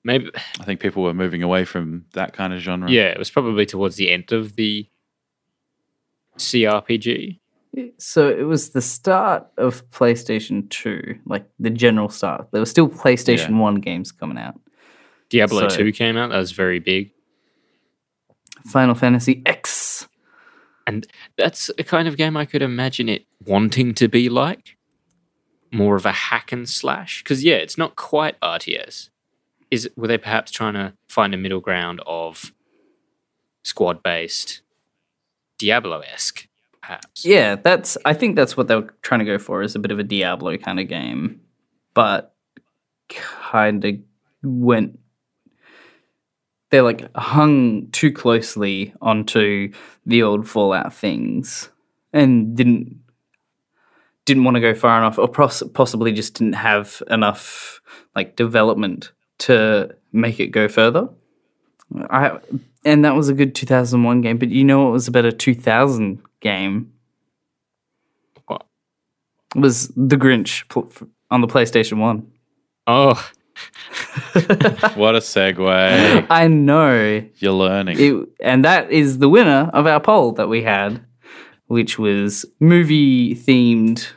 maybe 0.03 0.29
I 0.59 0.63
think 0.63 0.79
people 0.79 1.03
were 1.03 1.13
moving 1.13 1.43
away 1.43 1.65
from 1.65 2.05
that 2.13 2.33
kind 2.33 2.53
of 2.53 2.59
genre. 2.61 2.89
yeah, 2.89 3.07
it 3.09 3.17
was 3.19 3.29
probably 3.29 3.65
towards 3.65 3.95
the 3.97 4.09
end 4.11 4.31
of 4.31 4.55
the 4.55 4.87
CRPG. 6.37 7.39
So 7.97 8.29
it 8.29 8.43
was 8.43 8.71
the 8.71 8.81
start 8.81 9.47
of 9.57 9.89
PlayStation 9.91 10.69
2, 10.69 11.19
like 11.25 11.45
the 11.59 11.69
general 11.69 12.09
start. 12.09 12.47
There 12.51 12.59
were 12.61 12.65
still 12.65 12.89
PlayStation 12.89 13.59
1 13.59 13.75
games 13.75 14.11
coming 14.11 14.37
out. 14.37 14.59
Diablo 15.29 15.69
So- 15.69 15.77
2 15.77 15.91
came 15.91 16.17
out. 16.17 16.29
That 16.31 16.37
was 16.37 16.51
very 16.51 16.79
big. 16.79 17.11
Final 18.65 18.95
Fantasy 18.95 19.41
X. 19.45 20.07
And 20.87 21.05
that's 21.37 21.69
a 21.77 21.83
kind 21.83 22.07
of 22.07 22.17
game 22.17 22.35
I 22.35 22.45
could 22.45 22.63
imagine 22.63 23.07
it 23.07 23.25
wanting 23.45 23.93
to 23.95 24.07
be 24.07 24.27
like. 24.29 24.75
More 25.71 25.95
of 25.95 26.05
a 26.05 26.11
hack 26.11 26.51
and 26.51 26.67
slash. 26.67 27.23
Because, 27.23 27.43
yeah, 27.43 27.55
it's 27.55 27.77
not 27.77 27.95
quite 27.95 28.39
RTS. 28.41 29.09
Is 29.69 29.87
Were 29.95 30.07
they 30.07 30.17
perhaps 30.17 30.51
trying 30.51 30.73
to 30.73 30.93
find 31.07 31.33
a 31.35 31.37
middle 31.37 31.59
ground 31.61 32.01
of 32.07 32.51
squad 33.63 34.01
based 34.01 34.61
Diablo 35.59 35.99
esque, 35.99 36.47
perhaps? 36.89 37.23
Yeah, 37.23 37.55
that's 37.55 37.97
I 38.03 38.13
think 38.13 38.35
that's 38.35 38.57
what 38.57 38.67
they 38.67 38.75
were 38.75 38.93
trying 39.01 39.19
to 39.19 39.25
go 39.25 39.37
for 39.37 39.61
is 39.61 39.75
a 39.75 39.79
bit 39.79 39.91
of 39.91 39.99
a 39.99 40.03
Diablo 40.03 40.57
kind 40.57 40.79
of 40.79 40.87
game. 40.87 41.41
But 41.93 42.33
kind 43.09 43.83
of 43.85 43.95
went 44.43 44.99
they 46.69 46.81
like 46.81 47.15
hung 47.15 47.89
too 47.91 48.11
closely 48.11 48.93
onto 49.01 49.71
the 50.05 50.21
old 50.21 50.47
Fallout 50.47 50.93
things 50.93 51.69
and 52.13 52.55
didn't 52.55 52.95
didn't 54.25 54.43
want 54.43 54.55
to 54.55 54.61
go 54.61 54.75
far 54.75 54.99
enough 54.99 55.17
or 55.17 55.27
pos- 55.27 55.63
possibly 55.73 56.11
just 56.11 56.35
didn't 56.35 56.53
have 56.53 57.01
enough 57.09 57.81
like 58.15 58.35
development 58.35 59.11
to 59.39 59.95
make 60.11 60.39
it 60.39 60.47
go 60.47 60.67
further. 60.67 61.09
I 62.09 62.39
and 62.85 63.03
that 63.03 63.15
was 63.15 63.29
a 63.29 63.33
good 63.33 63.55
2001 63.55 64.21
game, 64.21 64.37
but 64.37 64.49
you 64.49 64.63
know 64.63 64.83
what 64.83 64.93
was 64.93 65.07
about 65.07 65.25
a 65.25 65.29
better 65.29 65.37
2000 65.37 66.21
game? 66.39 66.93
What? 68.47 68.65
Was 69.55 69.87
The 69.95 70.15
Grinch 70.15 70.63
on 71.31 71.41
the 71.41 71.47
PlayStation 71.47 71.97
1. 71.97 72.31
Oh, 72.87 73.29
What 74.95 75.15
a 75.15 75.19
segue. 75.19 76.27
I 76.29 76.47
know. 76.47 77.23
You're 77.37 77.51
learning. 77.51 77.97
It, 77.99 78.29
and 78.39 78.63
that 78.63 78.89
is 78.91 79.17
the 79.17 79.27
winner 79.29 79.69
of 79.73 79.85
our 79.85 79.99
poll 79.99 80.31
that 80.33 80.47
we 80.47 80.63
had, 80.63 81.03
which 81.67 81.99
was 81.99 82.45
movie 82.59 83.35
themed 83.35 84.07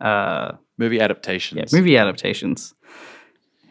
uh 0.00 0.52
Movie 0.78 1.00
adaptations. 1.00 1.72
yeah, 1.72 1.78
movie 1.78 1.96
adaptations. 1.96 2.74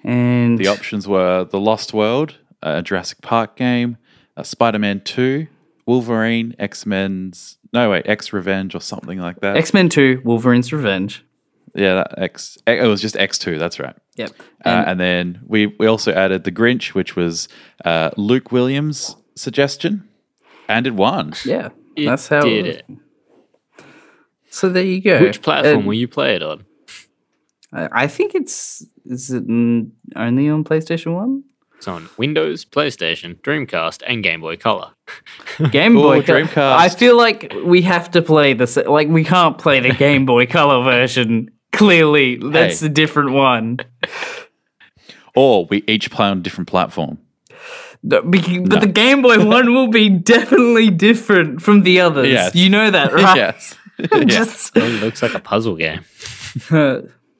And 0.04 0.58
The 0.58 0.68
options 0.68 1.08
were 1.08 1.44
The 1.44 1.60
Lost 1.60 1.94
World, 1.94 2.38
a 2.66 2.82
Jurassic 2.82 3.22
Park 3.22 3.56
game, 3.56 3.98
a 4.36 4.44
Spider-Man 4.44 5.02
2, 5.06 5.48
Wolverine, 5.86 6.56
X-Men's 6.60 7.58
no 7.76 7.90
wait, 7.92 8.08
X 8.08 8.32
Revenge 8.32 8.74
or 8.74 8.80
something 8.80 9.20
like 9.20 9.42
that. 9.42 9.58
X-Men 9.58 9.90
2 9.90 10.22
Wolverine's 10.24 10.72
Revenge. 10.72 11.26
yeah, 11.76 11.96
that 11.96 12.14
X. 12.18 12.58
It 12.66 12.88
was 12.88 13.02
just 13.02 13.16
X2. 13.16 13.60
That's 13.60 13.80
right. 13.82 13.96
Yep. 14.16 14.32
Uh, 14.66 14.84
and 14.88 14.98
then 15.00 15.42
we 15.46 15.68
we 15.68 15.86
also 15.86 16.14
added 16.14 16.46
The 16.46 16.54
Grinch, 16.54 16.94
which 16.94 17.18
was 17.18 17.50
uh, 17.84 18.12
Luke 18.16 18.52
Williams' 18.54 19.18
suggestion, 19.36 20.08
and 20.70 20.88
it 20.88 20.94
won. 20.96 21.34
Yeah. 21.44 21.70
it 21.98 22.06
that's 22.06 22.30
how 22.30 22.42
did 22.42 22.66
was. 22.66 22.76
it. 22.78 23.86
So 24.50 24.70
there 24.70 24.86
you 24.86 25.02
go. 25.02 25.20
Which 25.20 25.42
platform 25.42 25.80
And 25.80 25.86
will 25.86 25.96
you 25.96 26.08
play 26.08 26.36
it 26.36 26.42
on? 26.42 26.66
I 27.74 27.90
I 28.04 28.08
think 28.08 28.36
it's 28.36 28.86
is 29.06 29.32
it 29.32 29.44
only 30.16 30.50
on 30.50 30.64
PlayStation 30.64 31.14
1? 31.14 31.44
It's 31.86 31.88
on 31.88 32.10
Windows, 32.18 32.66
PlayStation, 32.66 33.40
Dreamcast, 33.42 34.02
and 34.08 34.24
Game 34.24 34.42
Boy 34.42 34.58
Color. 34.58 34.90
Game 35.72 35.94
Boy 35.94 36.24
Color. 36.24 36.46
Dreamcast. 36.46 36.58
I 36.78 36.90
feel 36.90 37.16
like 37.16 37.54
we 37.64 37.84
have 37.84 38.10
to 38.12 38.24
play 38.24 38.54
this. 38.54 38.76
Like 38.76 39.08
we 39.08 39.24
can't 39.24 39.56
play 39.60 39.82
the 39.82 39.92
Game 39.94 40.26
Boy 40.26 40.46
Color 40.58 40.84
version. 40.84 41.52
Clearly, 41.74 42.38
that's 42.38 42.80
Hey. 42.80 42.88
a 42.88 42.90
different 42.90 43.34
one. 43.34 43.78
Or 45.36 45.68
we 45.68 45.84
each 45.88 46.10
play 46.10 46.26
on 46.26 46.40
a 46.40 46.42
different 46.42 46.68
platform. 46.70 47.20
The- 48.04 48.24
bec- 48.24 48.68
But 48.68 48.82
the 48.82 48.88
Game 48.88 49.22
Boy 49.22 49.46
one 49.46 49.72
will 49.72 49.90
be 49.90 50.10
definitely 50.10 50.90
different 50.90 51.62
from 51.62 51.84
the 51.84 52.00
others. 52.02 52.30
Yes. 52.30 52.56
You 52.56 52.72
know 52.72 52.90
that, 52.90 53.14
right? 53.14 53.36
yes. 53.36 53.76
Just 54.26 54.76
It 54.76 55.04
looks 55.04 55.22
like 55.22 55.36
a 55.36 55.40
puzzle 55.40 55.76
game. 55.76 56.04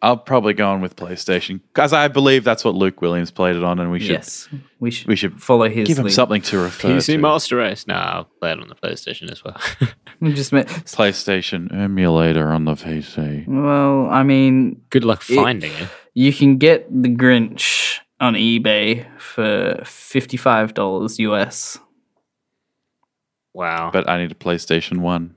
I'll 0.06 0.18
probably 0.18 0.54
go 0.54 0.70
on 0.70 0.82
with 0.82 0.96
PlayStation 0.96 1.62
because 1.74 1.92
I 1.92 2.08
believe 2.10 2.44
that's 2.44 2.64
what 2.64 2.76
Luke 2.76 3.02
Williams 3.02 3.32
played 3.32 3.56
it 3.56 3.64
on, 3.64 3.80
and 3.80 3.90
we 3.90 4.00
should 4.00 4.12
yes, 4.12 4.48
we 4.80 4.92
should. 4.92 5.08
we 5.08 5.16
should 5.16 5.42
follow 5.42 5.68
his. 5.68 5.88
give 5.88 5.98
him 5.98 6.06
lead. 6.06 6.14
something 6.14 6.42
to 6.44 6.60
refer 6.60 6.90
PC 6.90 7.06
to. 7.06 7.18
Master 7.18 7.56
Race. 7.58 7.88
No, 7.88 7.96
I'll 7.96 8.26
play 8.40 8.52
it 8.52 8.60
on 8.60 8.68
the 8.68 8.76
PlayStation 8.76 9.32
as 9.32 9.44
well. 9.44 9.60
We 10.22 10.32
Just 10.34 10.54
met, 10.54 10.68
PlayStation 10.68 11.74
emulator 11.76 12.50
on 12.52 12.66
the 12.66 12.74
PC. 12.76 13.48
well, 13.48 14.08
I 14.10 14.24
mean, 14.24 14.82
Good 14.92 15.04
luck 15.04 15.24
finding 15.24 15.72
it. 15.74 15.90
you 16.14 16.32
can 16.32 16.58
get 16.58 16.88
the 16.90 17.10
Grinch 17.10 17.98
on 18.22 18.36
eBay 18.36 19.06
for 19.20 19.82
fifty-five 19.86 20.74
dollars 20.76 21.18
US. 21.20 21.80
Wow. 23.54 23.90
But 23.92 24.08
I 24.10 24.20
need 24.20 24.32
a 24.32 24.36
PlayStation 24.36 25.00
One. 25.00 25.36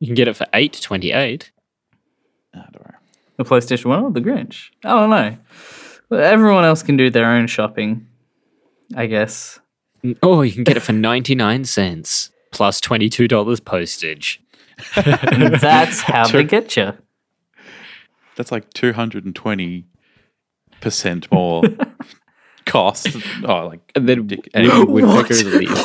you 0.00 0.06
can 0.06 0.14
get 0.14 0.28
it 0.28 0.36
for 0.36 0.46
eight 0.54 0.78
twenty 0.80 1.10
eight. 1.12 1.50
Ah, 2.54 2.66
don't 2.72 2.82
worry. 2.84 2.93
The 3.36 3.44
PlayStation 3.44 3.86
One 3.86 4.04
or 4.04 4.10
the 4.12 4.20
Grinch? 4.20 4.70
I 4.84 4.90
don't 4.90 5.10
know. 5.10 5.36
Well, 6.08 6.20
everyone 6.20 6.64
else 6.64 6.82
can 6.82 6.96
do 6.96 7.10
their 7.10 7.26
own 7.26 7.46
shopping, 7.46 8.06
I 8.94 9.06
guess. 9.06 9.58
Oh, 10.22 10.42
you 10.42 10.52
can 10.52 10.64
get 10.64 10.76
it 10.76 10.80
for 10.80 10.92
ninety 10.92 11.34
nine 11.34 11.64
cents 11.64 12.30
plus 12.52 12.80
twenty 12.80 13.08
two 13.08 13.26
dollars 13.26 13.58
postage. 13.60 14.40
That's 14.96 16.00
how 16.02 16.26
they 16.28 16.44
get 16.44 16.76
you. 16.76 16.92
That's 18.36 18.50
like 18.52 18.68
220% 18.74 19.84
more 21.32 21.62
cost. 22.66 23.06
Oh, 23.44 23.66
like. 23.66 23.80
And 23.94 24.08
then 24.08 24.26
Dick- 24.26 24.48
Wood- 24.54 24.88
Woodpecker 24.88 25.34
What? 25.34 25.54
leaves. 25.54 25.84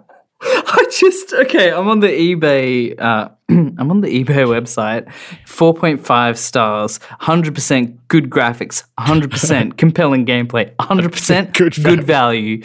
I 0.66 0.86
just 0.90 1.32
okay. 1.32 1.72
I'm 1.72 1.88
on 1.88 2.00
the 2.00 2.08
eBay. 2.08 3.00
Uh, 3.00 3.30
I'm 3.48 3.90
on 3.90 4.02
the 4.02 4.08
eBay 4.08 4.44
website. 4.44 5.10
Four 5.46 5.72
point 5.72 6.04
five 6.04 6.38
stars. 6.38 7.00
Hundred 7.20 7.54
percent 7.54 8.08
good 8.08 8.28
graphics. 8.28 8.84
Hundred 8.98 9.30
percent 9.30 9.78
compelling 9.78 10.26
gameplay. 10.26 10.72
Hundred 10.78 11.12
percent 11.12 11.54
Good 11.54 11.82
good 11.82 12.04
value. 12.04 12.62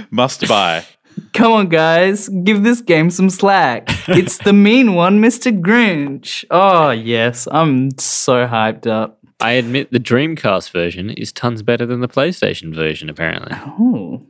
Must 0.10 0.46
buy. 0.46 0.84
Come 1.32 1.52
on, 1.52 1.68
guys, 1.68 2.28
give 2.28 2.62
this 2.64 2.80
game 2.80 3.10
some 3.10 3.30
slack. 3.30 3.88
It's 4.08 4.38
the 4.38 4.52
mean 4.52 4.94
one, 4.94 5.20
Mr. 5.20 5.58
Grinch. 5.60 6.44
Oh 6.50 6.90
yes, 6.90 7.48
I'm 7.50 7.96
so 7.98 8.46
hyped 8.46 8.86
up. 8.86 9.18
I 9.40 9.52
admit 9.52 9.90
the 9.90 9.98
Dreamcast 9.98 10.70
version 10.70 11.10
is 11.10 11.32
tons 11.32 11.62
better 11.62 11.84
than 11.84 12.00
the 12.00 12.08
PlayStation 12.08 12.74
version, 12.74 13.10
apparently. 13.10 13.56
Oh. 13.78 14.22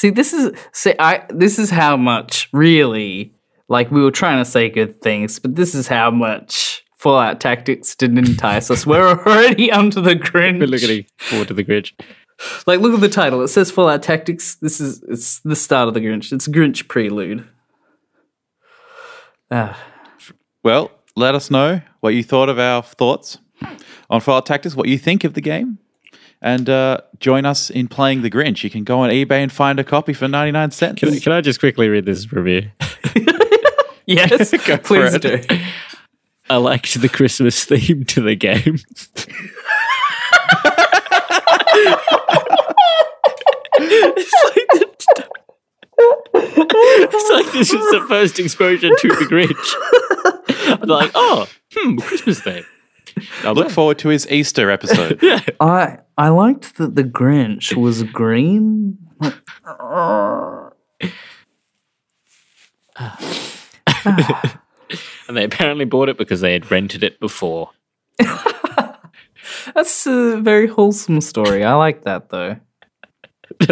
See, 0.00 0.08
this 0.08 0.32
is 0.32 0.56
see, 0.72 0.94
I 0.98 1.26
this 1.28 1.58
is 1.58 1.68
how 1.68 1.94
much 1.94 2.48
really 2.54 3.34
like 3.68 3.90
we 3.90 4.00
were 4.00 4.10
trying 4.10 4.42
to 4.42 4.50
say 4.50 4.70
good 4.70 5.02
things, 5.02 5.38
but 5.38 5.56
this 5.56 5.74
is 5.74 5.88
how 5.88 6.10
much 6.10 6.82
Fallout 6.96 7.38
Tactics 7.38 7.94
didn't 7.96 8.16
entice 8.16 8.70
us. 8.70 8.86
We're 8.86 9.06
already 9.06 9.70
under 9.80 10.00
the 10.00 10.14
Grinch. 10.14 10.58
We're 10.58 10.68
looking 10.68 11.04
forward 11.18 11.48
to 11.48 11.54
the 11.54 11.62
Grinch. 11.64 11.92
Like, 12.66 12.80
look 12.80 12.94
at 12.94 13.02
the 13.02 13.10
title. 13.10 13.42
It 13.42 13.48
says 13.48 13.70
Fallout 13.70 14.02
Tactics. 14.02 14.54
This 14.54 14.80
is 14.80 15.02
it's 15.02 15.40
the 15.40 15.54
start 15.54 15.86
of 15.86 15.92
the 15.92 16.00
Grinch. 16.00 16.32
It's 16.32 16.48
Grinch 16.48 16.88
prelude. 16.88 17.46
Ah, 19.50 19.78
Well, 20.64 20.92
let 21.14 21.34
us 21.34 21.50
know 21.50 21.82
what 22.00 22.14
you 22.14 22.24
thought 22.24 22.48
of 22.48 22.58
our 22.58 22.82
thoughts 22.82 23.36
on 24.08 24.22
Fallout 24.22 24.46
Tactics, 24.46 24.74
what 24.74 24.88
you 24.88 24.96
think 24.96 25.24
of 25.24 25.34
the 25.34 25.42
game, 25.42 25.78
and 26.42 26.68
uh, 26.68 26.98
join 27.18 27.44
us 27.44 27.70
in 27.70 27.88
playing 27.88 28.22
the 28.22 28.30
Grinch. 28.30 28.62
You 28.64 28.70
can 28.70 28.84
go 28.84 29.00
on 29.00 29.10
eBay 29.10 29.42
and 29.42 29.52
find 29.52 29.78
a 29.78 29.84
copy 29.84 30.12
for 30.12 30.28
99 30.28 30.70
cents. 30.70 31.00
Can, 31.00 31.18
can 31.20 31.32
I 31.32 31.40
just 31.40 31.60
quickly 31.60 31.88
read 31.88 32.06
this 32.06 32.32
review? 32.32 32.70
yes, 34.06 34.50
Go 34.66 34.76
for 34.76 34.78
please 34.78 35.14
it. 35.14 35.22
do. 35.22 35.40
I 36.48 36.56
liked 36.56 37.00
the 37.00 37.08
Christmas 37.08 37.64
theme 37.64 38.04
to 38.06 38.20
the 38.22 38.34
game. 38.34 38.78
it's, 43.92 44.42
like 44.42 44.66
it's 46.34 47.30
like 47.30 47.52
this 47.52 47.72
is 47.72 47.90
the 47.90 48.04
first 48.08 48.38
exposure 48.38 48.90
to 48.96 49.08
the 49.08 49.26
Grinch. 49.26 50.80
I'm 50.82 50.88
like, 50.88 51.10
oh, 51.14 51.48
hmm, 51.72 51.98
Christmas 51.98 52.40
theme. 52.40 52.64
I 53.44 53.50
Look 53.50 53.70
forward 53.70 53.98
to 54.00 54.08
his 54.08 54.30
Easter 54.30 54.70
episode. 54.70 55.20
I 55.60 55.98
I 56.20 56.28
liked 56.28 56.76
that 56.76 56.94
the 56.96 57.02
Grinch 57.02 57.74
was 57.74 58.02
green. 58.02 58.98
Like, 59.22 59.36
and 65.26 65.34
they 65.34 65.44
apparently 65.44 65.86
bought 65.86 66.10
it 66.10 66.18
because 66.18 66.42
they 66.42 66.52
had 66.52 66.70
rented 66.70 67.02
it 67.02 67.18
before. 67.20 67.70
That's 69.74 70.06
a 70.06 70.38
very 70.42 70.66
wholesome 70.66 71.22
story. 71.22 71.64
I 71.64 71.72
like 71.72 72.02
that 72.02 72.28
though. 72.28 72.56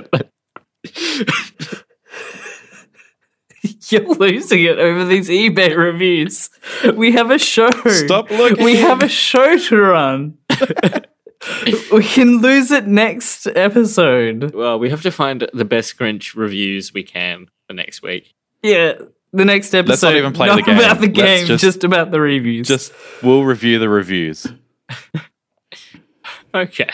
You're 3.90 4.14
losing 4.14 4.64
it 4.64 4.78
over 4.78 5.04
these 5.04 5.28
eBay 5.28 5.76
reviews. 5.76 6.48
We 6.94 7.12
have 7.12 7.30
a 7.30 7.38
show. 7.38 7.70
Stop 7.70 8.30
looking. 8.30 8.64
We 8.64 8.76
have 8.76 9.02
a 9.02 9.08
show 9.08 9.58
to 9.58 9.76
run. 9.76 10.38
We 11.92 12.02
can 12.02 12.38
lose 12.40 12.70
it 12.70 12.86
next 12.86 13.46
episode. 13.46 14.54
well, 14.54 14.78
we 14.78 14.90
have 14.90 15.02
to 15.02 15.10
find 15.10 15.48
the 15.52 15.64
best 15.64 15.98
Grinch 15.98 16.34
reviews 16.34 16.92
we 16.92 17.02
can 17.02 17.48
for 17.66 17.74
next 17.74 18.02
week. 18.02 18.34
Yeah, 18.62 18.94
the 19.32 19.44
next 19.44 19.74
episode. 19.74 19.90
Let's 19.90 20.02
not 20.02 20.14
even 20.16 20.32
play 20.32 20.46
not 20.48 20.56
the 20.56 20.62
game. 20.62 20.76
about 20.78 21.00
the 21.00 21.06
Let's 21.08 21.18
game, 21.18 21.46
just- 21.46 21.62
just, 21.64 21.84
about 21.84 22.10
the 22.10 22.20
reviews. 22.20 22.66
Just 22.68 22.92
we'll 23.22 23.44
review 23.44 23.78
the 23.78 23.88
reviews. 23.88 24.46
Okay. 26.54 26.88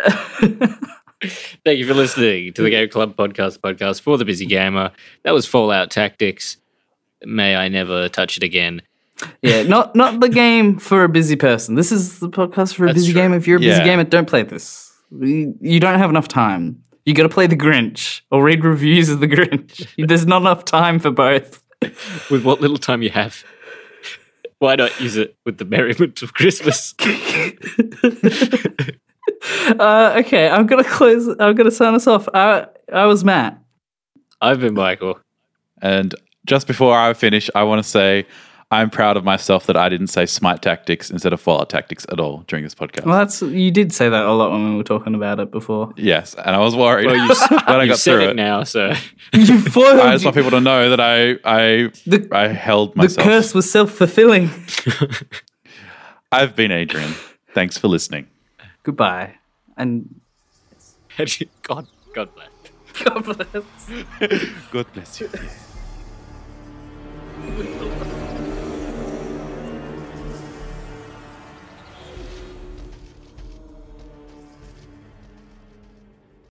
Thank 0.00 1.78
you 1.78 1.86
for 1.86 1.94
listening 1.94 2.52
to 2.54 2.62
the 2.62 2.70
Game 2.70 2.88
Club 2.88 3.14
Podcast 3.14 3.58
podcast 3.58 4.00
for 4.00 4.16
the 4.18 4.24
busy 4.24 4.46
gamer. 4.46 4.90
That 5.22 5.32
was 5.34 5.46
Fallout 5.46 5.90
Tactics. 5.90 6.56
May 7.24 7.54
I 7.54 7.68
never 7.68 8.08
touch 8.08 8.36
it 8.38 8.42
again. 8.42 8.82
Yeah, 9.42 9.62
not 9.62 9.94
not 9.96 10.20
the 10.20 10.28
game 10.28 10.78
for 10.78 11.04
a 11.04 11.08
busy 11.08 11.36
person. 11.36 11.74
This 11.74 11.92
is 11.92 12.18
the 12.20 12.28
podcast 12.28 12.74
for 12.74 12.84
a 12.84 12.88
That's 12.88 12.98
busy 13.00 13.12
true. 13.12 13.22
gamer. 13.22 13.36
If 13.36 13.46
you're 13.46 13.56
a 13.58 13.60
busy 13.60 13.70
Yeah. 13.78 13.84
gamer, 13.84 14.04
don't 14.04 14.28
play 14.28 14.42
this. 14.42 14.92
You 15.10 15.54
you 15.60 15.80
don't 15.80 15.98
have 15.98 16.10
enough 16.10 16.28
time. 16.28 16.82
You 17.04 17.14
got 17.14 17.24
to 17.24 17.28
play 17.28 17.46
the 17.48 17.56
Grinch 17.56 18.20
or 18.30 18.42
read 18.44 18.64
reviews 18.64 19.08
of 19.08 19.18
the 19.20 19.26
Grinch. 19.28 19.88
There's 20.08 20.24
not 20.26 20.42
enough 20.42 20.64
time 20.64 20.98
for 21.00 21.10
both. 21.10 21.62
With 22.30 22.44
what 22.44 22.60
little 22.60 22.78
time 22.78 23.02
you 23.02 23.10
have, 23.10 23.42
why 24.60 24.76
not 24.76 25.00
use 25.00 25.16
it 25.16 25.36
with 25.44 25.58
the 25.58 25.64
merriment 25.64 26.22
of 26.22 26.32
Christmas? 26.34 26.94
Uh, 29.78 30.14
okay, 30.24 30.48
I'm 30.48 30.66
gonna 30.66 30.84
close. 30.84 31.28
I'm 31.40 31.54
gonna 31.54 31.70
sign 31.70 31.94
us 31.94 32.06
off. 32.06 32.28
I 32.34 32.66
I 32.92 33.06
was 33.06 33.24
Matt. 33.24 33.58
I've 34.40 34.60
been 34.60 34.74
Michael. 34.74 35.18
And 35.80 36.14
just 36.46 36.66
before 36.66 36.96
I 36.96 37.12
finish, 37.14 37.48
I 37.54 37.62
want 37.64 37.82
to 37.82 37.88
say 37.88 38.26
I'm 38.72 38.88
proud 38.88 39.18
of 39.18 39.22
myself 39.24 39.66
that 39.66 39.76
I 39.76 39.88
didn't 39.90 40.06
say 40.06 40.24
Smite 40.24 40.62
Tactics 40.62 41.10
instead 41.10 41.32
of 41.34 41.40
Fallout 41.42 41.68
Tactics 41.68 42.06
at 42.10 42.18
all 42.18 42.38
during 42.48 42.64
this 42.64 42.74
podcast. 42.74 43.04
Well, 43.04 43.18
that's 43.18 43.42
you 43.42 43.70
did 43.70 43.92
say 43.92 44.08
that 44.08 44.24
a 44.24 44.32
lot 44.32 44.50
when 44.50 44.70
we 44.70 44.76
were 44.76 44.82
talking 44.82 45.14
about 45.14 45.40
it 45.40 45.50
before. 45.50 45.92
Yes, 45.96 46.34
and 46.34 46.56
I 46.56 46.58
was 46.58 46.74
worried 46.74 47.06
Well, 47.06 47.16
you've, 47.16 47.38
when 47.50 47.60
I 47.66 47.82
you've 47.82 47.90
got 47.90 47.98
said 47.98 48.12
through 48.14 48.24
it, 48.24 48.30
it. 48.30 48.36
now, 48.36 48.64
so 48.64 48.94
You 49.34 49.60
foiled. 49.60 50.00
I 50.00 50.12
just 50.12 50.24
want 50.24 50.36
people 50.36 50.50
to 50.52 50.60
know 50.60 50.88
that 50.88 51.00
I 51.00 51.32
I 51.44 51.90
the 52.06 52.26
I 52.32 52.48
held 52.48 52.96
myself. 52.96 53.16
the 53.16 53.22
curse 53.30 53.52
was 53.54 53.70
self 53.70 53.90
fulfilling. 53.92 54.48
I've 56.32 56.56
been 56.56 56.72
Adrian. 56.72 57.12
Thanks 57.54 57.76
for 57.76 57.88
listening. 57.88 58.26
Goodbye, 58.84 59.34
and 59.76 60.18
God, 61.62 61.86
God 62.14 62.30
bless. 62.34 62.48
God 63.04 63.22
bless. 63.24 63.64
God 64.72 64.86
bless 64.94 65.20
you. 65.20 65.28